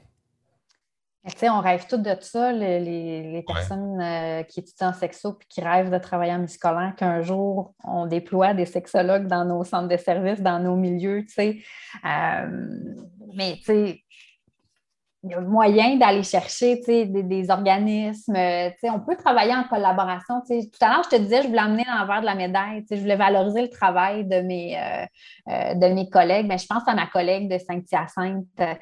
On 1.44 1.60
rêve 1.60 1.86
tous 1.88 1.98
de 1.98 2.16
ça, 2.20 2.52
les, 2.52 3.44
personnes 3.48 4.02
euh, 4.02 4.44
qui 4.44 4.60
étudient 4.60 4.90
en 4.90 4.94
sexo 4.94 5.34
puis 5.34 5.48
qui 5.48 5.62
rêvent 5.62 5.92
de 5.92 5.98
travailler 5.98 6.34
en 6.34 6.40
musculaire, 6.40 6.94
qu'un 6.98 7.22
jour, 7.22 7.74
on 7.84 8.08
déploie 8.08 8.54
des 8.54 8.66
sexologues 8.66 9.28
dans 9.28 9.46
nos 9.46 9.64
centres 9.64 9.88
de 9.88 9.98
services, 9.98 10.42
dans 10.42 10.60
nos 10.60 10.76
milieux, 10.76 11.24
tu 11.26 11.34
sais. 11.34 11.58
Euh, 12.06 12.48
mais, 13.36 13.58
tu 13.58 13.64
sais, 13.64 14.04
il 15.24 15.30
y 15.30 15.34
a 15.36 15.42
moyen 15.42 15.98
d'aller 15.98 16.24
chercher 16.24 16.78
des, 16.78 17.52
organismes. 17.52 18.36
on 18.36 19.00
peut 19.02 19.16
travailler 19.16 19.54
en 19.54 19.64
collaboration. 19.66 20.42
Tout 20.48 20.56
à 20.82 20.90
l'heure, 20.90 21.04
je 21.04 21.16
te 21.16 21.22
disais, 21.22 21.44
je 21.44 21.48
voulais 21.48 21.60
amener 21.60 21.86
l'envers 21.88 22.22
de 22.22 22.26
la 22.26 22.34
médaille. 22.34 22.84
Je 22.90 22.96
voulais 22.96 23.16
valoriser 23.16 23.62
le 23.62 23.70
travail 23.70 24.26
de 24.26 24.42
mes, 24.42 24.80
euh, 24.80 25.06
euh, 25.50 25.76
de 25.76 25.94
mes 25.94 26.10
collègues. 26.10 26.48
Mais 26.48 26.58
je 26.58 26.66
pense 26.66 26.88
à 26.88 26.96
ma 26.96 27.06
collègue 27.06 27.52
de 27.52 27.60
Saint-Hyacinthe. 27.60 28.80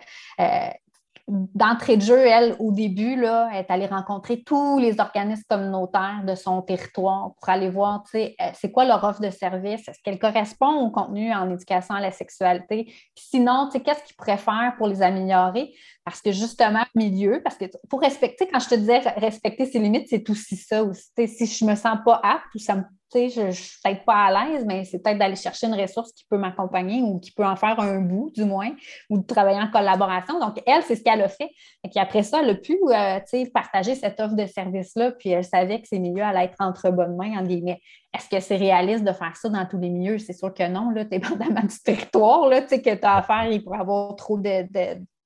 Euh, 1.30 1.46
d'entrée 1.56 1.98
de 1.98 2.02
jeu, 2.02 2.18
elle, 2.18 2.56
au 2.60 2.72
début, 2.72 3.16
là, 3.16 3.50
est 3.54 3.70
allée 3.70 3.86
rencontrer 3.86 4.44
tous 4.44 4.80
les 4.80 5.00
organismes 5.00 5.44
communautaires 5.50 6.24
de 6.26 6.36
son 6.36 6.62
territoire 6.62 7.34
pour 7.36 7.50
aller 7.50 7.70
voir, 7.70 8.04
c'est 8.12 8.72
quoi 8.72 8.86
leur 8.86 9.04
offre 9.04 9.22
de 9.22 9.30
service, 9.30 9.88
est-ce 9.88 10.02
qu'elle 10.04 10.20
correspond 10.20 10.82
au 10.82 10.92
contenu 10.92 11.34
en 11.34 11.50
éducation 11.52 11.96
à 11.96 12.02
la 12.02 12.12
sexualité, 12.12 12.94
sinon, 13.16 13.70
qu'est-ce 13.72 14.04
qu'ils 14.04 14.16
préfèrent 14.16 14.74
pour 14.78 14.88
les 14.88 15.02
améliorer? 15.02 15.74
Parce 16.04 16.22
que 16.22 16.32
justement, 16.32 16.84
milieu, 16.96 17.42
parce 17.44 17.58
que 17.58 17.66
pour 17.90 18.02
respecter, 18.02 18.48
quand 18.48 18.60
je 18.60 18.70
te 18.70 18.76
disais 18.76 19.00
respecter 19.00 19.66
ses 19.66 19.80
limites, 19.80 20.08
c'est 20.10 20.28
aussi 20.30 20.56
ça 20.56 20.84
aussi. 20.84 21.10
si 21.28 21.46
je 21.46 21.66
me 21.66 21.76
sens 21.76 21.98
pas 22.04 22.20
apte 22.24 22.56
ou 22.56 22.60
ça 22.60 22.76
me 22.76 22.84
je 23.14 23.42
ne 23.48 23.52
suis 23.52 23.80
peut-être 23.84 24.06
pas 24.06 24.26
à 24.26 24.32
l'aise, 24.32 24.66
mais 24.66 24.86
c'est 24.86 25.00
peut-être 25.00 25.18
d'aller 25.18 25.36
chercher 25.36 25.68
une 25.68 25.74
ressource 25.74 26.12
qui 26.14 26.26
peut 26.30 26.38
m'accompagner 26.38 27.02
ou 27.02 27.20
qui 27.20 27.32
peut 27.32 27.46
en 27.46 27.56
faire 27.56 27.80
un 27.80 28.00
bout, 28.00 28.32
du 28.36 28.46
moins, 28.46 28.72
ou 29.10 29.20
de 29.20 29.26
travailler 29.26 29.60
en 29.60 29.70
collaboration. 29.70 30.40
Donc, 30.40 30.62
elle, 30.66 30.84
c'est 30.84 30.96
ce 30.96 31.04
qu'elle 31.04 31.22
a 31.22 31.28
fait. 31.28 31.50
Et 31.84 32.00
après 32.00 32.24
ça, 32.24 32.42
elle 32.42 32.52
a 32.52 32.56
pu 32.56 32.78
euh, 32.90 33.46
partager 33.54 33.96
cette 33.96 34.20
offre 34.20 34.36
de 34.36 34.46
service-là, 34.46 35.12
puis 35.12 35.30
elle 35.30 35.44
savait 35.44 35.82
que 35.82 35.88
ces 35.88 36.00
milieux 36.00 36.24
allaient 36.24 36.46
être 36.46 36.58
entre 36.60 36.90
bonnes 36.92 37.16
mains, 37.16 37.40
en 37.40 37.44
guillemets. 37.44 37.82
Est-ce 38.16 38.30
que 38.30 38.40
c'est 38.40 38.58
réaliste 38.58 39.04
de 39.04 39.14
faire 39.14 39.36
ça 39.36 39.50
dans 39.50 39.66
tous 39.66 39.80
les 39.80 39.90
milieux? 39.90 40.18
C'est 40.18 40.34
sûr 40.34 40.54
que 40.54 40.68
non, 40.68 40.90
là, 40.92 41.04
dépendamment 41.04 41.62
du 41.62 41.80
territoire 41.84 42.48
là, 42.48 42.62
que 42.62 42.76
tu 42.76 43.06
as 43.06 43.16
à 43.16 43.22
faire, 43.22 43.52
il 43.52 43.64
pourrait 43.64 43.78
y 43.78 43.82
avoir 43.82 44.16
trop 44.16 44.38
de, 44.38 44.66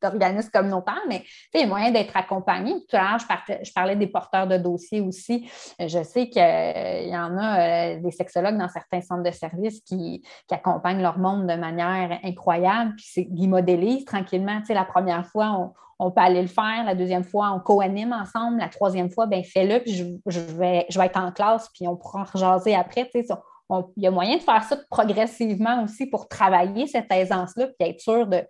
d'organismes 0.03 0.49
communautaires, 0.51 1.01
mais 1.07 1.23
il 1.53 1.61
y 1.61 1.63
a 1.63 1.67
moyen 1.67 1.91
d'être 1.91 2.15
accompagné. 2.15 2.73
Tout 2.89 2.97
à 2.97 3.03
l'heure, 3.03 3.19
je, 3.63 3.73
parlais 3.73 3.95
des 3.95 4.07
porteurs 4.07 4.47
de 4.47 4.57
dossiers 4.57 5.01
aussi. 5.01 5.49
Je 5.79 6.03
sais 6.03 6.29
qu'il 6.29 6.41
y 6.41 7.17
en 7.17 7.37
a 7.37 7.59
euh, 7.59 7.99
des 7.99 8.11
sexologues 8.11 8.57
dans 8.57 8.69
certains 8.69 9.01
centres 9.01 9.23
de 9.23 9.31
services 9.31 9.81
qui, 9.81 10.23
accompagnent 10.51 11.01
leur 11.01 11.17
monde 11.17 11.47
de 11.47 11.55
manière 11.55 12.19
incroyable, 12.23 12.93
puis 12.95 13.27
ils 13.35 13.47
modélisent 13.47 14.05
tranquillement. 14.05 14.61
La 14.69 14.85
première 14.85 15.25
fois, 15.25 15.73
on, 15.99 16.11
peut 16.11 16.21
aller 16.21 16.43
le 16.43 16.47
faire. 16.47 16.83
La 16.85 16.93
deuxième 16.93 17.23
fois, 17.23 17.51
on 17.55 17.59
co-anime 17.59 18.13
ensemble. 18.13 18.59
La 18.59 18.67
troisième 18.67 19.09
fois, 19.09 19.25
ben 19.25 19.43
fais-le, 19.43 19.79
puis 19.79 19.93
je, 20.27 20.39
vais, 20.39 20.85
je 20.89 20.99
vais 20.99 21.07
être 21.07 21.19
en 21.19 21.31
classe, 21.31 21.69
puis 21.73 21.87
on 21.87 21.95
pourra 21.95 22.25
rejaser 22.25 22.75
après. 22.75 23.09
il 23.15 24.03
y 24.03 24.05
a 24.05 24.11
moyen 24.11 24.37
de 24.37 24.41
faire 24.41 24.63
ça 24.63 24.77
progressivement 24.91 25.83
aussi 25.83 26.05
pour 26.05 26.27
travailler 26.27 26.85
cette 26.85 27.11
aisance-là, 27.11 27.67
puis 27.67 27.89
être 27.89 27.99
sûr 27.99 28.27
de, 28.27 28.43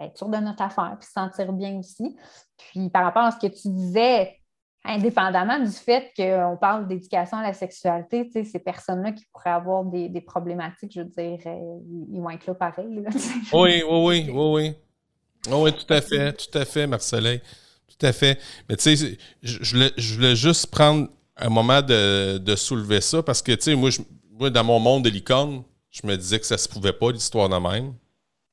être 0.00 0.16
sûr 0.16 0.28
de 0.28 0.36
notre 0.36 0.62
affaire, 0.62 0.96
puis 0.98 1.06
se 1.06 1.12
sentir 1.12 1.52
bien 1.52 1.78
aussi. 1.78 2.16
Puis 2.56 2.90
par 2.90 3.04
rapport 3.04 3.24
à 3.24 3.30
ce 3.30 3.38
que 3.38 3.52
tu 3.52 3.68
disais, 3.68 4.38
indépendamment 4.84 5.58
du 5.58 5.70
fait 5.70 6.12
qu'on 6.16 6.56
parle 6.60 6.86
d'éducation 6.86 7.38
à 7.38 7.42
la 7.42 7.52
sexualité, 7.52 8.28
ces 8.44 8.58
personnes-là 8.58 9.12
qui 9.12 9.24
pourraient 9.32 9.50
avoir 9.50 9.84
des, 9.84 10.20
problématiques, 10.20 10.92
je 10.94 11.00
veux 11.00 11.06
dire, 11.06 11.38
euh, 11.46 11.78
ils 12.12 12.20
vont 12.20 12.30
être 12.30 12.46
là 12.46 12.54
pareil. 12.54 13.04
oui, 13.52 13.82
oui, 13.82 13.82
oui, 13.88 14.30
oui, 14.30 14.32
oui. 14.32 14.74
Oui, 15.50 15.72
tout 15.72 15.92
à 15.92 16.00
fait, 16.00 16.32
tout 16.32 16.58
à 16.58 16.64
fait, 16.64 16.86
Marcelin. 16.86 17.38
Tout 17.86 18.06
à 18.06 18.12
fait. 18.12 18.38
Mais 18.68 18.76
tu 18.76 18.96
sais, 18.96 19.18
je, 19.42 19.74
voulais, 20.14 20.36
juste 20.36 20.66
prendre 20.66 21.08
un 21.36 21.48
moment 21.48 21.80
de, 21.82 22.54
soulever 22.56 23.00
ça 23.00 23.22
parce 23.22 23.42
que, 23.42 23.52
tu 23.52 23.62
sais, 23.62 23.74
moi, 23.74 23.90
moi, 24.30 24.50
dans 24.50 24.64
mon 24.64 24.78
monde 24.78 25.04
de 25.04 25.10
licorne, 25.10 25.62
je 25.90 26.06
me 26.06 26.16
disais 26.16 26.38
que 26.38 26.46
ça 26.46 26.58
se 26.58 26.68
pouvait 26.68 26.92
pas, 26.92 27.10
l'histoire 27.10 27.48
de 27.48 27.56
même. 27.56 27.94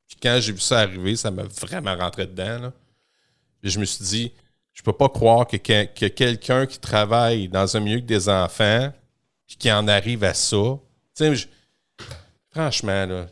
Puis 0.08 0.18
quand 0.22 0.38
j'ai 0.40 0.52
vu 0.52 0.60
ça 0.60 0.80
arriver, 0.80 1.16
ça 1.16 1.32
m'a 1.32 1.44
vraiment 1.44 1.96
rentré 1.96 2.26
dedans. 2.26 2.60
Là. 2.60 2.74
je 3.64 3.80
me 3.80 3.86
suis 3.86 4.06
dit, 4.06 4.32
je 4.74 4.84
peux 4.84 4.94
pas 4.94 5.10
croire 5.10 5.48
que, 5.48 5.58
que, 5.58 6.08
quelqu'un 6.08 6.66
qui 6.66 6.80
travaille 6.80 7.48
dans 7.48 7.76
un 7.76 7.80
milieu 7.80 7.96
avec 7.96 8.06
des 8.06 8.30
enfants, 8.30 8.92
puis 9.48 9.56
qui 9.56 9.72
en 9.72 9.88
arrive 9.88 10.24
à 10.24 10.34
ça. 10.34 10.78
Sais, 11.14 11.34
franchement, 12.52 13.06
là, 13.06 13.26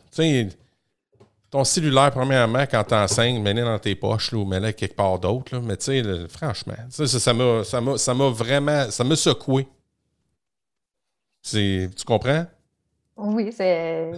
ton 1.50 1.62
cellulaire, 1.62 2.10
premièrement, 2.10 2.66
quand 2.68 2.82
tu 2.82 2.94
enseignes, 2.94 3.40
mets-le 3.40 3.62
dans 3.62 3.78
tes 3.78 3.94
poches 3.94 4.32
ou 4.32 4.44
mets-le 4.44 4.72
quelque 4.72 4.96
part 4.96 5.20
d'autre. 5.20 5.56
Mais 5.58 5.76
tu 5.76 5.84
sais, 5.84 6.28
franchement, 6.28 6.74
ça 6.90 7.32
m'a 7.32 7.62
ça, 7.62 7.80
ça 7.96 8.12
vraiment, 8.12 8.90
ça 8.90 9.04
m'a 9.04 9.14
secoué. 9.14 9.68
Tu 11.48 11.88
comprends? 12.04 12.46
Oui, 13.16 13.52
c'est, 13.52 14.10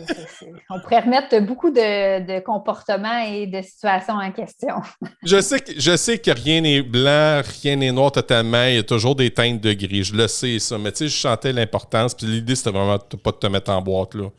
on 0.71 0.81
pourrait 0.81 1.01
remettre 1.01 1.39
beaucoup 1.41 1.71
de, 1.71 2.41
comportements 2.41 3.19
et 3.19 3.47
de 3.47 3.61
situations 3.61 4.15
en 4.15 4.33
question. 4.33 4.77
je, 5.23 5.41
sais 5.41 5.61
que, 5.61 5.73
je 5.79 5.97
sais 5.97 6.19
que 6.19 6.31
rien 6.31 6.63
n'est 6.63 6.83
blanc, 6.83 7.43
rien 7.63 7.77
n'est 7.77 7.93
noir 7.93 8.11
totalement. 8.11 8.65
Il 8.65 8.77
y 8.77 8.79
a 8.79 8.83
toujours 8.83 9.15
des 9.15 9.31
teintes 9.31 9.61
de 9.61 9.75
gris. 9.75 10.05
Je 10.05 10.15
le 10.15 10.27
sais, 10.29 10.59
ça. 10.59 10.79
Mais 10.79 10.93
tu 10.93 10.99
sais, 10.99 11.09
je 11.09 11.17
sentais 11.17 11.53
l'importance. 11.53 12.15
Puis 12.15 12.27
l'idée, 12.27 12.57
c'était 12.57 12.71
vraiment 12.71 12.99
pas 12.99 13.33
de 13.33 13.37
te 13.37 13.47
mettre 13.49 13.71
en 13.71 13.83
boîte. 13.83 14.15
Là. 14.15 14.31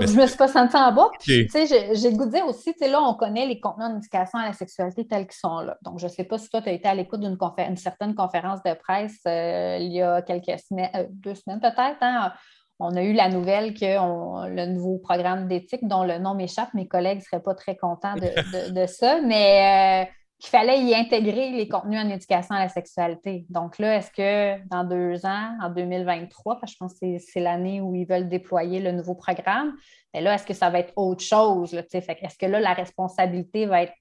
Je 0.00 0.12
me 0.12 0.26
suis 0.26 0.36
pas 0.36 0.48
sentie 0.48 0.76
en 0.76 0.92
boîte. 0.92 1.12
Tu 1.20 1.48
sais, 1.48 1.66
j'ai 1.66 2.10
le 2.10 2.16
goût 2.16 2.26
de 2.26 2.30
dire 2.30 2.46
aussi, 2.46 2.72
tu 2.72 2.78
sais, 2.78 2.88
là, 2.88 3.02
on 3.02 3.14
connaît 3.14 3.46
les 3.46 3.58
contenus 3.58 3.94
d'éducation 3.94 4.38
à 4.38 4.46
la 4.46 4.52
sexualité 4.52 5.06
tels 5.06 5.26
qu'ils 5.26 5.38
sont 5.38 5.60
là. 5.60 5.76
Donc, 5.82 5.98
je 5.98 6.06
ne 6.06 6.10
sais 6.10 6.24
pas 6.24 6.38
si 6.38 6.48
toi, 6.50 6.60
tu 6.60 6.68
as 6.68 6.72
été 6.72 6.86
à 6.88 6.94
l'écoute 6.94 7.20
d'une 7.20 7.38
une 7.66 7.76
certaine 7.76 8.14
conférence 8.14 8.62
de 8.62 8.74
presse 8.74 9.18
euh, 9.26 9.78
il 9.80 9.92
y 9.92 10.02
a 10.02 10.22
quelques 10.22 10.60
semaines, 10.60 10.90
euh, 10.94 11.06
deux 11.10 11.34
semaines 11.34 11.60
peut-être, 11.60 11.96
hein, 12.02 12.32
on 12.78 12.94
a 12.96 13.02
eu 13.02 13.12
la 13.12 13.28
nouvelle 13.28 13.74
que 13.74 14.48
le 14.48 14.66
nouveau 14.66 14.98
programme 14.98 15.48
d'éthique, 15.48 15.86
dont 15.86 16.04
le 16.04 16.18
nom 16.18 16.34
m'échappe, 16.34 16.72
mes 16.74 16.86
collègues 16.86 17.18
ne 17.18 17.22
seraient 17.22 17.42
pas 17.42 17.54
très 17.54 17.76
contents 17.76 18.14
de, 18.14 18.86
ça, 18.86 19.20
mais 19.20 20.06
euh, 20.06 20.10
qu'il 20.38 20.50
fallait 20.50 20.82
y 20.82 20.94
intégrer 20.94 21.50
les 21.50 21.68
contenus 21.68 22.00
en 22.00 22.08
éducation 22.08 22.54
à 22.54 22.60
la 22.60 22.68
sexualité. 22.68 23.44
Donc 23.50 23.78
là, 23.78 23.96
est-ce 23.96 24.10
que 24.12 24.64
dans 24.68 24.84
deux 24.84 25.26
ans, 25.26 25.56
en 25.60 25.70
2023, 25.70 26.60
parce 26.60 26.72
que 26.72 26.74
je 26.74 26.76
pense 26.78 26.94
que 27.00 27.18
c'est 27.18 27.40
l'année 27.40 27.80
où 27.80 27.94
ils 27.96 28.06
veulent 28.06 28.28
déployer 28.28 28.78
le 28.78 28.92
nouveau 28.92 29.16
programme, 29.16 29.74
mais 30.14 30.20
là, 30.20 30.34
est-ce 30.34 30.46
que 30.46 30.54
ça 30.54 30.70
va 30.70 30.78
être 30.78 30.92
autre 30.96 31.24
chose? 31.24 31.74
Est-ce 31.74 32.38
que 32.38 32.46
là, 32.46 32.60
la 32.60 32.72
responsabilité 32.72 33.66
va 33.66 33.82
être 33.82 33.92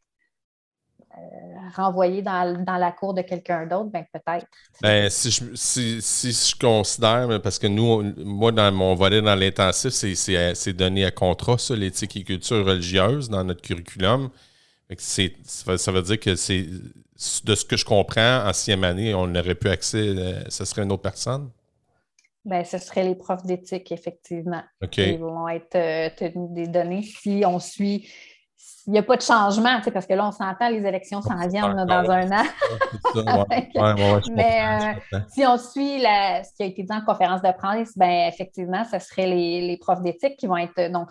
euh, 1.17 1.69
renvoyer 1.75 2.21
dans, 2.21 2.77
la 2.79 2.91
cour 2.91 3.13
de 3.13 3.21
quelqu'un 3.21 3.65
d'autre, 3.65 3.89
ben 3.89 4.05
peut-être. 4.13 4.47
Ben, 4.81 5.09
si 5.09 5.31
je, 5.31 5.43
si, 5.55 6.31
je 6.31 6.55
considère, 6.57 7.41
parce 7.41 7.59
que 7.59 7.67
nous, 7.67 8.13
moi, 8.23 8.51
dans 8.51 8.71
mon 8.71 8.95
volet 8.95 9.21
dans 9.21 9.35
l'intensif, 9.35 9.91
c'est 9.91 10.73
donné 10.73 11.05
à 11.05 11.11
contrat, 11.11 11.57
ça, 11.57 11.75
l'éthique 11.75 12.15
et 12.15 12.23
culture 12.23 12.65
religieuse 12.65 13.29
dans 13.29 13.43
notre 13.43 13.61
curriculum. 13.61 14.29
Ça 14.97 15.91
veut 15.91 16.01
dire 16.01 16.19
que 16.19 16.35
c'est 16.35 16.65
de 17.43 17.55
ce 17.55 17.65
que 17.65 17.75
je 17.75 17.85
comprends, 17.85 18.47
en 18.47 18.53
sixième 18.53 18.83
année, 18.83 19.13
on 19.13 19.27
n'aurait 19.27 19.55
plus 19.55 19.69
accès, 19.69 19.97
euh, 19.97 20.43
ce 20.49 20.65
serait 20.65 20.83
une 20.83 20.91
autre 20.91 21.01
personne? 21.01 21.49
Ben, 22.45 22.63
ce 22.63 22.77
serait 22.77 23.03
les 23.03 23.15
profs 23.15 23.43
d'éthique, 23.43 23.91
effectivement. 23.91 24.63
Ils 24.95 25.17
vont 25.17 25.49
être 25.49 25.75
euh, 25.75 26.09
tenus 26.15 26.51
des 26.51 26.67
données 26.67 27.03
si 27.03 27.43
on 27.45 27.59
suit 27.59 28.07
il 28.87 28.93
n'y 28.93 28.99
a 28.99 29.03
pas 29.03 29.17
de 29.17 29.21
changement, 29.21 29.81
parce 29.93 30.05
que 30.05 30.13
là, 30.13 30.29
on 30.29 30.31
s'entend, 30.31 30.69
les 30.69 30.85
élections 30.85 31.21
s'en 31.21 31.45
viennent 31.47 31.85
dans 31.85 32.09
un 32.09 32.31
an. 32.31 32.45
Mais 34.33 34.95
si 35.27 35.45
on 35.45 35.57
suit 35.57 35.99
ce 35.99 36.55
qui 36.55 36.63
a 36.63 36.65
été 36.65 36.83
dit 36.83 36.93
en 36.93 37.01
conférence 37.01 37.41
de 37.41 37.51
presse, 37.51 37.97
ben 37.97 38.29
effectivement, 38.29 38.85
ce 38.85 38.97
serait 38.99 39.27
les, 39.27 39.77
profs 39.81 40.01
d'éthique 40.01 40.37
qui 40.37 40.47
vont 40.47 40.57
être 40.57 40.89
donc 40.91 41.09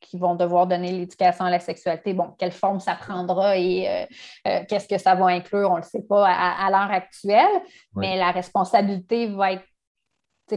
qui 0.00 0.16
vont 0.16 0.36
devoir 0.36 0.68
donner 0.68 0.92
l'éducation 0.92 1.44
à 1.44 1.50
la 1.50 1.58
sexualité. 1.58 2.14
Bon, 2.14 2.32
quelle 2.38 2.52
forme 2.52 2.78
ça 2.78 2.94
prendra 2.94 3.56
et 3.56 3.88
euh, 3.88 4.06
euh, 4.46 4.60
qu'est-ce 4.68 4.86
que 4.86 4.96
ça 4.96 5.16
va 5.16 5.26
inclure, 5.26 5.70
on 5.70 5.74
ne 5.74 5.80
le 5.80 5.84
sait 5.84 6.04
pas 6.08 6.24
à 6.24 6.70
l'heure 6.70 6.92
actuelle, 6.92 7.60
mais 7.96 8.16
la 8.16 8.30
responsabilité 8.30 9.26
va 9.26 9.52
être 9.54 9.64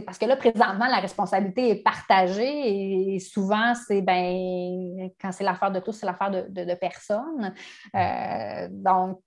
parce 0.00 0.18
que 0.18 0.26
là, 0.26 0.36
présentement, 0.36 0.86
la 0.86 0.98
responsabilité 0.98 1.70
est 1.70 1.82
partagée 1.82 3.14
et 3.14 3.18
souvent, 3.18 3.74
c'est 3.74 4.02
ben, 4.02 5.10
quand 5.20 5.32
c'est 5.32 5.44
l'affaire 5.44 5.70
de 5.70 5.80
tous, 5.80 5.92
c'est 5.92 6.06
l'affaire 6.06 6.30
de, 6.30 6.74
personne. 6.74 7.54
Euh, 7.94 8.68
donc, 8.70 9.18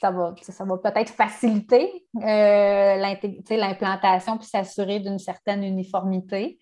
ça 0.00 0.10
va, 0.10 0.34
ça 0.42 0.64
va 0.64 0.78
peut-être 0.78 1.10
faciliter 1.10 2.04
euh, 2.16 2.96
l'implantation 3.50 4.36
puis 4.36 4.48
s'assurer 4.48 4.98
d'une 4.98 5.18
certaine 5.18 5.62
uniformité. 5.62 6.58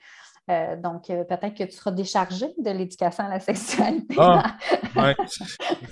Euh, 0.50 0.76
donc, 0.76 1.06
peut-être 1.06 1.54
que 1.54 1.64
tu 1.64 1.72
seras 1.72 1.92
déchargé 1.92 2.46
de 2.58 2.70
l'éducation 2.70 3.24
à 3.24 3.28
la 3.28 3.40
sexualité. 3.40 4.16
Ah, 4.18 4.56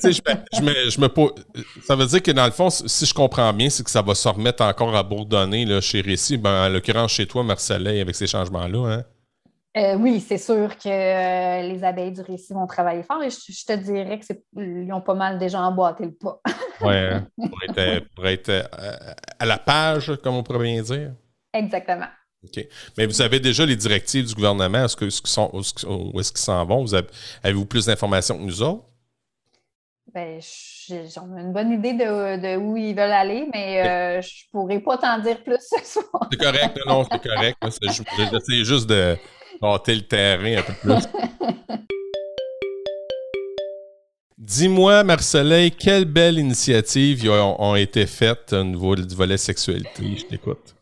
je 0.02 1.00
me, 1.00 1.08
ça 1.82 1.94
veut 1.94 2.06
dire 2.06 2.22
que 2.22 2.32
dans 2.32 2.46
le 2.46 2.50
fond, 2.50 2.70
si 2.70 3.06
je 3.06 3.14
comprends 3.14 3.52
bien, 3.52 3.70
c'est 3.70 3.84
que 3.84 3.90
ça 3.90 4.02
va 4.02 4.14
se 4.14 4.28
remettre 4.28 4.64
encore 4.64 4.96
à 4.96 5.02
bourdonner 5.02 5.64
là, 5.64 5.80
chez 5.80 6.00
Récit, 6.00 6.38
ben, 6.38 6.66
en 6.66 6.68
l'occurrence 6.68 7.12
chez 7.12 7.26
toi, 7.26 7.44
Marcelin, 7.44 8.00
avec 8.00 8.16
ces 8.16 8.26
changements-là. 8.26 8.94
Hein? 8.94 9.04
Euh, 9.76 9.96
oui, 9.96 10.20
c'est 10.20 10.38
sûr 10.38 10.76
que 10.76 10.88
euh, 10.88 11.62
les 11.62 11.84
abeilles 11.84 12.12
du 12.12 12.22
récit 12.22 12.52
vont 12.52 12.66
travailler 12.66 13.02
fort 13.02 13.22
et 13.22 13.28
je, 13.30 13.64
te 13.64 13.76
dirais 13.76 14.18
qu'ils 14.18 14.92
ont 14.92 15.02
pas 15.02 15.14
mal 15.14 15.38
déjà 15.38 15.60
emboîté 15.60 16.04
le 16.06 16.14
pas. 16.14 16.40
oui, 16.80 16.96
hein, 16.96 17.26
pour 18.16 18.26
être, 18.26 18.48
euh, 18.48 18.62
à 19.38 19.46
la 19.46 19.58
page, 19.58 20.16
comme 20.22 20.34
on 20.34 20.42
pourrait 20.42 20.64
bien 20.64 20.82
dire. 20.82 21.12
Exactement. 21.52 22.08
OK. 22.44 22.66
Mais 22.96 23.06
vous 23.06 23.20
avez 23.20 23.40
déjà 23.40 23.66
les 23.66 23.76
directives 23.76 24.26
du 24.26 24.34
gouvernement, 24.34 24.84
est-ce 24.84 24.96
que, 24.96 25.10
sont, 25.10 25.50
où 25.52 26.20
est-ce 26.20 26.32
qu'ils 26.32 26.40
s'en 26.40 26.64
vont? 26.64 26.82
Vous 26.82 26.94
avez-vous 26.94 27.66
plus 27.66 27.86
d'informations 27.86 28.38
que 28.38 28.42
nous 28.42 28.62
autres? 28.62 28.84
Ben, 30.14 30.40
j'en 30.88 31.36
ai 31.36 31.40
une 31.40 31.52
bonne 31.52 31.72
idée 31.72 31.92
de, 31.92 32.56
où 32.56 32.76
ils 32.76 32.94
veulent 32.94 33.10
aller, 33.10 33.46
mais 33.52 34.22
je 34.22 34.28
ne 34.28 34.50
pourrais 34.52 34.80
pas 34.80 34.96
t'en 34.98 35.18
dire 35.18 35.42
plus 35.42 35.58
ce 35.60 35.84
soir. 35.84 36.28
C'est 36.30 36.38
correct, 36.38 36.78
non, 36.86 37.04
c'est 37.10 37.22
correct. 37.22 37.58
J'essaie 37.62 38.64
juste 38.64 38.88
de, 38.88 39.16
Hâter 39.62 39.94
le 39.96 40.02
terrain 40.02 40.58
un 40.58 40.62
peu 40.62 40.72
plus. 40.74 41.08
Dis-moi, 44.38 45.04
Marcelin, 45.04 45.68
quelles 45.68 46.04
belles 46.04 46.38
initiatives 46.38 47.28
ont, 47.28 47.74
été 47.74 48.06
faites 48.06 48.52
au 48.52 48.64
niveau 48.64 48.94
du 48.94 49.14
volet 49.14 49.36
sexualité? 49.36 50.16
Je 50.16 50.24
t'écoute. 50.24 50.74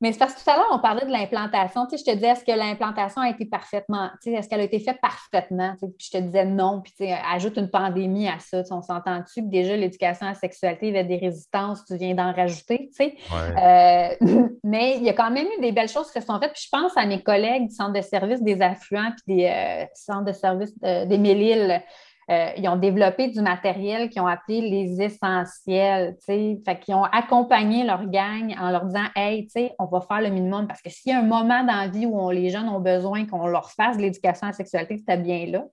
Mais 0.00 0.12
c'est 0.12 0.18
parce 0.18 0.34
que 0.34 0.42
tout 0.42 0.50
à 0.50 0.56
l'heure, 0.56 0.70
on 0.72 0.78
parlait 0.78 1.04
de 1.04 1.10
l'implantation. 1.10 1.86
Tu 1.86 1.98
sais, 1.98 2.04
je 2.04 2.10
te 2.10 2.16
disais, 2.16 2.28
est-ce 2.28 2.44
que 2.44 2.52
l'implantation 2.52 3.20
a 3.20 3.28
été 3.28 3.44
parfaitement, 3.44 4.08
tu 4.22 4.30
sais, 4.30 4.36
est-ce 4.36 4.48
qu'elle 4.48 4.60
a 4.60 4.64
été 4.64 4.80
faite 4.80 4.98
parfaitement? 5.00 5.74
puis 5.80 6.08
je 6.10 6.18
te 6.18 6.22
disais 6.22 6.46
non. 6.46 6.80
Puis 6.80 6.92
tu 6.92 7.04
sais, 7.04 7.16
ajoute 7.30 7.56
une 7.56 7.70
pandémie 7.70 8.28
à 8.28 8.38
ça. 8.38 8.62
on 8.70 8.82
s'entend-tu 8.82 9.42
que 9.42 9.48
déjà 9.48 9.76
l'éducation 9.76 10.26
à 10.26 10.30
la 10.30 10.34
sexualité, 10.34 10.88
il 10.88 10.94
y 10.94 10.98
avait 10.98 11.08
des 11.08 11.18
résistances, 11.18 11.84
tu 11.84 11.96
viens 11.96 12.14
d'en 12.14 12.32
rajouter, 12.32 12.90
tu 12.96 13.04
sais? 13.04 13.14
Euh, 13.32 14.48
mais 14.64 14.96
il 14.96 15.02
y 15.02 15.10
a 15.10 15.12
quand 15.12 15.30
même 15.30 15.46
eu 15.58 15.60
des 15.60 15.72
belles 15.72 15.88
choses 15.88 16.10
qui 16.10 16.20
se 16.20 16.26
sont 16.26 16.38
faites. 16.40 16.52
Puis 16.52 16.64
je 16.64 16.68
pense 16.70 16.96
à 16.96 17.04
mes 17.04 17.22
collègues 17.22 17.68
du 17.68 17.74
centre 17.74 17.92
de 17.92 18.00
service 18.00 18.42
des 18.42 18.62
affluents 18.62 19.12
puis 19.26 19.36
des 19.36 19.44
euh, 19.46 19.84
centres 19.94 20.24
de 20.24 20.32
service 20.32 20.78
des 20.80 21.18
Mélilles 21.18 21.82
euh, 22.30 22.50
ils 22.56 22.68
ont 22.68 22.76
développé 22.76 23.28
du 23.28 23.40
matériel 23.40 24.08
qu'ils 24.08 24.22
ont 24.22 24.26
appelé 24.26 24.60
les 24.60 25.02
essentiels, 25.02 26.16
fait 26.24 26.60
qu'ils 26.80 26.94
ont 26.94 27.04
accompagné 27.04 27.84
leur 27.84 28.06
gang 28.06 28.54
en 28.60 28.70
leur 28.70 28.84
disant 28.84 29.06
Hey, 29.16 29.48
on 29.78 29.86
va 29.86 30.00
faire 30.00 30.20
le 30.20 30.28
minimum 30.28 30.68
parce 30.68 30.80
que 30.80 30.90
s'il 30.90 31.12
y 31.12 31.14
a 31.14 31.18
un 31.18 31.24
moment 31.24 31.64
dans 31.64 31.76
la 31.76 31.88
vie 31.88 32.06
où 32.06 32.30
les 32.30 32.50
jeunes 32.50 32.68
ont 32.68 32.80
besoin 32.80 33.26
qu'on 33.26 33.46
leur 33.46 33.70
fasse 33.72 33.96
l'éducation 33.96 34.46
à 34.46 34.50
la 34.50 34.56
sexualité, 34.56 34.98
c'était 34.98 35.16
bien 35.16 35.46
là. 35.46 35.64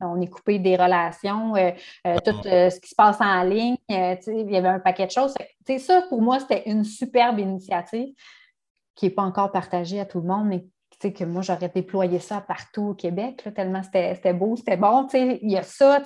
On, 0.00 0.20
est 0.20 0.26
coupé 0.26 0.58
des 0.58 0.76
relations, 0.76 1.54
euh, 1.54 1.70
euh, 2.06 2.16
tout 2.24 2.42
ce 2.42 2.80
qui 2.80 2.88
se 2.88 2.94
passe 2.94 3.20
en 3.20 3.42
ligne, 3.42 3.76
il 3.88 4.50
y 4.50 4.56
avait 4.56 4.68
un 4.68 4.80
paquet 4.80 5.06
de 5.06 5.12
choses. 5.12 5.34
ça, 5.78 6.02
pour 6.08 6.20
moi, 6.20 6.40
c'était 6.40 6.68
une 6.68 6.84
superbe 6.84 7.38
initiative 7.38 8.12
qui 8.94 9.06
n'est 9.06 9.12
pas 9.12 9.22
encore 9.22 9.52
partagée 9.52 10.00
à 10.00 10.06
tout 10.06 10.20
le 10.20 10.26
monde, 10.26 10.46
mais 10.46 10.58
sais, 10.58 10.75
que 11.00 11.24
moi, 11.24 11.42
j'aurais 11.42 11.68
déployé 11.68 12.18
ça 12.18 12.40
partout 12.40 12.88
au 12.88 12.94
Québec, 12.94 13.46
tellement 13.54 13.82
c'était 13.82 14.32
beau, 14.32 14.56
c'était 14.56 14.76
bon. 14.76 15.06
Il 15.12 15.50
y 15.50 15.56
a 15.56 15.62
ça, 15.62 16.02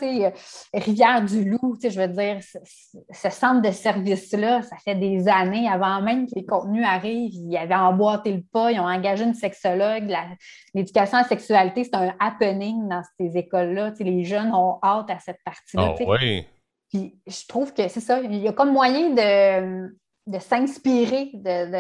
Rivière-du-Loup, 0.75 1.79
je 1.83 2.01
veux 2.01 2.09
dire, 2.09 2.39
ce, 2.43 3.31
centre 3.31 3.63
de 3.63 3.71
service-là, 3.71 4.63
ça 4.63 4.77
fait 4.85 4.97
des 4.97 5.29
années, 5.29 5.69
avant 5.69 6.03
même 6.03 6.27
que 6.27 6.33
les 6.35 6.45
contenus 6.45 6.85
arrivent, 6.85 7.33
ils 7.33 7.57
avaient 7.57 7.75
emboîté 7.75 8.33
le 8.33 8.43
pas, 8.43 8.73
ils 8.73 8.81
ont 8.81 8.89
engagé 8.89 9.25
une 9.25 9.35
sexologue. 9.35 10.13
L'éducation 10.75 11.19
à 11.19 11.23
la 11.23 11.29
sexualité, 11.29 11.85
c'est 11.85 11.95
un 11.95 12.15
happening 12.19 12.89
dans 12.89 13.03
ces 13.19 13.37
écoles-là. 13.37 13.93
Les 14.01 14.25
jeunes 14.25 14.53
ont 14.53 14.79
hâte 14.83 15.11
à 15.11 15.19
cette 15.19 15.43
partie-là. 15.45 15.95
Oh, 16.01 16.17
oui. 16.21 16.47
Puis 16.91 17.17
je 17.27 17.47
trouve 17.47 17.73
que 17.73 17.87
c'est 17.87 18.01
ça, 18.01 18.21
il 18.21 18.35
y 18.39 18.49
a 18.49 18.53
comme 18.53 18.73
moyen 18.73 19.11
de, 19.11 19.95
de 20.27 20.39
s'inspirer 20.39 21.31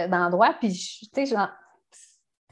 d'endroits. 0.08 0.54
puis, 0.60 0.70
tu 1.12 1.26
sais, 1.26 1.36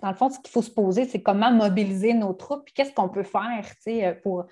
dans 0.03 0.11
le 0.11 0.15
fond, 0.15 0.31
ce 0.31 0.39
qu'il 0.39 0.51
faut 0.51 0.63
se 0.63 0.71
poser, 0.71 1.07
c'est 1.07 1.23
comment 1.23 1.51
mobiliser 1.51 2.15
nos 2.15 2.33
troupes, 2.33 2.65
puis 2.65 2.75
qu'est-ce 2.75 2.93
qu'on 2.93 3.09
peut 3.09 3.25
faire 3.25 3.65
euh, 3.89 4.15
pour 4.23 4.47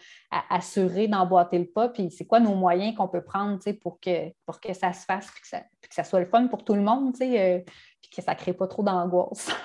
assurer 0.51 1.09
d'emboîter 1.09 1.59
le 1.59 1.67
pas, 1.67 1.89
puis 1.89 2.11
c'est 2.11 2.25
quoi 2.25 2.41
nos 2.41 2.55
moyens 2.55 2.97
qu'on 2.97 3.09
peut 3.09 3.23
prendre 3.23 3.59
pour 3.81 4.01
que, 4.01 4.33
pour 4.45 4.61
que 4.61 4.73
ça 4.73 4.93
se 4.93 5.05
fasse, 5.05 5.29
puis 5.31 5.43
que 5.89 5.95
ça, 5.95 6.05
soit 6.05 6.21
le 6.21 6.27
fun 6.27 6.49
pour 6.49 6.65
tout 6.65 6.75
le 6.75 6.83
monde, 6.83 7.15
euh, 7.21 7.61
puis 8.01 8.11
que 8.15 8.23
ça 8.23 8.33
ne 8.33 8.39
crée 8.39 8.53
pas 8.53 8.67
trop 8.67 8.83
d'angoisse. 8.83 9.51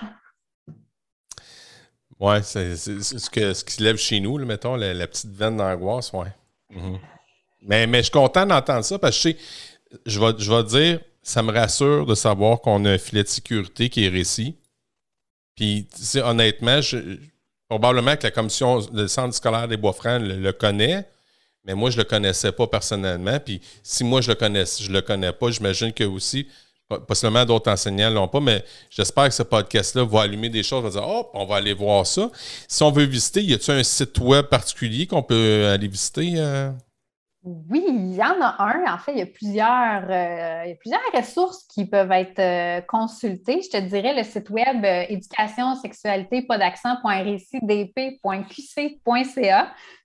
Oui, 2.23 2.35
c'est 2.43 2.75
ce, 2.75 3.31
que, 3.31 3.51
ce 3.51 3.65
qui 3.65 3.73
se 3.73 3.83
lève 3.83 3.97
chez 3.97 4.19
nous, 4.19 4.37
mettons, 4.45 4.75
la, 4.75 5.07
petite 5.07 5.31
veine 5.31 5.57
d'angoisse, 5.57 6.11
oui. 6.13 6.27
Mhm. 6.69 6.99
mais, 7.63 7.87
mais 7.87 7.97
je 7.97 8.03
suis 8.03 8.11
content 8.11 8.45
d'entendre 8.45 8.85
ça 8.85 8.99
parce 8.99 9.23
que 9.23 9.29
je, 10.05 10.19
vais, 10.19 10.33
je 10.37 10.53
vais 10.53 10.63
dire, 10.65 10.99
ça 11.23 11.41
me 11.41 11.51
rassure 11.51 12.05
de 12.05 12.13
savoir 12.13 12.61
qu'on 12.61 12.85
a 12.85 12.91
un 12.91 12.97
filet 12.99 13.23
de 13.23 13.27
sécurité 13.27 13.89
qui 13.89 14.05
est 14.05 14.09
récit 14.09 14.55
puis, 15.55 15.87
honnêtement, 16.23 16.79
probablement 17.67 18.15
que 18.15 18.23
la 18.23 18.31
commission 18.31 18.79
de 18.79 19.07
centre 19.07 19.35
scolaire 19.35 19.67
des 19.67 19.77
Bois-Francs 19.77 20.21
le, 20.21 20.51
connaît, 20.51 21.05
mais 21.63 21.73
moi, 21.73 21.89
je 21.89 21.97
ne 21.97 22.03
le 22.03 22.09
connaissais 22.09 22.51
pas 22.51 22.67
personnellement. 22.67 23.39
Puis, 23.39 23.61
si 23.83 24.03
moi, 24.03 24.21
je 24.21 24.29
le 24.29 24.35
connais, 24.35 24.65
je 24.65 24.91
le 24.91 25.01
connais 25.01 25.31
pas, 25.31 25.51
j'imagine 25.51 25.93
que 25.93 26.03
aussi, 26.03 26.47
possiblement 26.99 27.45
d'autres 27.45 27.71
enseignants 27.71 28.09
ne 28.09 28.15
l'ont 28.15 28.27
pas, 28.27 28.39
mais 28.39 28.63
j'espère 28.89 29.27
que 29.27 29.33
ce 29.33 29.43
podcast-là 29.43 30.03
va 30.03 30.21
allumer 30.21 30.49
des 30.49 30.63
choses, 30.63 30.83
va 30.83 30.89
dire 30.89 31.07
Oh, 31.07 31.29
on 31.33 31.45
va 31.45 31.57
aller 31.57 31.73
voir 31.73 32.05
ça. 32.05 32.29
Si 32.67 32.83
on 32.83 32.91
veut 32.91 33.05
visiter, 33.05 33.41
y 33.41 33.53
a-t-il 33.53 33.79
un 33.79 33.83
site 33.83 34.17
web 34.19 34.47
particulier 34.47 35.07
qu'on 35.07 35.23
peut 35.23 35.67
aller 35.67 35.87
visiter? 35.87 36.33
Euh? 36.37 36.71
Oui, 37.43 37.83
il 37.87 38.13
y 38.13 38.21
en 38.21 38.39
a 38.39 38.55
un. 38.59 38.93
En 38.93 38.99
fait, 38.99 39.13
il 39.13 39.17
y 39.17 39.21
a 39.21 39.25
plusieurs, 39.25 40.05
euh, 40.09 40.75
plusieurs 40.79 41.01
ressources 41.11 41.63
qui 41.63 41.85
peuvent 41.87 42.11
être 42.11 42.37
euh, 42.37 42.81
consultées. 42.81 43.61
Je 43.63 43.69
te 43.69 43.77
dirais 43.77 44.13
le 44.15 44.23
site 44.23 44.51
web 44.51 44.85
euh, 44.85 45.05
éducation, 45.09 45.73
sexualité, 45.75 46.43
pas 46.43 46.59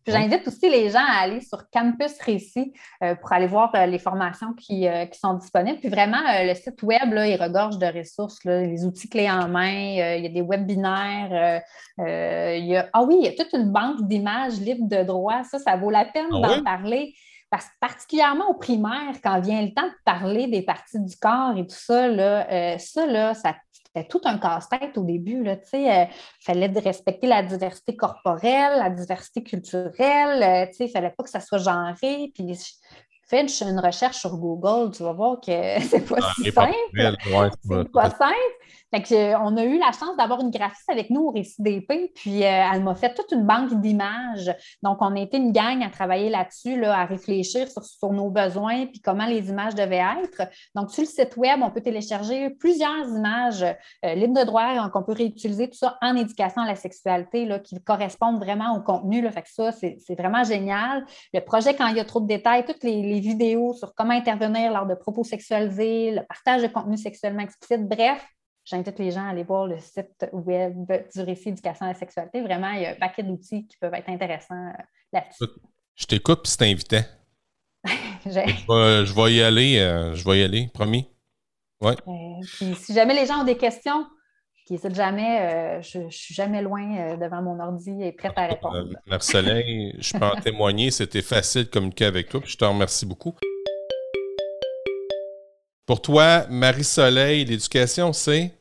J'invite 0.07 0.47
aussi 0.47 0.69
les 0.69 0.91
gens 0.91 1.05
à 1.05 1.23
aller 1.23 1.41
sur 1.41 1.69
Campus 1.71 2.21
Récit 2.21 2.73
pour 3.21 3.33
aller 3.33 3.47
voir 3.47 3.73
les 3.87 3.99
formations 3.99 4.53
qui, 4.55 4.87
sont 5.13 5.35
disponibles. 5.35 5.79
Puis 5.81 5.89
vraiment, 5.89 6.21
le 6.43 6.55
site 6.55 6.83
web, 6.83 7.13
là, 7.13 7.27
il 7.27 7.41
regorge 7.41 7.79
de 7.79 7.87
ressources, 7.87 8.45
les 8.45 8.85
outils 8.85 9.09
clés 9.09 9.31
en 9.31 9.49
main, 9.49 10.17
il 10.17 10.23
y 10.23 10.27
a 10.27 10.29
des 10.29 10.43
webinaires, 10.43 11.63
il 11.99 12.67
y 12.67 12.77
a, 12.77 12.89
ah 12.93 13.03
oui, 13.03 13.17
il 13.21 13.25
y 13.25 13.29
a 13.29 13.33
toute 13.33 13.53
une 13.53 13.73
banque 13.73 14.07
d'images 14.07 14.61
libres 14.61 14.89
de 14.89 15.03
droit. 15.03 15.43
Ça, 15.45 15.59
ça 15.59 15.77
vaut 15.77 15.91
la 15.91 16.05
peine 16.05 16.29
ah 16.33 16.41
d'en 16.41 16.63
parler. 16.63 17.15
Parce 17.51 17.67
que 17.67 17.75
particulièrement 17.81 18.49
au 18.51 18.55
primaire, 18.55 19.15
quand 19.23 19.41
vient 19.41 19.63
le 19.63 19.73
temps 19.73 19.87
de 19.87 19.95
parler 20.05 20.49
des 20.49 20.63
parties 20.63 20.99
du 20.99 21.17
corps 21.17 21.57
et 21.57 21.67
tout 21.67 21.77
ça, 21.77 22.09
là, 22.09 22.51
euh, 22.51 22.79
ça, 22.79 23.07
là, 23.07 23.35
ça 23.35 23.55
c'était 23.97 24.09
tout 24.09 24.21
un 24.25 24.39
casse-tête 24.39 24.97
au 24.99 25.05
début. 25.05 25.43
Il 25.73 25.89
euh, 25.89 26.05
fallait 26.41 26.67
respecter 26.67 27.27
la 27.27 27.43
diversité 27.43 27.97
corporelle, 27.97 28.79
la 28.79 28.91
diversité 28.91 29.43
culturelle. 29.43 30.43
Euh, 30.43 30.73
il 30.79 30.87
ne 30.87 30.91
fallait 30.91 31.15
pas 31.17 31.25
que 31.25 31.31
ça 31.31 31.41
soit 31.41 31.59
genré. 31.59 32.31
Puis, 32.35 32.59
fais 33.29 33.41
une 33.41 33.81
recherche 33.81 34.19
sur 34.19 34.37
Google, 34.37 34.93
tu 34.95 35.03
vas 35.03 35.13
voir 35.13 35.41
que 35.41 35.81
c'est 35.81 36.07
pas 36.07 36.17
ah, 36.21 36.33
si 36.37 36.51
simple. 36.53 36.75
c'est 36.93 37.93
pas 37.93 38.11
simple. 38.11 38.35
Euh, 38.95 39.35
on 39.43 39.57
a 39.57 39.65
eu 39.65 39.79
la 39.79 39.93
chance 39.93 40.17
d'avoir 40.17 40.41
une 40.41 40.51
graphiste 40.51 40.89
avec 40.89 41.11
nous 41.11 41.23
au 41.23 41.31
Récit 41.31 41.61
d'épée, 41.61 42.13
puis 42.15 42.45
euh, 42.45 42.69
elle 42.73 42.83
m'a 42.83 42.95
fait 42.95 43.13
toute 43.15 43.33
une 43.33 43.45
banque 43.45 43.81
d'images. 43.81 44.55
Donc, 44.83 44.99
on 45.01 45.15
a 45.17 45.21
été 45.21 45.37
une 45.37 45.53
gang 45.53 45.83
à 45.83 45.91
travailler 45.91 46.31
là-dessus, 46.31 46.85
à 46.85 47.05
réfléchir 47.05 47.69
sur, 47.69 48.13
nos 48.13 48.31
besoins, 48.31 48.87
puis 48.87 49.01
comment 49.01 49.27
les 49.27 49.49
images 49.49 49.75
devaient 49.75 50.03
être. 50.23 50.49
Donc, 50.75 50.91
sur 50.91 51.03
le 51.03 51.09
site 51.09 51.37
Web, 51.37 51.61
on 51.63 51.71
peut 51.71 51.81
télécharger 51.81 52.51
plusieurs 52.51 53.09
images 53.09 53.63
euh, 53.63 54.15
libres 54.15 54.39
de 54.41 54.47
droit 54.47 54.89
qu'on 54.91 55.03
peut 55.03 55.13
réutiliser 55.13 55.69
tout 55.69 55.77
ça 55.77 55.99
en 56.01 56.17
éducation 56.17 56.63
à 56.63 56.67
la 56.67 56.77
sexualité 56.77 57.45
là, 57.45 57.59
qui 57.59 57.83
correspondent 57.83 58.39
vraiment 58.39 58.77
au 58.77 58.83
contenu. 58.83 59.21
Là. 59.21 59.31
Fait 59.33 59.43
que 59.43 59.51
ça, 59.51 59.73
c'est 59.73 59.99
vraiment 60.17 60.45
génial. 60.45 61.05
Le 61.35 61.41
projet, 61.41 61.75
quand 61.75 61.89
il 61.89 61.97
y 61.97 62.01
a 62.01 62.05
trop 62.05 62.21
de 62.21 62.27
détails, 62.27 62.65
toutes 62.65 62.85
les 62.85 63.21
vidéos 63.21 63.75
sur 63.75 63.95
comment 63.95 64.15
intervenir 64.15 64.73
lors 64.73 64.87
de 64.87 64.95
propos 64.95 65.25
sexualisés, 65.25 66.13
le 66.13 66.23
partage 66.23 66.63
de 66.63 66.69
contenu 66.69 66.97
sexuellement 66.97 67.43
explicite, 67.43 67.87
bref, 67.89 68.25
J'invite 68.67 68.99
les 68.99 69.13
gens 69.13 69.25
à 69.25 69.31
aller 69.31 69.45
voir 69.45 69.69
le 69.69 69.79
site 69.79 70.27
web 70.33 70.91
du 71.15 71.21
récit 71.21 71.51
éducation 71.51 71.87
à 71.87 71.91
la 71.91 71.95
sexualité. 71.95 72.43
Vraiment, 72.43 72.73
il 72.73 72.83
y 72.83 72.87
a 72.87 72.91
un 72.91 72.95
paquet 72.95 73.23
d'outils 73.23 73.65
qui 73.69 73.77
peuvent 73.77 73.95
être 73.95 74.09
intéressants 74.09 74.57
euh, 74.57 74.83
là-dessus. 75.13 75.45
Je 75.95 76.07
t'écoute 76.07 76.41
puis 76.43 76.51
c'est 76.51 76.65
invitant. 76.65 77.03
je, 78.27 79.15
vais, 79.15 79.33
y 79.33 79.41
aller, 79.41 79.79
euh, 79.79 80.17
je 80.17 80.29
vais 80.29 80.41
y 80.41 80.43
aller, 80.43 80.69
promis. 80.75 81.09
Ouais. 81.81 81.95
Euh, 82.09 82.75
si 82.75 82.93
jamais 82.93 83.15
les 83.15 83.27
gens 83.27 83.43
ont 83.43 83.45
des 83.45 83.57
questions, 83.57 84.05
qui 84.67 84.81
jamais, 84.93 85.81
je 85.81 85.99
ne 85.99 86.11
suis 86.11 86.35
jamais 86.35 86.61
loin 86.61 87.17
devant 87.17 87.41
mon 87.41 87.61
ordi 87.61 88.03
et 88.03 88.11
prête 88.11 88.33
à 88.35 88.49
répondre. 88.49 88.89
Marcelin, 89.07 89.63
je 89.97 90.19
peux 90.19 90.25
en 90.25 90.41
témoigner, 90.41 90.91
c'était 90.91 91.23
facile 91.23 91.67
de 91.67 91.69
communiquer 91.69 92.07
avec 92.07 92.29
toi, 92.29 92.41
puis 92.41 92.51
je 92.51 92.57
te 92.57 92.65
remercie 92.65 93.07
beaucoup. 93.07 93.37
Pour 95.87 96.03
toi, 96.03 96.47
Marie-Soleil, 96.51 97.45
l'éducation, 97.45 98.13
c'est? 98.13 98.53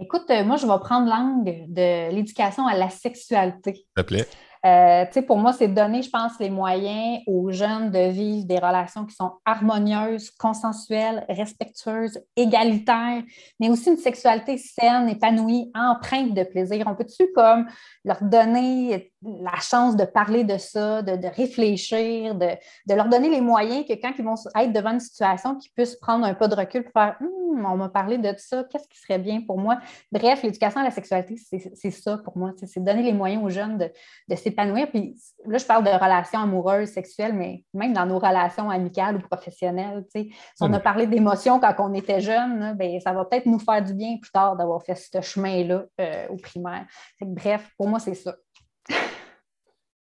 Écoute, 0.00 0.24
euh, 0.30 0.42
moi, 0.44 0.56
je 0.56 0.66
vais 0.66 0.78
prendre 0.80 1.08
l'angle 1.08 1.72
de 1.72 2.12
l'éducation 2.12 2.66
à 2.66 2.76
la 2.76 2.90
sexualité. 2.90 3.74
S'il 3.74 3.84
te 3.96 4.02
plaît. 4.02 4.26
Euh, 4.64 5.04
pour 5.26 5.36
moi, 5.36 5.52
c'est 5.52 5.68
donner, 5.68 6.00
je 6.00 6.08
pense, 6.08 6.38
les 6.40 6.48
moyens 6.48 7.20
aux 7.26 7.50
jeunes 7.50 7.90
de 7.90 8.08
vivre 8.08 8.46
des 8.46 8.58
relations 8.58 9.04
qui 9.04 9.14
sont 9.14 9.32
harmonieuses, 9.44 10.30
consensuelles, 10.30 11.26
respectueuses, 11.28 12.18
égalitaires, 12.34 13.22
mais 13.60 13.68
aussi 13.68 13.90
une 13.90 13.98
sexualité 13.98 14.56
saine, 14.56 15.08
épanouie, 15.10 15.70
empreinte 15.74 16.32
de 16.32 16.44
plaisir. 16.44 16.86
On 16.88 16.94
peut-tu 16.94 17.30
comme 17.34 17.66
leur 18.04 18.22
donner 18.22 19.12
la 19.22 19.58
chance 19.60 19.96
de 19.96 20.04
parler 20.04 20.44
de 20.44 20.56
ça, 20.56 21.02
de, 21.02 21.26
réfléchir, 21.28 22.34
de, 22.34 22.48
leur 22.94 23.08
donner 23.08 23.28
les 23.28 23.40
moyens 23.40 23.84
que 23.86 23.94
quand 23.94 24.12
ils 24.18 24.24
vont 24.24 24.34
être 24.56 24.72
devant 24.72 24.92
une 24.92 25.00
situation, 25.00 25.56
qu'ils 25.56 25.72
puissent 25.72 25.96
prendre 25.96 26.24
un 26.24 26.34
peu 26.34 26.48
de 26.48 26.54
recul 26.54 26.84
pour 26.84 26.92
faire 26.92 27.16
hum, 27.20 27.64
on 27.64 27.76
m'a 27.76 27.88
parlé 27.88 28.18
de 28.18 28.34
ça, 28.36 28.64
qu'est-ce 28.64 28.88
qui 28.88 28.98
serait 28.98 29.18
bien 29.18 29.42
pour 29.42 29.58
moi? 29.58 29.78
Bref, 30.10 30.42
l'éducation 30.42 30.80
à 30.80 30.84
la 30.84 30.90
sexualité, 30.90 31.36
c'est 31.74 31.90
ça 31.90 32.18
pour 32.18 32.36
moi. 32.36 32.52
C'est 32.56 32.82
donner 32.82 33.02
les 33.02 33.12
moyens 33.12 33.42
aux 33.44 33.50
jeunes 33.50 33.78
de, 33.78 33.90
de 34.28 34.34
s'épanouir. 34.54 34.88
Puis 34.88 35.16
là, 35.46 35.58
je 35.58 35.64
parle 35.64 35.84
de 35.84 35.90
relations 35.90 36.40
amoureuses, 36.40 36.90
sexuelles, 36.90 37.34
mais 37.34 37.64
même 37.74 37.92
dans 37.92 38.06
nos 38.06 38.18
relations 38.18 38.70
amicales 38.70 39.16
ou 39.16 39.20
professionnelles. 39.20 40.04
Si 40.14 40.32
on 40.60 40.72
a 40.72 40.80
parlé 40.80 41.06
d'émotions 41.06 41.60
quand 41.60 41.74
on 41.78 41.92
était 41.94 42.20
jeune, 42.20 42.74
ben, 42.76 43.00
ça 43.00 43.12
va 43.12 43.24
peut-être 43.24 43.46
nous 43.46 43.58
faire 43.58 43.82
du 43.82 43.94
bien 43.94 44.16
plus 44.18 44.30
tard 44.30 44.56
d'avoir 44.56 44.82
fait 44.82 44.94
ce 44.94 45.20
chemin-là 45.20 45.84
euh, 46.00 46.26
au 46.28 46.36
primaire. 46.36 46.86
bref, 47.20 47.70
pour 47.76 47.88
moi, 47.88 47.98
c'est 47.98 48.14
ça. 48.14 48.36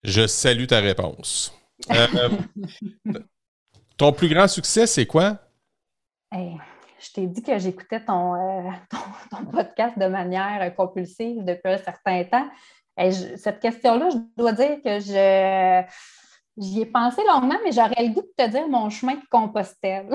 Je 0.03 0.27
salue 0.27 0.65
ta 0.65 0.79
réponse. 0.79 1.57
Euh, 1.91 2.29
ton 3.97 4.11
plus 4.13 4.29
grand 4.29 4.47
succès, 4.47 4.85
c'est 4.87 5.05
quoi? 5.05 5.39
je 6.31 7.13
t'ai 7.13 7.27
dit 7.27 7.41
que 7.41 7.57
j'écoutais 7.57 8.03
ton, 8.03 8.35
euh, 8.35 8.71
ton, 9.31 9.45
podcast 9.45 9.97
de 9.97 10.07
manière 10.07 10.73
compulsive 10.75 11.43
depuis 11.45 11.71
un 11.71 11.77
certain 11.77 12.23
temps 12.25 12.49
cette 12.97 13.59
question-là, 13.59 14.09
je 14.09 14.17
dois 14.37 14.53
dire 14.53 14.81
que 14.83 14.99
je 14.99 15.83
j'y 16.57 16.81
ai 16.81 16.85
pensé 16.85 17.21
longuement, 17.27 17.57
mais 17.63 17.71
j'aurais 17.71 18.05
le 18.05 18.13
goût 18.13 18.21
de 18.21 18.43
te 18.43 18.49
dire 18.49 18.67
mon 18.67 18.89
chemin 18.89 19.15
de 19.15 19.25
Compostelle. 19.29 20.09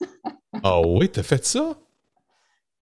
ah 0.62 0.80
oui, 0.80 1.10
tu 1.10 1.20
as 1.20 1.22
fait 1.22 1.44
ça? 1.44 1.76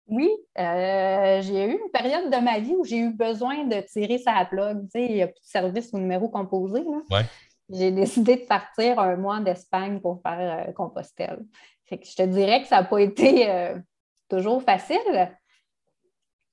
Oui, 0.07 0.29
euh, 0.59 1.41
j'ai 1.41 1.65
eu 1.65 1.71
une 1.71 1.91
période 1.91 2.29
de 2.29 2.37
ma 2.37 2.59
vie 2.59 2.75
où 2.77 2.83
j'ai 2.83 2.97
eu 2.97 3.11
besoin 3.11 3.63
de 3.65 3.79
tirer 3.81 4.17
sa 4.17 4.45
plug. 4.45 4.83
Tu 4.83 4.89
sais, 4.91 5.05
il 5.05 5.15
n'y 5.15 5.21
a 5.21 5.27
plus 5.27 5.41
de 5.41 5.45
service 5.45 5.93
au 5.93 5.97
numéro 5.97 6.29
composé. 6.29 6.83
J'ai 7.69 7.91
décidé 7.91 8.35
de 8.35 8.45
partir 8.45 8.99
un 8.99 9.15
mois 9.15 9.39
d'Espagne 9.39 9.99
pour 10.01 10.21
faire 10.21 10.67
euh, 10.67 10.71
Compostelle. 10.73 11.39
Fait 11.85 11.97
que 11.97 12.05
je 12.05 12.15
te 12.15 12.23
dirais 12.23 12.61
que 12.61 12.67
ça 12.67 12.81
n'a 12.81 12.83
pas 12.83 12.99
été 12.99 13.49
euh, 13.49 13.75
toujours 14.29 14.61
facile. 14.61 15.31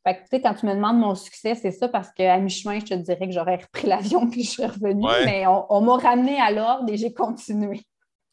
Fait 0.07 0.15
que, 0.15 0.21
tu 0.21 0.27
sais, 0.31 0.41
quand 0.41 0.55
tu 0.55 0.67
me 0.67 0.75
demandes 0.75 0.99
mon 0.99 1.15
succès, 1.15 1.55
c'est 1.55 1.73
ça 1.73 1.89
parce 1.89 2.11
qu'à 2.13 2.39
mi-chemin, 2.39 2.81
je 2.81 2.87
te 2.87 2.95
dirais 2.95 3.27
que 3.27 3.33
j'aurais 3.33 3.57
repris 3.57 3.87
l'avion 3.87 4.29
puis 4.29 4.45
je 4.45 4.51
serais 4.53 4.69
revenue. 4.69 5.07
Mais 5.25 5.45
on, 5.47 5.81
m'a 5.81 5.97
ramené 5.97 6.41
à 6.41 6.51
l'ordre 6.51 6.91
et 6.91 6.97
j'ai 6.97 7.13
continué. 7.13 7.83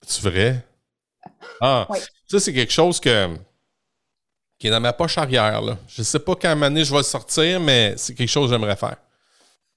C'est 0.02 0.24
vrai? 0.24 0.66
Ah, 1.60 1.88
ça, 2.28 2.40
c'est 2.40 2.54
quelque 2.54 2.72
chose 2.72 3.00
que, 3.00 3.36
qui 4.58 4.68
est 4.68 4.72
dans 4.72 4.80
ma 4.80 4.94
poche 4.94 5.18
arrière. 5.18 5.62
Là. 5.62 5.78
Je 5.88 6.02
ne 6.02 6.06
sais 6.06 6.20
pas 6.20 6.36
quand 6.36 6.62
année 6.62 6.86
je 6.86 6.96
vais 6.96 7.04
sortir, 7.04 7.60
mais 7.60 7.96
c'est 7.98 8.14
quelque 8.14 8.30
chose 8.30 8.50
que 8.50 8.56
j'aimerais 8.56 8.76
faire 8.76 8.98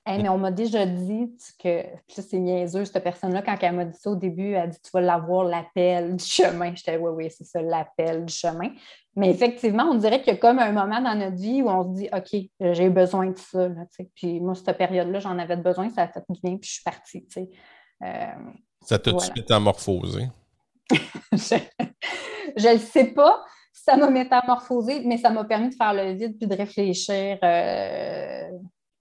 mais 0.06 0.28
on 0.28 0.38
m'a 0.38 0.50
déjà 0.50 0.86
dit 0.86 1.36
que, 1.62 1.84
c'est 2.08 2.38
niaiseux, 2.38 2.84
cette 2.84 3.02
personne-là, 3.02 3.42
quand 3.42 3.56
elle 3.60 3.74
m'a 3.74 3.84
dit 3.84 3.98
ça 3.98 4.10
au 4.10 4.16
début, 4.16 4.52
elle 4.52 4.62
a 4.62 4.66
dit 4.66 4.78
Tu 4.82 4.90
vas 4.92 5.00
l'avoir 5.00 5.44
l'appel 5.44 6.16
du 6.16 6.24
chemin. 6.24 6.74
J'étais 6.74 6.96
Oui, 6.96 7.10
oui, 7.14 7.30
c'est 7.30 7.44
ça, 7.44 7.60
l'appel 7.60 8.24
du 8.24 8.32
chemin. 8.32 8.70
Mais 9.16 9.30
effectivement, 9.30 9.84
on 9.84 9.94
dirait 9.94 10.20
qu'il 10.22 10.32
y 10.32 10.36
a 10.36 10.38
comme 10.38 10.58
un 10.58 10.72
moment 10.72 11.00
dans 11.00 11.14
notre 11.14 11.36
vie 11.36 11.62
où 11.62 11.68
on 11.68 11.84
se 11.84 12.00
dit 12.00 12.08
OK, 12.12 12.40
j'ai 12.60 12.90
besoin 12.90 13.30
de 13.30 13.38
ça. 13.38 13.68
puis 14.14 14.40
moi, 14.40 14.54
cette 14.54 14.76
période-là, 14.76 15.18
j'en 15.18 15.38
avais 15.38 15.56
besoin, 15.56 15.90
ça 15.90 16.02
a 16.02 16.08
fait 16.08 16.24
bien, 16.42 16.56
puis 16.56 16.68
je 16.68 16.74
suis 16.74 16.84
partie. 16.84 17.26
Euh, 18.02 18.24
ça 18.82 18.98
t'a 18.98 19.10
voilà. 19.10 19.32
métamorphosé? 19.36 20.28
je 21.32 21.56
ne 22.56 22.72
le 22.72 22.78
sais 22.78 23.06
pas 23.06 23.44
ça 23.72 23.96
m'a 23.96 24.10
métamorphosé, 24.10 25.02
mais 25.04 25.16
ça 25.16 25.30
m'a 25.30 25.44
permis 25.44 25.70
de 25.70 25.74
faire 25.74 25.94
le 25.94 26.12
vide 26.12 26.36
puis 26.38 26.46
de 26.46 26.54
réfléchir. 26.54 27.38
Euh, 27.42 28.50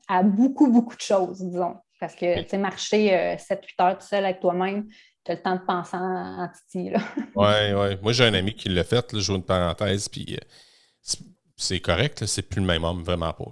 à 0.10 0.24
beaucoup, 0.24 0.70
beaucoup 0.70 0.96
de 0.96 1.02
choses, 1.02 1.40
disons. 1.40 1.78
Parce 2.00 2.16
que, 2.16 2.42
tu 2.42 2.50
sais, 2.50 2.58
marcher 2.58 3.38
7-8 3.38 3.52
euh, 3.52 3.84
heures 3.84 3.98
tout 3.98 4.08
seul 4.08 4.26
avec 4.26 4.40
toi-même, 4.40 4.88
tu 5.24 5.32
as 5.32 5.36
le 5.36 5.42
temps 5.42 5.56
de 5.56 5.62
penser 5.62 5.98
en, 5.98 6.50
titi. 6.50 6.92
Oui, 7.36 7.74
oui. 7.76 7.98
Moi, 8.02 8.12
j'ai 8.12 8.26
un 8.26 8.34
ami 8.34 8.54
qui 8.54 8.70
l'a 8.70 8.84
fait, 8.84 9.14
là, 9.14 9.20
je 9.20 9.32
une 9.32 9.44
parenthèse, 9.44 10.10
puis 10.10 10.36
euh, 10.36 11.16
c'est 11.56 11.80
correct, 11.80 12.26
c'est 12.26 12.42
plus 12.42 12.62
le 12.62 12.68
même 12.68 12.84
homme, 12.84 13.04
vraiment 13.04 13.34
pas. 13.34 13.52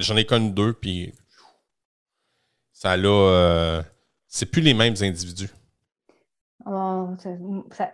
J'en 0.00 0.16
ai 0.16 0.24
connu 0.24 0.50
deux, 0.50 0.72
puis 0.72 1.14
ça 2.72 2.96
l'a. 2.96 3.08
Euh, 3.08 3.82
c'est 4.26 4.46
plus 4.46 4.62
les 4.62 4.74
mêmes 4.74 4.94
individus. 5.00 5.50
Oh, 6.66 7.10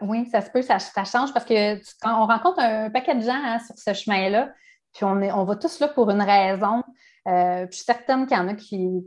oui, 0.03 0.26
ça 0.30 0.40
se 0.40 0.51
peut, 0.51 0.62
ça, 0.62 0.78
change 0.78 1.34
parce 1.34 1.44
que 1.44 1.74
quand 2.01 2.22
on 2.22 2.26
rencontre 2.26 2.61
un 2.61 2.88
paquet 2.88 3.16
de 3.16 3.20
gens 3.20 3.34
hein, 3.34 3.59
sur 3.59 3.76
ce 3.76 3.92
chemin-là, 3.92 4.53
puis 4.92 5.05
on, 5.05 5.20
est, 5.20 5.32
on 5.32 5.44
va 5.44 5.57
tous 5.57 5.80
là 5.80 5.88
pour 5.88 6.11
une 6.11 6.22
raison. 6.22 6.84
Euh, 7.29 7.66
je 7.71 7.77
suis 7.77 7.85
certaine 7.85 8.27
qu'il 8.27 8.37
y 8.37 8.41
en 8.41 8.49
a 8.49 8.55
qui, 8.55 9.03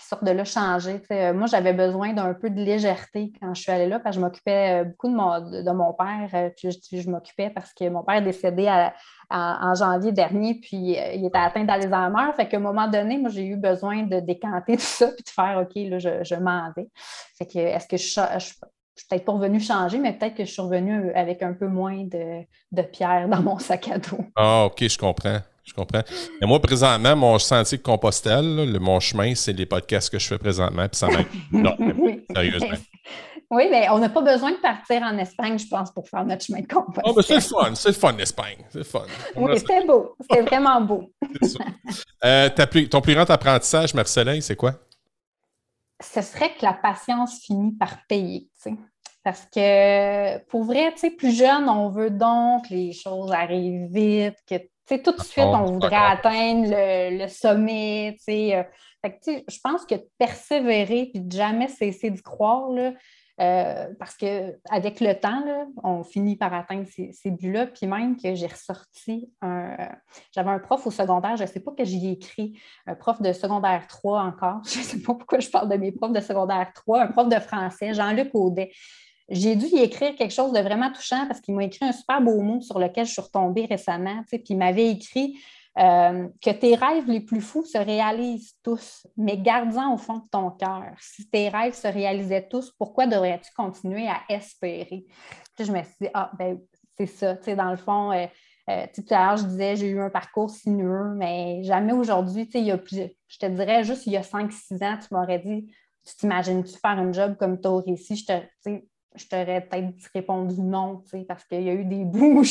sortent 0.00 0.24
de 0.24 0.32
là 0.32 0.44
changés. 0.44 1.00
Euh, 1.12 1.32
moi, 1.32 1.46
j'avais 1.46 1.72
besoin 1.72 2.12
d'un 2.12 2.34
peu 2.34 2.50
de 2.50 2.60
légèreté 2.60 3.32
quand 3.40 3.54
je 3.54 3.62
suis 3.62 3.70
allée 3.70 3.86
là, 3.86 4.00
parce 4.00 4.16
que 4.16 4.20
je 4.20 4.24
m'occupais 4.24 4.82
euh, 4.82 4.84
beaucoup 4.84 5.08
de 5.08 5.14
mon, 5.14 5.40
de, 5.40 5.70
mon 5.70 5.92
père. 5.92 6.50
Puis 6.56 6.70
je, 6.92 7.08
m'occupais 7.08 7.50
parce 7.50 7.72
que 7.72 7.88
mon 7.88 8.02
père 8.02 8.16
est 8.16 8.22
décédé 8.22 8.68
en 9.30 9.74
janvier 9.74 10.10
dernier, 10.10 10.54
puis 10.54 10.96
il 10.96 11.24
était 11.24 11.38
atteint 11.38 11.64
d'Alzheimer. 11.64 12.32
Fait 12.34 12.48
qu'à 12.48 12.56
un 12.56 12.60
moment 12.60 12.88
donné, 12.88 13.16
moi, 13.16 13.30
j'ai 13.30 13.46
eu 13.46 13.56
besoin 13.56 14.02
de 14.02 14.18
décanter 14.18 14.76
tout 14.76 14.82
ça, 14.82 15.08
puis 15.08 15.22
de 15.22 15.30
faire 15.30 15.58
OK, 15.62 15.72
là, 15.76 15.98
je, 15.98 16.34
m'en 16.34 16.72
vais. 16.76 16.88
Fait 17.38 17.46
que 17.46 17.58
est-ce 17.58 17.86
que 17.86 17.96
je, 17.96 18.04
suis 18.06 19.08
peut-être 19.08 19.24
pas 19.24 19.32
revenue 19.32 19.60
changer, 19.60 19.98
mais 19.98 20.12
peut-être 20.12 20.34
que 20.34 20.44
je 20.44 20.50
suis 20.50 20.62
revenue 20.62 21.12
avec 21.12 21.42
un 21.42 21.52
peu 21.52 21.68
moins 21.68 22.04
de, 22.04 22.42
de 22.72 22.82
pierres 22.82 23.28
dans 23.28 23.40
mon 23.40 23.58
sac 23.60 23.88
à 23.88 23.98
dos. 23.98 24.18
Ah, 24.34 24.64
OK, 24.66 24.82
je 24.86 24.98
comprends. 24.98 25.38
Je 25.64 25.74
comprends. 25.74 26.02
Mais 26.40 26.46
moi, 26.46 26.60
présentement, 26.60 27.16
mon 27.16 27.38
sentier 27.38 27.78
de 27.78 27.82
Compostelle, 27.82 28.72
le, 28.72 28.78
mon 28.78 28.98
chemin, 29.00 29.34
c'est 29.34 29.52
les 29.52 29.66
podcasts 29.66 30.10
que 30.10 30.18
je 30.18 30.26
fais 30.26 30.38
présentement, 30.38 30.88
puis 30.88 30.98
ça 30.98 31.08
m'aide. 31.08 31.26
Non, 31.52 31.76
sérieusement. 32.34 32.68
Oui, 33.52 33.64
mais 33.68 33.88
on 33.88 33.98
n'a 33.98 34.08
pas 34.08 34.20
besoin 34.20 34.52
de 34.52 34.58
partir 34.58 35.02
en 35.02 35.18
Espagne, 35.18 35.58
je 35.58 35.66
pense, 35.66 35.90
pour 35.90 36.08
faire 36.08 36.24
notre 36.24 36.44
chemin 36.44 36.60
de 36.60 36.68
Compostelle. 36.68 37.02
Oh, 37.04 37.20
c'est 37.20 37.34
le 37.34 37.40
fun, 37.40 37.74
c'est 37.74 37.88
le 37.88 37.94
fun, 37.94 38.12
l'Espagne. 38.12 38.58
C'est 38.68 38.84
fun. 38.84 39.02
Oui, 39.34 39.58
c'était 39.58 39.84
beau. 39.84 40.14
C'était 40.20 40.42
vraiment 40.42 40.80
beau. 40.80 41.10
ça. 41.42 41.64
Euh, 42.24 42.48
ton 42.88 43.00
plus 43.00 43.14
grand 43.14 43.28
apprentissage, 43.28 43.92
Marcelin, 43.92 44.40
c'est 44.40 44.54
quoi? 44.54 44.74
Ce 46.00 46.22
serait 46.22 46.50
que 46.50 46.64
la 46.64 46.74
patience 46.74 47.40
finit 47.44 47.72
par 47.72 48.06
payer, 48.06 48.48
tu 48.62 48.70
sais. 48.70 48.76
Parce 49.24 49.46
que 49.52 50.38
pour 50.46 50.64
vrai, 50.64 50.92
tu 50.92 51.00
sais, 51.00 51.10
plus 51.10 51.36
jeune, 51.36 51.68
on 51.68 51.90
veut 51.90 52.10
donc 52.10 52.68
que 52.68 52.74
les 52.74 52.92
choses 52.92 53.32
arrivent 53.32 53.92
vite, 53.92 54.36
que 54.48 54.54
tout 54.98 55.12
de 55.12 55.22
suite, 55.22 55.44
on 55.44 55.64
voudrait 55.64 55.96
atteindre 55.96 56.68
le, 56.70 57.28
sommet. 57.28 58.16
Euh. 58.28 58.62
je 59.04 59.58
pense 59.62 59.84
que 59.86 59.94
persévérer 60.18 61.10
et 61.14 61.20
de 61.20 61.32
jamais 61.32 61.68
cesser 61.68 62.10
d'y 62.10 62.22
croire, 62.22 62.70
euh, 63.40 63.86
parce 63.98 64.16
qu'avec 64.16 65.00
le 65.00 65.14
temps, 65.14 65.42
on 65.82 66.04
finit 66.04 66.36
par 66.36 66.52
atteindre 66.52 66.86
ces, 66.88 67.30
buts-là. 67.30 67.68
Puis 67.68 67.86
même 67.86 68.16
que 68.16 68.34
j'ai 68.34 68.46
ressorti 68.46 69.32
un. 69.40 69.76
J'avais 70.34 70.50
un 70.50 70.58
prof 70.58 70.86
au 70.86 70.90
secondaire, 70.90 71.36
je 71.36 71.44
ne 71.44 71.48
sais 71.48 71.60
pas 71.60 71.72
que 71.72 71.84
j'y 71.84 72.08
ai 72.08 72.12
écrit, 72.12 72.60
un 72.86 72.94
prof 72.94 73.22
de 73.22 73.32
secondaire 73.32 73.86
3 73.86 74.22
encore. 74.22 74.60
Je 74.70 74.80
ne 74.80 74.84
sais 74.84 75.00
pas 75.00 75.14
pourquoi 75.14 75.38
je 75.38 75.48
parle 75.48 75.68
de 75.68 75.76
mes 75.76 75.92
profs 75.92 76.12
de 76.12 76.20
secondaire 76.20 76.70
3, 76.74 77.02
un 77.02 77.06
prof 77.06 77.28
de 77.28 77.38
français, 77.38 77.94
Jean-Luc 77.94 78.30
Audet 78.34 78.72
j'ai 79.30 79.56
dû 79.56 79.66
y 79.66 79.78
écrire 79.78 80.14
quelque 80.16 80.34
chose 80.34 80.52
de 80.52 80.60
vraiment 80.60 80.90
touchant 80.92 81.26
parce 81.26 81.40
qu'il 81.40 81.54
m'a 81.54 81.64
écrit 81.64 81.86
un 81.86 81.92
super 81.92 82.20
beau 82.20 82.40
mot 82.40 82.60
sur 82.60 82.78
lequel 82.78 83.06
je 83.06 83.12
suis 83.12 83.22
retombée 83.22 83.66
récemment. 83.66 84.22
Puis 84.28 84.42
il 84.48 84.58
m'avait 84.58 84.90
écrit 84.90 85.38
euh, 85.78 86.28
que 86.42 86.50
tes 86.50 86.74
rêves 86.74 87.06
les 87.06 87.20
plus 87.20 87.40
fous 87.40 87.64
se 87.64 87.78
réalisent 87.78 88.54
tous, 88.62 89.06
mais 89.16 89.38
garde-en 89.38 89.94
au 89.94 89.98
fond 89.98 90.18
de 90.18 90.28
ton 90.30 90.50
cœur. 90.50 90.92
Si 91.00 91.30
tes 91.30 91.48
rêves 91.48 91.74
se 91.74 91.86
réalisaient 91.86 92.48
tous, 92.48 92.72
pourquoi 92.72 93.06
devrais-tu 93.06 93.52
continuer 93.54 94.08
à 94.08 94.20
espérer? 94.28 95.06
Je 95.58 95.70
me 95.70 95.82
suis 95.82 95.94
dit, 96.00 96.08
ah, 96.12 96.32
ben, 96.36 96.58
c'est 96.98 97.06
ça. 97.06 97.34
Dans 97.54 97.70
le 97.70 97.76
fond, 97.76 98.10
euh, 98.10 98.26
euh, 98.68 98.86
tout 98.92 99.04
à 99.10 99.26
l'heure, 99.26 99.36
je 99.36 99.44
disais, 99.44 99.76
j'ai 99.76 99.88
eu 99.88 100.00
un 100.00 100.10
parcours 100.10 100.50
sinueux, 100.50 101.14
mais 101.14 101.62
jamais 101.62 101.92
aujourd'hui, 101.92 102.48
il 102.52 102.64
y 102.64 102.72
a 102.72 102.80
je 102.86 103.38
te 103.38 103.46
dirais 103.46 103.84
juste 103.84 104.06
il 104.06 104.12
y 104.12 104.16
a 104.16 104.22
5-6 104.22 104.84
ans, 104.84 104.98
tu 104.98 105.14
m'aurais 105.14 105.38
dit, 105.38 105.72
tu 106.04 106.16
t'imagines-tu 106.16 106.78
faire 106.78 106.98
un 106.98 107.12
job 107.12 107.36
comme 107.38 107.60
tu? 107.60 108.16
Je 108.16 108.24
te, 108.24 108.80
je 109.16 109.26
t'aurais 109.26 109.60
peut-être 109.60 110.10
répondu 110.14 110.60
non, 110.60 111.02
parce 111.26 111.44
qu'il 111.44 111.62
y 111.62 111.70
a 111.70 111.74
eu 111.74 111.84
des 111.84 112.04
bouts 112.04 112.42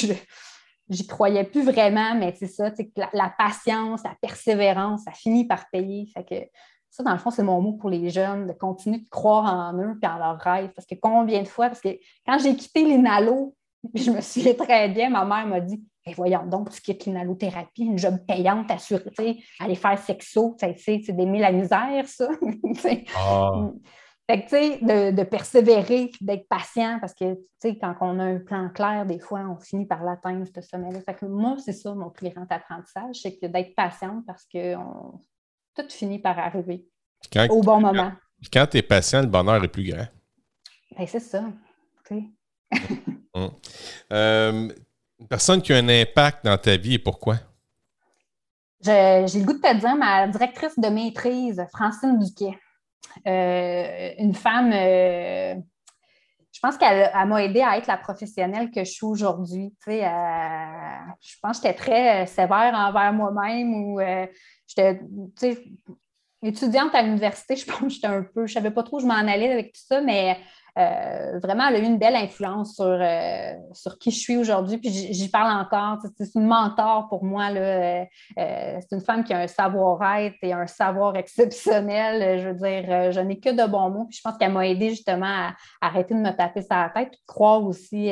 n'y 0.89 1.07
croyais 1.07 1.43
plus 1.43 1.64
vraiment, 1.64 2.16
mais 2.16 2.34
c'est 2.38 2.47
ça, 2.47 2.72
la, 2.95 3.10
la, 3.14 3.34
patience, 3.38 4.03
la 4.03 4.16
persévérance, 4.22 5.03
ça 5.03 5.12
finit 5.12 5.45
par 5.45 5.70
payer. 5.70 6.07
Que 6.28 6.36
ça, 6.89 7.03
dans 7.03 7.12
le 7.12 7.20
fond, 7.20 7.30
c'est 7.30 7.43
mon 7.43 7.62
mot 7.62 7.74
pour 7.74 7.91
les 7.91 8.10
jeunes, 8.10 8.47
de 8.47 8.53
continuer 8.53 8.97
de 8.97 9.10
croire 9.10 9.45
en 9.45 9.78
eux 9.78 9.99
et 10.01 10.07
en 10.07 10.18
leurs 10.18 10.39
rêves. 10.39 10.72
Parce 10.76 10.88
que 10.88 10.95
combien 10.99 11.43
de 11.43 11.47
fois, 11.47 11.68
parce 11.68 11.82
que 11.82 11.99
quand 12.26 12.39
j'ai 12.39 12.55
quitté 12.55 12.86
les 12.86 12.97
Nalos, 12.97 13.55
je 13.93 14.10
me 14.10 14.20
souviens 14.22 14.55
très 14.55 14.89
bien, 14.89 15.10
ma 15.12 15.26
mère 15.26 15.45
m'a 15.45 15.60
dit 15.60 15.84
voyons 16.14 16.45
donc, 16.45 16.72
tu 16.72 16.82
quittes 16.82 17.05
l'inhalothérapie, 17.05 17.84
une 17.84 17.97
job 17.97 18.18
payante, 18.28 18.72
assurée, 18.72 19.43
aller 19.60 19.76
faire 19.76 19.97
sexo, 19.97 20.55
c'est 20.60 21.12
d'aimer 21.12 21.39
la 21.39 21.51
misère, 21.51 22.07
ça. 22.07 22.30
ah. 23.16 23.72
Fait 24.30 24.42
que, 24.42 24.44
tu 24.44 24.50
sais, 24.50 24.78
de, 24.84 25.16
de, 25.16 25.24
persévérer, 25.24 26.12
d'être 26.22 26.48
patient, 26.48 27.00
parce 27.02 27.16
que, 27.16 27.34
tu 27.34 27.42
sais, 27.58 27.80
quand 27.80 27.96
on 28.02 28.20
a 28.20 28.24
un 28.26 28.38
plan 28.38 28.70
clair, 28.70 29.04
des 29.08 29.18
fois, 29.18 29.40
on 29.40 29.58
finit 29.58 29.88
par 29.88 30.04
l'atteindre, 30.04 30.46
ce 30.54 30.62
sommet-là. 30.62 31.02
Fait 31.02 31.16
que 31.16 31.26
moi, 31.26 31.56
c'est 31.58 31.74
ça, 31.74 31.96
mon 31.96 32.12
plus 32.12 32.30
grand 32.30 32.46
apprentissage, 32.52 33.16
c'est 33.24 33.40
que 33.40 33.48
d'être 33.48 33.74
patient 33.74 34.22
parce 34.28 34.46
que 34.46 34.76
tout 34.76 35.90
finit 35.90 36.20
par 36.20 36.38
arriver 36.38 36.86
au 37.50 37.62
bon 37.64 37.82
moment. 37.82 38.12
Quand 38.54 38.68
tu 38.68 38.78
es 38.78 38.84
patient, 38.84 39.22
le 39.22 39.28
bonheur 39.28 39.64
est 39.64 39.68
plus 39.68 39.92
grand. 39.92 40.06
Ben, 40.96 41.08
c'est 41.08 41.20
ça. 41.20 41.44
Hum. 43.36 43.52
Euh, 44.12 44.70
une 45.20 45.28
personne 45.28 45.62
qui 45.62 45.72
a 45.72 45.78
un 45.78 45.88
impact 45.88 46.44
dans 46.44 46.58
ta 46.58 46.76
vie 46.78 46.96
et 46.96 47.00
pourquoi? 47.00 47.36
J'ai 48.82 49.22
le 49.22 49.46
goût 49.46 49.54
de 49.54 49.60
te 49.60 49.76
dire 49.80 49.96
ma 49.96 50.28
directrice 50.28 50.78
de 50.78 50.88
maîtrise, 50.88 51.64
Francine 51.72 52.18
Duquet. 52.18 52.58
Euh, 53.28 54.12
une 54.18 54.34
femme, 54.34 54.72
euh, 54.74 55.56
je 56.52 56.60
pense 56.62 56.78
qu'elle 56.78 57.12
m'a 57.28 57.43
aidé 57.43 57.62
à 57.62 57.78
être 57.78 57.88
la 57.88 57.97
professionnelle 57.97 58.72
que 58.72 58.84
je 58.84 58.91
suis 58.91 59.06
aujourd'hui. 59.06 59.74
je 59.88 61.36
pense 61.41 61.60
que 61.60 61.68
j'étais 61.68 61.78
très 61.78 62.26
sévère 62.26 62.74
envers 62.76 63.14
moi-même 63.14 63.74
ou 63.74 64.00
j'étais 64.68 65.02
étudiante 66.43 66.95
à 66.95 67.02
l'université, 67.02 67.56
je 67.58 67.66
pense 67.66 67.80
que 67.80 67.89
j'étais 67.89 68.08
un 68.08 68.24
peu, 68.24 68.47
je 68.47 68.54
savais 68.54 68.72
pas 68.72 68.84
trop 68.84 68.97
où 68.97 69.00
je 69.00 69.06
m'en 69.06 69.14
allais 69.14 69.52
avec 69.52 69.74
tout 69.74 69.82
ça, 69.88 70.02
mais 70.02 70.38
euh, 70.78 71.40
vraiment, 71.40 71.68
elle 71.68 71.76
a 71.76 71.80
eu 71.80 71.86
une 71.86 71.98
belle 71.98 72.16
influence 72.16 72.76
sur, 72.76 72.86
euh, 72.86 73.54
sur 73.74 73.98
qui 73.98 74.12
je 74.12 74.20
suis 74.20 74.38
aujourd'hui. 74.38 74.78
Puis 74.78 74.90
j'y 74.90 75.30
parle 75.30 75.52
encore. 75.60 75.98
C'est 76.18 76.36
une 76.36 76.46
mentor 76.46 77.08
pour 77.10 77.24
moi. 77.24 77.50
Euh, 77.52 78.06
c'est 78.36 78.92
une 78.92 79.02
femme 79.02 79.24
qui 79.24 79.34
a 79.34 79.40
un 79.40 79.48
savoir-être 79.48 80.38
et 80.42 80.54
un 80.54 80.68
savoir 80.68 81.16
exceptionnel. 81.16 82.40
Je 82.40 82.48
veux 82.50 82.56
dire, 82.56 83.12
je 83.12 83.20
n'ai 83.20 83.40
que 83.40 83.50
de 83.50 83.70
bons 83.70 83.90
mots. 83.90 84.06
Puis 84.06 84.18
je 84.18 84.22
pense 84.22 84.38
qu'elle 84.38 84.54
m'a 84.54 84.68
aidé 84.68 84.90
justement 84.90 85.26
à, 85.26 85.56
arrêter 85.82 86.14
de 86.14 86.20
me 86.20 86.32
taper 86.32 86.62
sur 86.62 86.76
la 86.76 86.90
tête, 86.90 87.14
croire 87.28 87.64
aussi 87.64 88.12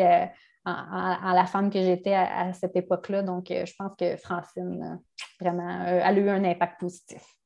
en, 0.66 1.34
la 1.34 1.46
femme 1.46 1.70
que 1.70 1.82
j'étais 1.82 2.14
à, 2.14 2.52
cette 2.54 2.76
époque-là. 2.76 3.22
Donc, 3.24 3.48
je 3.50 3.74
pense 3.78 3.92
que 3.98 4.18
Francine, 4.18 5.00
vraiment, 5.40 5.84
elle 5.86 6.02
a 6.02 6.12
eu 6.14 6.30
un 6.30 6.44
impact 6.44 6.80
positif. 6.80 7.37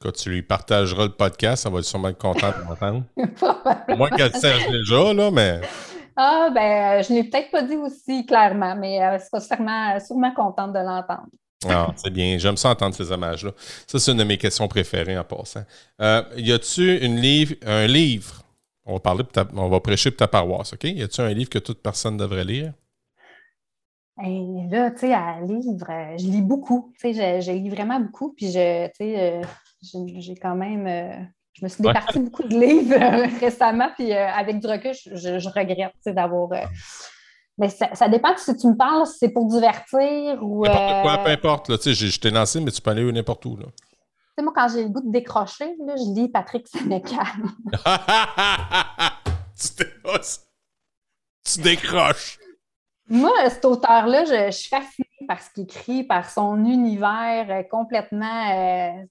Quand 0.00 0.12
tu 0.12 0.30
lui 0.30 0.42
partageras 0.42 1.04
le 1.04 1.12
podcast, 1.12 1.66
elle 1.66 1.72
va 1.72 1.82
sûrement 1.82 2.08
être 2.08 2.18
contente 2.18 2.54
de 2.58 2.64
m'entendre. 2.64 3.04
Moi 3.96 4.10
qu'elle 4.10 4.34
sert 4.34 4.70
déjà, 4.70 5.12
là, 5.12 5.30
mais. 5.30 5.60
Ah, 6.16 6.50
ben, 6.54 7.00
euh, 7.00 7.02
je 7.02 7.12
ne 7.12 7.18
l'ai 7.18 7.24
peut-être 7.24 7.50
pas 7.50 7.62
dit 7.62 7.76
aussi 7.76 8.26
clairement, 8.26 8.76
mais 8.76 8.96
elle 8.96 9.20
sera 9.20 9.40
sûrement, 9.40 9.98
sûrement 10.00 10.32
contente 10.34 10.72
de 10.72 10.78
l'entendre. 10.78 11.28
Ah, 11.68 11.92
c'est 11.96 12.10
bien. 12.10 12.38
J'aime 12.38 12.56
ça 12.56 12.70
entendre 12.70 12.94
ces 12.94 13.10
hommages-là. 13.12 13.52
Ça, 13.86 13.98
c'est 13.98 14.12
une 14.12 14.18
de 14.18 14.24
mes 14.24 14.38
questions 14.38 14.68
préférées 14.68 15.16
en 15.16 15.24
passant. 15.24 15.64
Euh, 16.00 16.22
y 16.36 16.52
a-tu 16.52 16.98
une 17.04 17.16
livre, 17.16 17.54
un 17.64 17.86
livre? 17.86 18.42
On 18.84 18.94
va 18.94 19.00
parler, 19.00 19.24
on 19.54 19.68
va 19.68 19.80
prêcher 19.80 20.10
pour 20.10 20.18
ta 20.18 20.28
paroisse, 20.28 20.72
OK? 20.72 20.84
Y 20.84 21.02
a-tu 21.02 21.20
un 21.20 21.32
livre 21.32 21.50
que 21.50 21.60
toute 21.60 21.80
personne 21.80 22.16
devrait 22.16 22.44
lire? 22.44 22.72
Et 24.24 24.68
là, 24.70 24.90
tu 24.90 24.98
sais, 24.98 25.14
à 25.14 25.40
livre, 25.40 25.86
euh, 25.88 26.18
je 26.18 26.26
lis 26.26 26.42
beaucoup. 26.42 26.92
Tu 27.00 27.14
sais, 27.14 27.40
je, 27.40 27.52
lis 27.52 27.70
vraiment 27.70 28.00
beaucoup. 28.00 28.32
Puis, 28.32 28.50
je, 28.50 28.86
tu 28.88 28.92
sais, 28.98 29.40
j'ai 29.82 30.34
quand 30.36 30.54
même. 30.54 30.86
Euh, 30.86 31.24
je 31.54 31.64
me 31.64 31.68
suis 31.68 31.82
départie 31.82 32.18
beaucoup 32.18 32.44
de 32.44 32.58
livres 32.58 32.94
euh, 32.94 33.26
récemment, 33.40 33.90
puis 33.94 34.12
euh, 34.12 34.28
avec 34.28 34.58
du 34.58 34.66
recul, 34.66 34.92
je, 34.94 35.48
regrette 35.48 35.92
d'avoir. 36.06 36.48
mais 37.58 37.68
ça, 37.68 38.08
dépend 38.08 38.34
si 38.36 38.56
tu 38.56 38.68
me 38.68 38.76
parles, 38.76 39.06
si 39.06 39.18
c'est 39.18 39.30
pour 39.30 39.46
divertir 39.46 40.42
ou. 40.42 40.64
N'importe 40.64 41.02
quoi, 41.02 41.18
peu 41.18 41.30
importe. 41.30 41.68
Là, 41.68 41.76
je 41.84 42.20
t'ai 42.20 42.30
lancé, 42.30 42.60
mais 42.60 42.70
tu 42.70 42.80
peux 42.80 42.90
aller 42.90 43.10
n'importe 43.12 43.44
où. 43.44 43.56
Là. 43.56 43.66
Tu 43.66 43.72
sais, 44.38 44.44
moi, 44.44 44.52
quand 44.56 44.68
j'ai 44.68 44.84
le 44.84 44.88
goût 44.88 45.02
de 45.02 45.12
décrocher, 45.12 45.76
là, 45.86 45.94
je 45.96 46.14
lis 46.14 46.28
Patrick 46.28 46.66
Sénécal. 46.66 47.26
tu, 49.60 49.84
tu 51.44 51.60
décroches. 51.60 52.38
Moi, 53.12 53.30
cet 53.50 53.66
auteur-là, 53.66 54.24
je, 54.24 54.50
suis 54.52 54.70
fascinée 54.70 55.06
par 55.28 55.42
ce 55.42 55.50
qu'il 55.50 55.64
écrit, 55.64 56.02
par 56.02 56.30
son 56.30 56.64
univers 56.64 57.46
euh, 57.50 57.62
complètement. 57.62 58.50
Euh, 58.50 59.04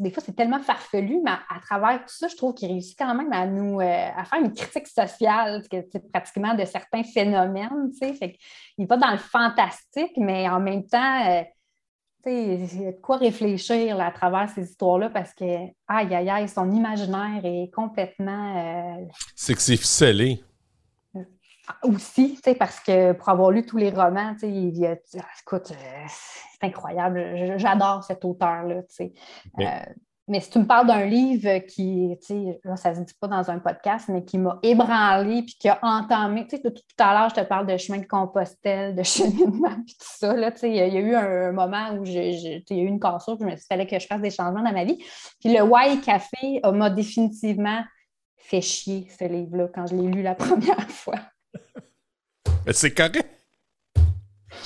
des 0.00 0.10
fois, 0.10 0.20
c'est 0.26 0.34
tellement 0.34 0.58
farfelu, 0.58 1.20
mais 1.22 1.30
à, 1.30 1.60
travers 1.60 2.00
tout 2.00 2.12
ça, 2.12 2.26
je 2.26 2.34
trouve 2.34 2.54
qu'il 2.54 2.72
réussit 2.72 2.98
quand 2.98 3.14
même 3.14 3.32
à 3.32 3.46
nous 3.46 3.80
euh, 3.80 3.84
faire 3.84 4.40
une 4.42 4.52
critique 4.52 4.88
sociale, 4.88 5.62
pratiquement 6.12 6.54
de 6.54 6.64
certains 6.64 7.04
phénomènes. 7.04 7.92
Fait 8.00 8.36
il 8.76 8.82
n'est 8.82 8.88
pas 8.88 8.96
dans 8.96 9.12
le 9.12 9.18
fantastique, 9.18 10.14
mais 10.16 10.48
en 10.48 10.58
même 10.58 10.84
temps. 10.88 11.44
il 12.26 12.82
y 12.82 12.86
a 12.88 12.90
de 12.90 13.00
quoi 13.00 13.18
réfléchir 13.18 14.00
à 14.00 14.10
travers 14.10 14.48
ces 14.48 14.64
histoires-là 14.68 15.08
parce 15.08 15.34
que, 15.34 15.44
aïe, 15.86 16.12
aïe, 16.12 16.30
aïe, 16.30 16.48
son 16.48 16.68
imaginaire 16.72 17.44
est 17.44 17.70
complètement. 17.72 19.06
C'est 19.36 19.54
que 19.54 19.62
c'est 19.62 19.76
ficelé 19.76 20.42
aussi, 21.82 22.38
parce 22.58 22.80
que 22.80 23.12
pour 23.12 23.28
avoir 23.28 23.50
lu 23.50 23.64
tous 23.64 23.76
les 23.76 23.90
romans, 23.90 24.34
il, 24.42 24.84
écoute, 24.84 25.72
euh, 25.72 26.06
c'est 26.08 26.66
incroyable. 26.66 27.54
J'adore 27.56 28.04
cet 28.04 28.24
auteur-là. 28.24 28.82
Euh, 29.00 29.64
mais 30.28 30.40
si 30.40 30.50
tu 30.50 30.60
me 30.60 30.66
parles 30.66 30.86
d'un 30.86 31.06
livre 31.06 31.58
qui, 31.66 32.16
là, 32.64 32.76
ça 32.76 32.90
ne 32.90 32.94
se 32.94 33.00
dit 33.00 33.14
pas 33.20 33.26
dans 33.26 33.50
un 33.50 33.58
podcast, 33.58 34.08
mais 34.08 34.24
qui 34.24 34.38
m'a 34.38 34.58
ébranlé 34.62 35.42
puis 35.42 35.56
qui 35.58 35.68
a 35.68 35.78
entamé, 35.82 36.46
tu 36.46 36.56
sais, 36.56 36.62
tout, 36.62 36.72
à 36.98 37.14
l'heure, 37.14 37.30
je 37.30 37.40
te 37.40 37.46
parle 37.46 37.66
de 37.66 37.76
chemin 37.76 37.98
de 37.98 38.06
Compostelle, 38.06 38.94
de 38.94 39.02
cheminement, 39.04 39.74
puis 39.84 39.96
tout 39.98 40.06
ça. 40.18 40.34
Là, 40.34 40.52
il 40.62 40.74
y 40.74 40.80
a 40.80 40.86
eu 40.86 41.14
un, 41.14 41.52
moment 41.52 41.94
où 41.98 42.04
j'ai, 42.04 42.30
il 42.30 42.76
y 42.76 42.80
a 42.80 42.82
eu 42.82 42.86
une 42.86 43.00
cassure, 43.00 43.36
puis 43.38 43.50
il 43.50 43.58
fallait 43.58 43.86
que 43.86 43.98
je 43.98 44.06
fasse 44.06 44.20
des 44.20 44.30
changements 44.30 44.62
dans 44.62 44.72
ma 44.72 44.84
vie. 44.84 45.02
Puis 45.40 45.52
le 45.52 45.62
Why 45.62 46.00
Café 46.00 46.60
m'a 46.64 46.90
définitivement 46.90 47.82
fait 48.36 48.60
chier, 48.60 49.08
ce 49.18 49.24
livre-là, 49.24 49.68
quand 49.74 49.86
je 49.86 49.96
l'ai 49.96 50.08
lu 50.08 50.22
la 50.22 50.34
première 50.36 50.90
fois. 50.90 51.16
C'est 52.72 52.94
correct. 52.94 53.26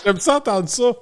J'aime 0.04 0.20
ça 0.20 0.36
entendre 0.36 0.68
ça. 0.68 0.92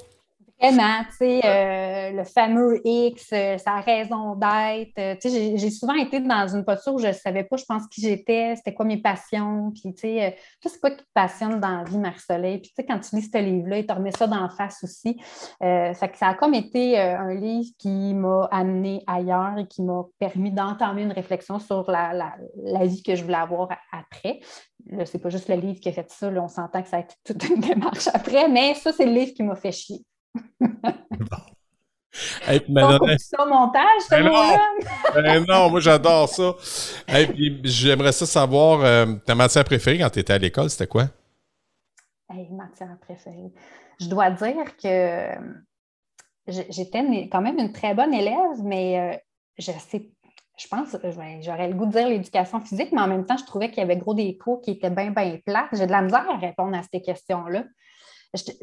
Vraiment, 0.63 1.03
tu 1.11 1.17
sais, 1.17 1.41
euh, 1.45 2.11
le 2.13 2.23
fameux 2.23 2.81
X, 2.85 3.31
euh, 3.33 3.59
sa 3.59 3.81
raison 3.81 4.37
d'être. 4.37 4.97
Euh, 4.97 5.17
tu 5.21 5.29
sais, 5.29 5.57
j'ai 5.57 5.71
souvent 5.71 5.95
été 5.95 6.21
dans 6.21 6.47
une 6.47 6.65
posture 6.65 6.95
où 6.95 6.99
je 7.01 7.09
ne 7.09 7.13
savais 7.13 7.43
pas, 7.43 7.57
je 7.57 7.65
pense, 7.65 7.89
qui 7.89 8.01
j'étais, 8.01 8.55
c'était 8.55 8.73
quoi 8.73 8.85
mes 8.85 8.99
passions. 8.99 9.73
Puis, 9.73 9.93
tu 9.93 10.03
sais, 10.03 10.37
c'est 10.65 10.81
quoi 10.81 10.93
qui 10.93 10.99
te 10.99 11.11
passionne 11.13 11.59
dans 11.59 11.79
la 11.79 11.83
vie, 11.83 11.99
Marie-Soleil? 11.99 12.59
Puis, 12.59 12.69
tu 12.69 12.75
sais, 12.77 12.87
quand 12.87 13.01
tu 13.01 13.17
lis 13.17 13.29
ce 13.29 13.39
livre-là, 13.39 13.79
il 13.79 13.87
te 13.87 13.93
remet 13.93 14.13
ça 14.13 14.29
d'en 14.29 14.49
face 14.51 14.85
aussi. 14.85 15.21
ça, 15.61 16.07
a 16.21 16.35
comme 16.35 16.55
été 16.55 16.97
un 16.97 17.35
livre 17.35 17.71
qui 17.77 18.15
m'a 18.15 18.49
amené 18.53 19.03
ailleurs 19.09 19.59
et 19.59 19.67
qui 19.67 19.83
m'a 19.83 20.05
permis 20.21 20.53
d'entamer 20.53 21.03
une 21.03 21.13
réflexion 21.13 21.59
sur 21.59 21.91
la, 21.91 22.13
la, 22.13 22.87
vie 22.87 23.03
que 23.03 23.17
je 23.17 23.25
voulais 23.25 23.35
avoir 23.35 23.69
après. 23.91 24.39
Là, 24.91 25.07
c'est 25.07 25.19
pas 25.19 25.31
juste 25.31 25.49
le 25.49 25.57
livre 25.57 25.81
qui 25.81 25.89
a 25.89 25.93
fait 25.93 26.11
ça, 26.11 26.31
là, 26.31 26.43
on 26.43 26.49
s'entend 26.49 26.83
que 26.83 26.89
ça 26.89 26.97
a 26.99 27.01
été 27.01 27.15
toute 27.25 27.49
une 27.49 27.61
démarche 27.61 28.09
après, 28.13 28.49
mais 28.49 28.75
ça, 28.75 28.93
c'est 28.93 29.07
le 29.07 29.13
livre 29.13 29.33
qui 29.33 29.43
m'a 29.43 29.55
fait 29.57 29.73
chier 29.73 30.03
ça 33.19 33.47
montage, 33.47 34.03
non, 34.23 34.57
ben 35.15 35.45
non, 35.47 35.71
moi 35.71 35.81
j'adore 35.81 36.29
ça. 36.29 36.55
j'aimerais 37.65 38.13
ça 38.13 38.27
savoir, 38.27 38.83
euh, 38.83 39.15
ta 39.27 39.35
matière 39.35 39.65
préférée 39.65 39.99
quand 39.99 40.11
tu 40.11 40.19
étais 40.19 40.35
à 40.35 40.39
l'école, 40.39 40.69
c'était 40.69 40.87
quoi? 40.87 41.09
matière 42.51 42.97
préférée. 43.01 43.53
Je 44.01 44.07
dois 44.09 44.31
dire 44.31 44.77
que 44.77 45.29
j'étais 46.47 47.29
quand 47.31 47.41
même 47.41 47.59
une 47.59 47.73
très 47.73 47.95
bonne 47.95 48.15
élève, 48.15 48.63
mais 48.63 48.99
euh, 48.99 49.17
je 49.59 49.73
sais 49.73 50.11
je 50.63 50.69
pense, 50.69 50.97
j'aurais 51.41 51.69
le 51.69 51.75
goût 51.75 51.87
de 51.87 51.93
dire 51.93 52.09
l'éducation 52.09 52.61
physique, 52.61 52.91
mais 52.93 53.01
en 53.01 53.09
même 53.09 53.27
temps, 53.27 53.37
je 53.37 53.45
trouvais 53.45 53.69
qu'il 53.69 53.79
y 53.79 53.83
avait 53.83 53.97
gros 53.97 54.15
des 54.15 54.37
cours 54.37 54.61
qui 54.61 54.73
étaient 54.73 54.91
bien, 54.91 55.11
bien 55.11 55.39
plats. 55.45 55.69
J'ai 55.73 55.87
de 55.87 55.93
la 55.93 56.03
misère 56.03 56.29
à 56.31 56.37
répondre 56.37 56.77
à 56.77 56.83
ces 56.83 57.01
questions-là 57.01 57.65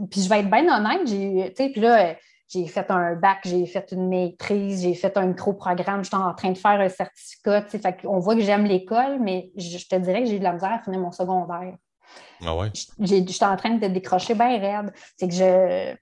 puis 0.10 0.22
je 0.22 0.30
vais 0.30 0.40
être 0.40 0.50
bien 0.50 0.68
honnête, 0.76 1.08
j'ai, 1.08 1.52
puis 1.70 1.82
là, 1.82 2.16
j'ai 2.48 2.66
fait 2.66 2.90
un 2.90 3.16
bac, 3.16 3.40
j'ai 3.46 3.66
fait 3.68 3.92
une 3.92 4.08
maîtrise, 4.08 4.82
j'ai 4.82 4.96
fait 4.96 5.16
un 5.18 5.28
micro-programme, 5.28 6.04
j'étais 6.04 6.16
en 6.16 6.34
train 6.34 6.52
de 6.52 6.58
faire 6.58 6.80
un 6.80 6.90
certificat. 6.90 7.62
Fait 7.64 7.98
on 8.06 8.20
voit 8.20 8.36
que 8.36 8.42
j'aime 8.42 8.66
l'école, 8.66 9.20
mais 9.20 9.52
je, 9.56 9.78
te 9.88 9.96
dirais 9.96 10.24
que 10.24 10.30
j'ai 10.30 10.40
de 10.40 10.44
la 10.44 10.54
misère 10.54 10.74
à 10.74 10.80
finir 10.80 11.00
mon 11.00 11.12
secondaire. 11.12 11.76
Ah 12.44 12.56
ouais? 12.56 12.72
J'étais 13.00 13.46
en 13.46 13.56
train 13.56 13.76
de 13.76 13.88
décrocher 13.88 14.34
bien 14.34 14.60
raide. 14.60 14.92
C'est 15.18 15.28
que 15.28 15.36
je. 15.36 15.96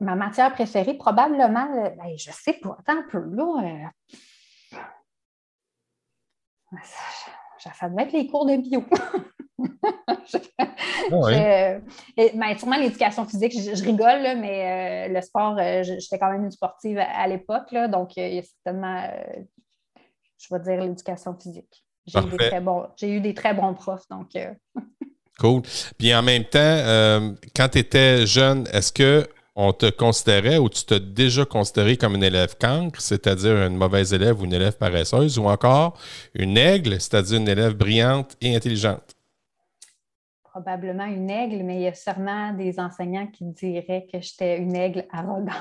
Ma 0.00 0.14
matière 0.14 0.52
préférée, 0.52 0.94
probablement, 0.94 1.66
je 1.74 1.96
ben, 1.96 2.16
je 2.16 2.30
sais 2.30 2.52
pas, 2.52 2.76
attends 2.78 3.00
un 3.00 3.06
peu 3.10 3.18
là. 3.18 3.90
Euh, 6.72 6.76
ça 7.58 7.88
devait 7.88 8.02
être 8.02 8.12
les 8.12 8.26
cours 8.26 8.46
de 8.46 8.56
bio. 8.56 8.84
Ah 11.10 11.78
ben, 12.16 12.58
sûrement 12.58 12.76
l'éducation 12.76 13.24
physique, 13.26 13.52
je, 13.52 13.82
rigole, 13.82 14.38
mais 14.38 15.08
euh, 15.08 15.14
le 15.14 15.20
sport, 15.22 15.56
euh, 15.58 15.82
j'étais 15.82 16.18
quand 16.18 16.30
même 16.30 16.44
une 16.44 16.50
sportive 16.50 16.98
à, 16.98 17.26
l'époque, 17.26 17.74
donc 17.90 18.12
euh, 18.18 18.28
il 18.28 18.34
y 18.34 18.38
a 18.38 18.42
certainement, 18.42 19.02
je 20.38 20.54
vais 20.54 20.60
dire, 20.60 20.80
l'éducation 20.80 21.34
physique. 21.40 21.84
J'ai 22.06 22.20
eu, 22.20 22.30
des 22.30 22.36
très 22.36 22.60
bons, 22.60 22.86
eu 23.02 23.20
des 23.20 23.34
très 23.34 23.54
bons 23.54 23.74
profs, 23.74 24.08
donc. 24.10 24.36
Cool. 25.38 25.62
Puis 25.96 26.12
en 26.14 26.22
même 26.22 26.44
temps, 26.44 26.58
euh, 26.58 27.32
quand 27.54 27.68
tu 27.68 27.78
étais 27.78 28.26
jeune, 28.26 28.66
est-ce 28.72 28.92
que 28.92 29.26
on 29.60 29.72
te 29.72 29.90
considérait 29.90 30.56
ou 30.56 30.68
tu 30.68 30.84
t'es 30.84 31.00
déjà 31.00 31.44
considéré 31.44 31.96
comme 31.96 32.14
une 32.14 32.22
élève 32.22 32.56
cancre, 32.56 33.00
c'est-à-dire 33.00 33.66
une 33.66 33.76
mauvaise 33.76 34.14
élève 34.14 34.40
ou 34.40 34.44
une 34.44 34.52
élève 34.52 34.78
paresseuse, 34.78 35.36
ou 35.36 35.46
encore 35.46 35.98
une 36.32 36.56
aigle, 36.56 37.00
c'est-à-dire 37.00 37.40
une 37.40 37.48
élève 37.48 37.74
brillante 37.74 38.36
et 38.40 38.54
intelligente? 38.54 39.16
Probablement 40.44 41.06
une 41.06 41.28
aigle, 41.28 41.64
mais 41.64 41.74
il 41.74 41.82
y 41.82 41.86
a 41.88 41.94
sûrement 41.94 42.52
des 42.52 42.78
enseignants 42.78 43.26
qui 43.26 43.46
diraient 43.46 44.06
que 44.10 44.20
j'étais 44.20 44.58
une 44.58 44.76
aigle 44.76 45.06
arrogante. 45.10 45.56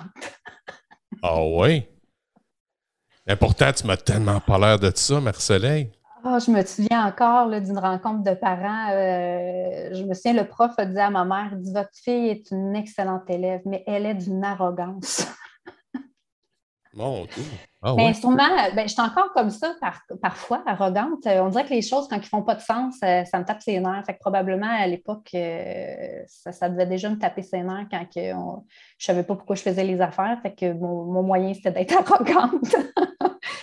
ah 1.23 1.43
oui? 1.43 1.83
Mais 3.25 3.35
pourtant, 3.35 3.73
tu 3.73 3.87
m'as 3.87 3.97
tellement 3.97 4.39
pas 4.39 4.59
l'air 4.59 4.77
de 4.77 4.91
ça, 4.93 5.19
Marceline. 5.19 5.89
Ah, 6.29 6.39
je 6.39 6.51
me 6.51 6.61
souviens 6.65 7.07
encore 7.07 7.49
d'une 7.49 7.77
rencontre 7.77 8.21
de 8.21 8.35
parents. 8.35 8.89
Euh, 8.91 9.93
je 9.93 10.03
me 10.03 10.13
souviens, 10.13 10.33
le 10.33 10.45
prof 10.45 10.73
a 10.77 10.85
dit 10.85 10.99
à 10.99 11.09
ma 11.09 11.23
mère, 11.23 11.55
dit, 11.55 11.71
votre 11.71 11.89
fille 11.93 12.27
est 12.27 12.51
une 12.51 12.75
excellente 12.75 13.29
élève, 13.29 13.61
mais 13.65 13.81
elle 13.87 14.05
est 14.05 14.13
d'une 14.13 14.43
arrogance. 14.43 15.25
Mon 16.93 17.23
Dieu. 17.23 17.43
Ah, 17.81 17.93
ben, 17.95 18.11
ben, 18.75 18.87
je 18.87 18.93
suis 18.93 19.01
encore 19.01 19.31
comme 19.33 19.51
ça 19.51 19.73
parfois, 20.21 20.63
arrogante. 20.65 21.25
On 21.25 21.47
dirait 21.47 21.63
que 21.63 21.73
les 21.73 21.81
choses, 21.81 22.09
quand 22.09 22.17
ils 22.17 22.19
ne 22.19 22.25
font 22.25 22.41
pas 22.41 22.55
de 22.55 22.61
sens, 22.61 22.97
ça, 22.97 23.23
me 23.39 23.45
tape 23.45 23.61
ses 23.61 23.79
nerfs. 23.79 24.03
Fait 24.05 24.15
que 24.15 24.19
probablement, 24.19 24.69
à 24.69 24.85
l'époque, 24.85 25.29
euh, 25.33 26.23
ça, 26.25 26.67
devait 26.67 26.87
déjà 26.87 27.09
me 27.09 27.17
taper 27.17 27.43
ses 27.43 27.61
nerfs 27.61 27.87
quand 27.89 28.03
je 28.13 28.33
ne 28.33 28.61
savais 28.99 29.23
pas 29.23 29.35
pourquoi 29.35 29.55
je 29.55 29.61
faisais 29.61 29.85
les 29.85 30.01
affaires. 30.01 30.37
Fait 30.41 30.53
que 30.53 30.73
mon 30.73 31.23
moyen, 31.23 31.53
c'était 31.53 31.71
d'être 31.71 31.95
arrogante. 32.11 32.75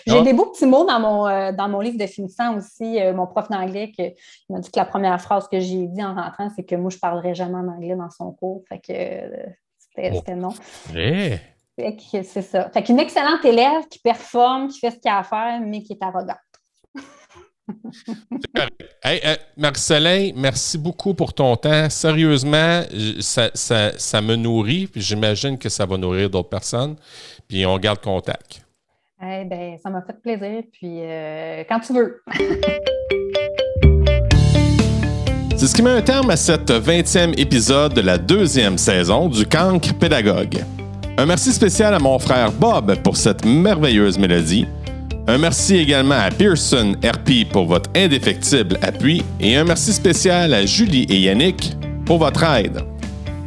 J'ai 0.07 0.18
ah. 0.18 0.22
des 0.22 0.34
beaux 0.34 0.46
petits 0.46 0.66
mots 0.66 0.84
dans 0.84 1.00
mon, 1.00 1.26
euh, 1.26 1.52
dans 1.52 1.68
mon 1.68 1.80
livre 1.80 1.98
de 1.98 2.07
finissant 2.07 2.57
aussi. 2.57 3.00
Euh, 3.00 3.14
mon 3.14 3.26
prof 3.26 3.48
d'anglais 3.48 3.90
qui 3.90 4.14
m'a 4.50 4.61
dit 4.61 4.70
que 4.70 4.78
la 4.78 4.84
première 4.84 5.20
phrase 5.20 5.48
que 5.48 5.59
j'ai 5.61 5.86
dit 5.86 6.02
en 6.02 6.14
rentrant, 6.14 6.50
c'est 6.55 6.64
que 6.64 6.74
moi, 6.74 6.90
je 6.90 6.96
ne 6.96 7.00
parlerai 7.00 7.34
jamais 7.34 7.57
en 7.57 7.68
anglais 7.68 7.96
dans 7.96 8.11
son 8.11 8.32
cours. 8.32 8.62
Fait 8.68 8.78
que 8.78 8.92
euh, 8.92 9.46
c'était 9.78 10.34
oh. 10.34 10.36
non. 10.36 10.52
c'est 11.78 12.42
ça. 12.42 12.70
Fait 12.70 12.82
qu'une 12.82 12.98
excellente 12.98 13.44
élève 13.44 13.88
qui 13.88 13.98
performe, 13.98 14.68
qui 14.68 14.78
fait 14.78 14.90
ce 14.90 14.98
qu'il 14.98 15.11
a 15.11 15.18
à 15.18 15.22
faire, 15.22 15.61
mais 15.62 15.82
qui 15.82 15.94
est 15.94 16.02
arrogante. 16.02 16.36
hey, 19.02 19.20
Marcelin, 19.57 20.32
merci 20.36 20.76
beaucoup 20.76 21.14
pour 21.14 21.32
ton 21.32 21.57
temps. 21.57 21.88
Sérieusement, 21.88 22.82
ça, 23.20 23.50
ça, 23.55 23.98
ça 23.98 24.20
me 24.20 24.36
nourrit, 24.36 24.86
puis 24.86 25.00
j'imagine 25.00 25.57
que 25.57 25.70
ça 25.70 25.86
va 25.86 25.96
nourrir 25.96 26.28
d'autres 26.28 26.50
personnes. 26.50 26.96
Puis 27.48 27.64
on 27.64 27.78
garde 27.78 28.00
contact. 28.00 28.64
Eh 29.27 29.45
ben, 29.45 29.79
ça 29.83 29.89
m'a 29.91 30.03
fait 30.03 30.20
plaisir. 30.20 30.62
Puis 30.72 30.99
euh, 31.01 31.64
quand 31.68 31.81
tu 31.81 31.95
veux. 31.95 32.22
C'est 35.57 35.68
ce 35.68 35.75
qui 35.75 35.83
met 35.83 35.91
un 35.91 36.03
terme 36.03 36.31
à 36.31 36.37
cette 36.37 36.70
20e 36.70 37.39
épisode 37.39 37.95
de 37.95 38.03
la 38.03 38.18
deuxième 38.18 38.77
saison 38.77 39.29
du 39.29 39.47
Cancre 39.47 39.95
Pédagogue. 39.95 40.59
Un 41.16 41.27
merci 41.27 41.53
spécial 41.53 41.95
à 41.95 41.99
mon 41.99 42.18
frère 42.18 42.51
Bob 42.53 42.97
pour 43.03 43.16
cette 43.16 43.47
merveilleuse 43.47 44.18
mélodie. 44.18 44.66
Un 45.27 45.39
merci 45.39 45.77
également 45.77 46.16
à 46.16 46.31
Pearson 46.31 46.97
RP 47.03 47.49
pour 47.51 47.64
votre 47.66 47.89
indéfectible 47.97 48.79
appui 48.83 49.25
et 49.41 49.57
un 49.57 49.64
merci 49.64 49.93
spécial 49.93 50.53
à 50.53 50.66
Julie 50.66 51.07
et 51.09 51.20
Yannick 51.20 51.75
pour 52.05 52.18
votre 52.18 52.43
aide. 52.45 52.81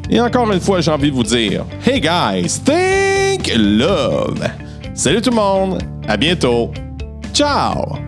Et 0.09 0.19
encore 0.19 0.51
une 0.51 0.61
fois, 0.61 0.81
j'ai 0.81 0.89
envie 0.89 1.11
de 1.11 1.15
vous 1.15 1.23
dire 1.23 1.65
Hey 1.85 1.99
guys, 1.99 2.61
think 2.63 3.53
love! 3.55 4.66
Salut 4.97 5.21
tout 5.21 5.29
le 5.29 5.35
monde, 5.35 5.77
à 6.07 6.17
bientôt. 6.17 6.71
Ciao! 7.31 8.06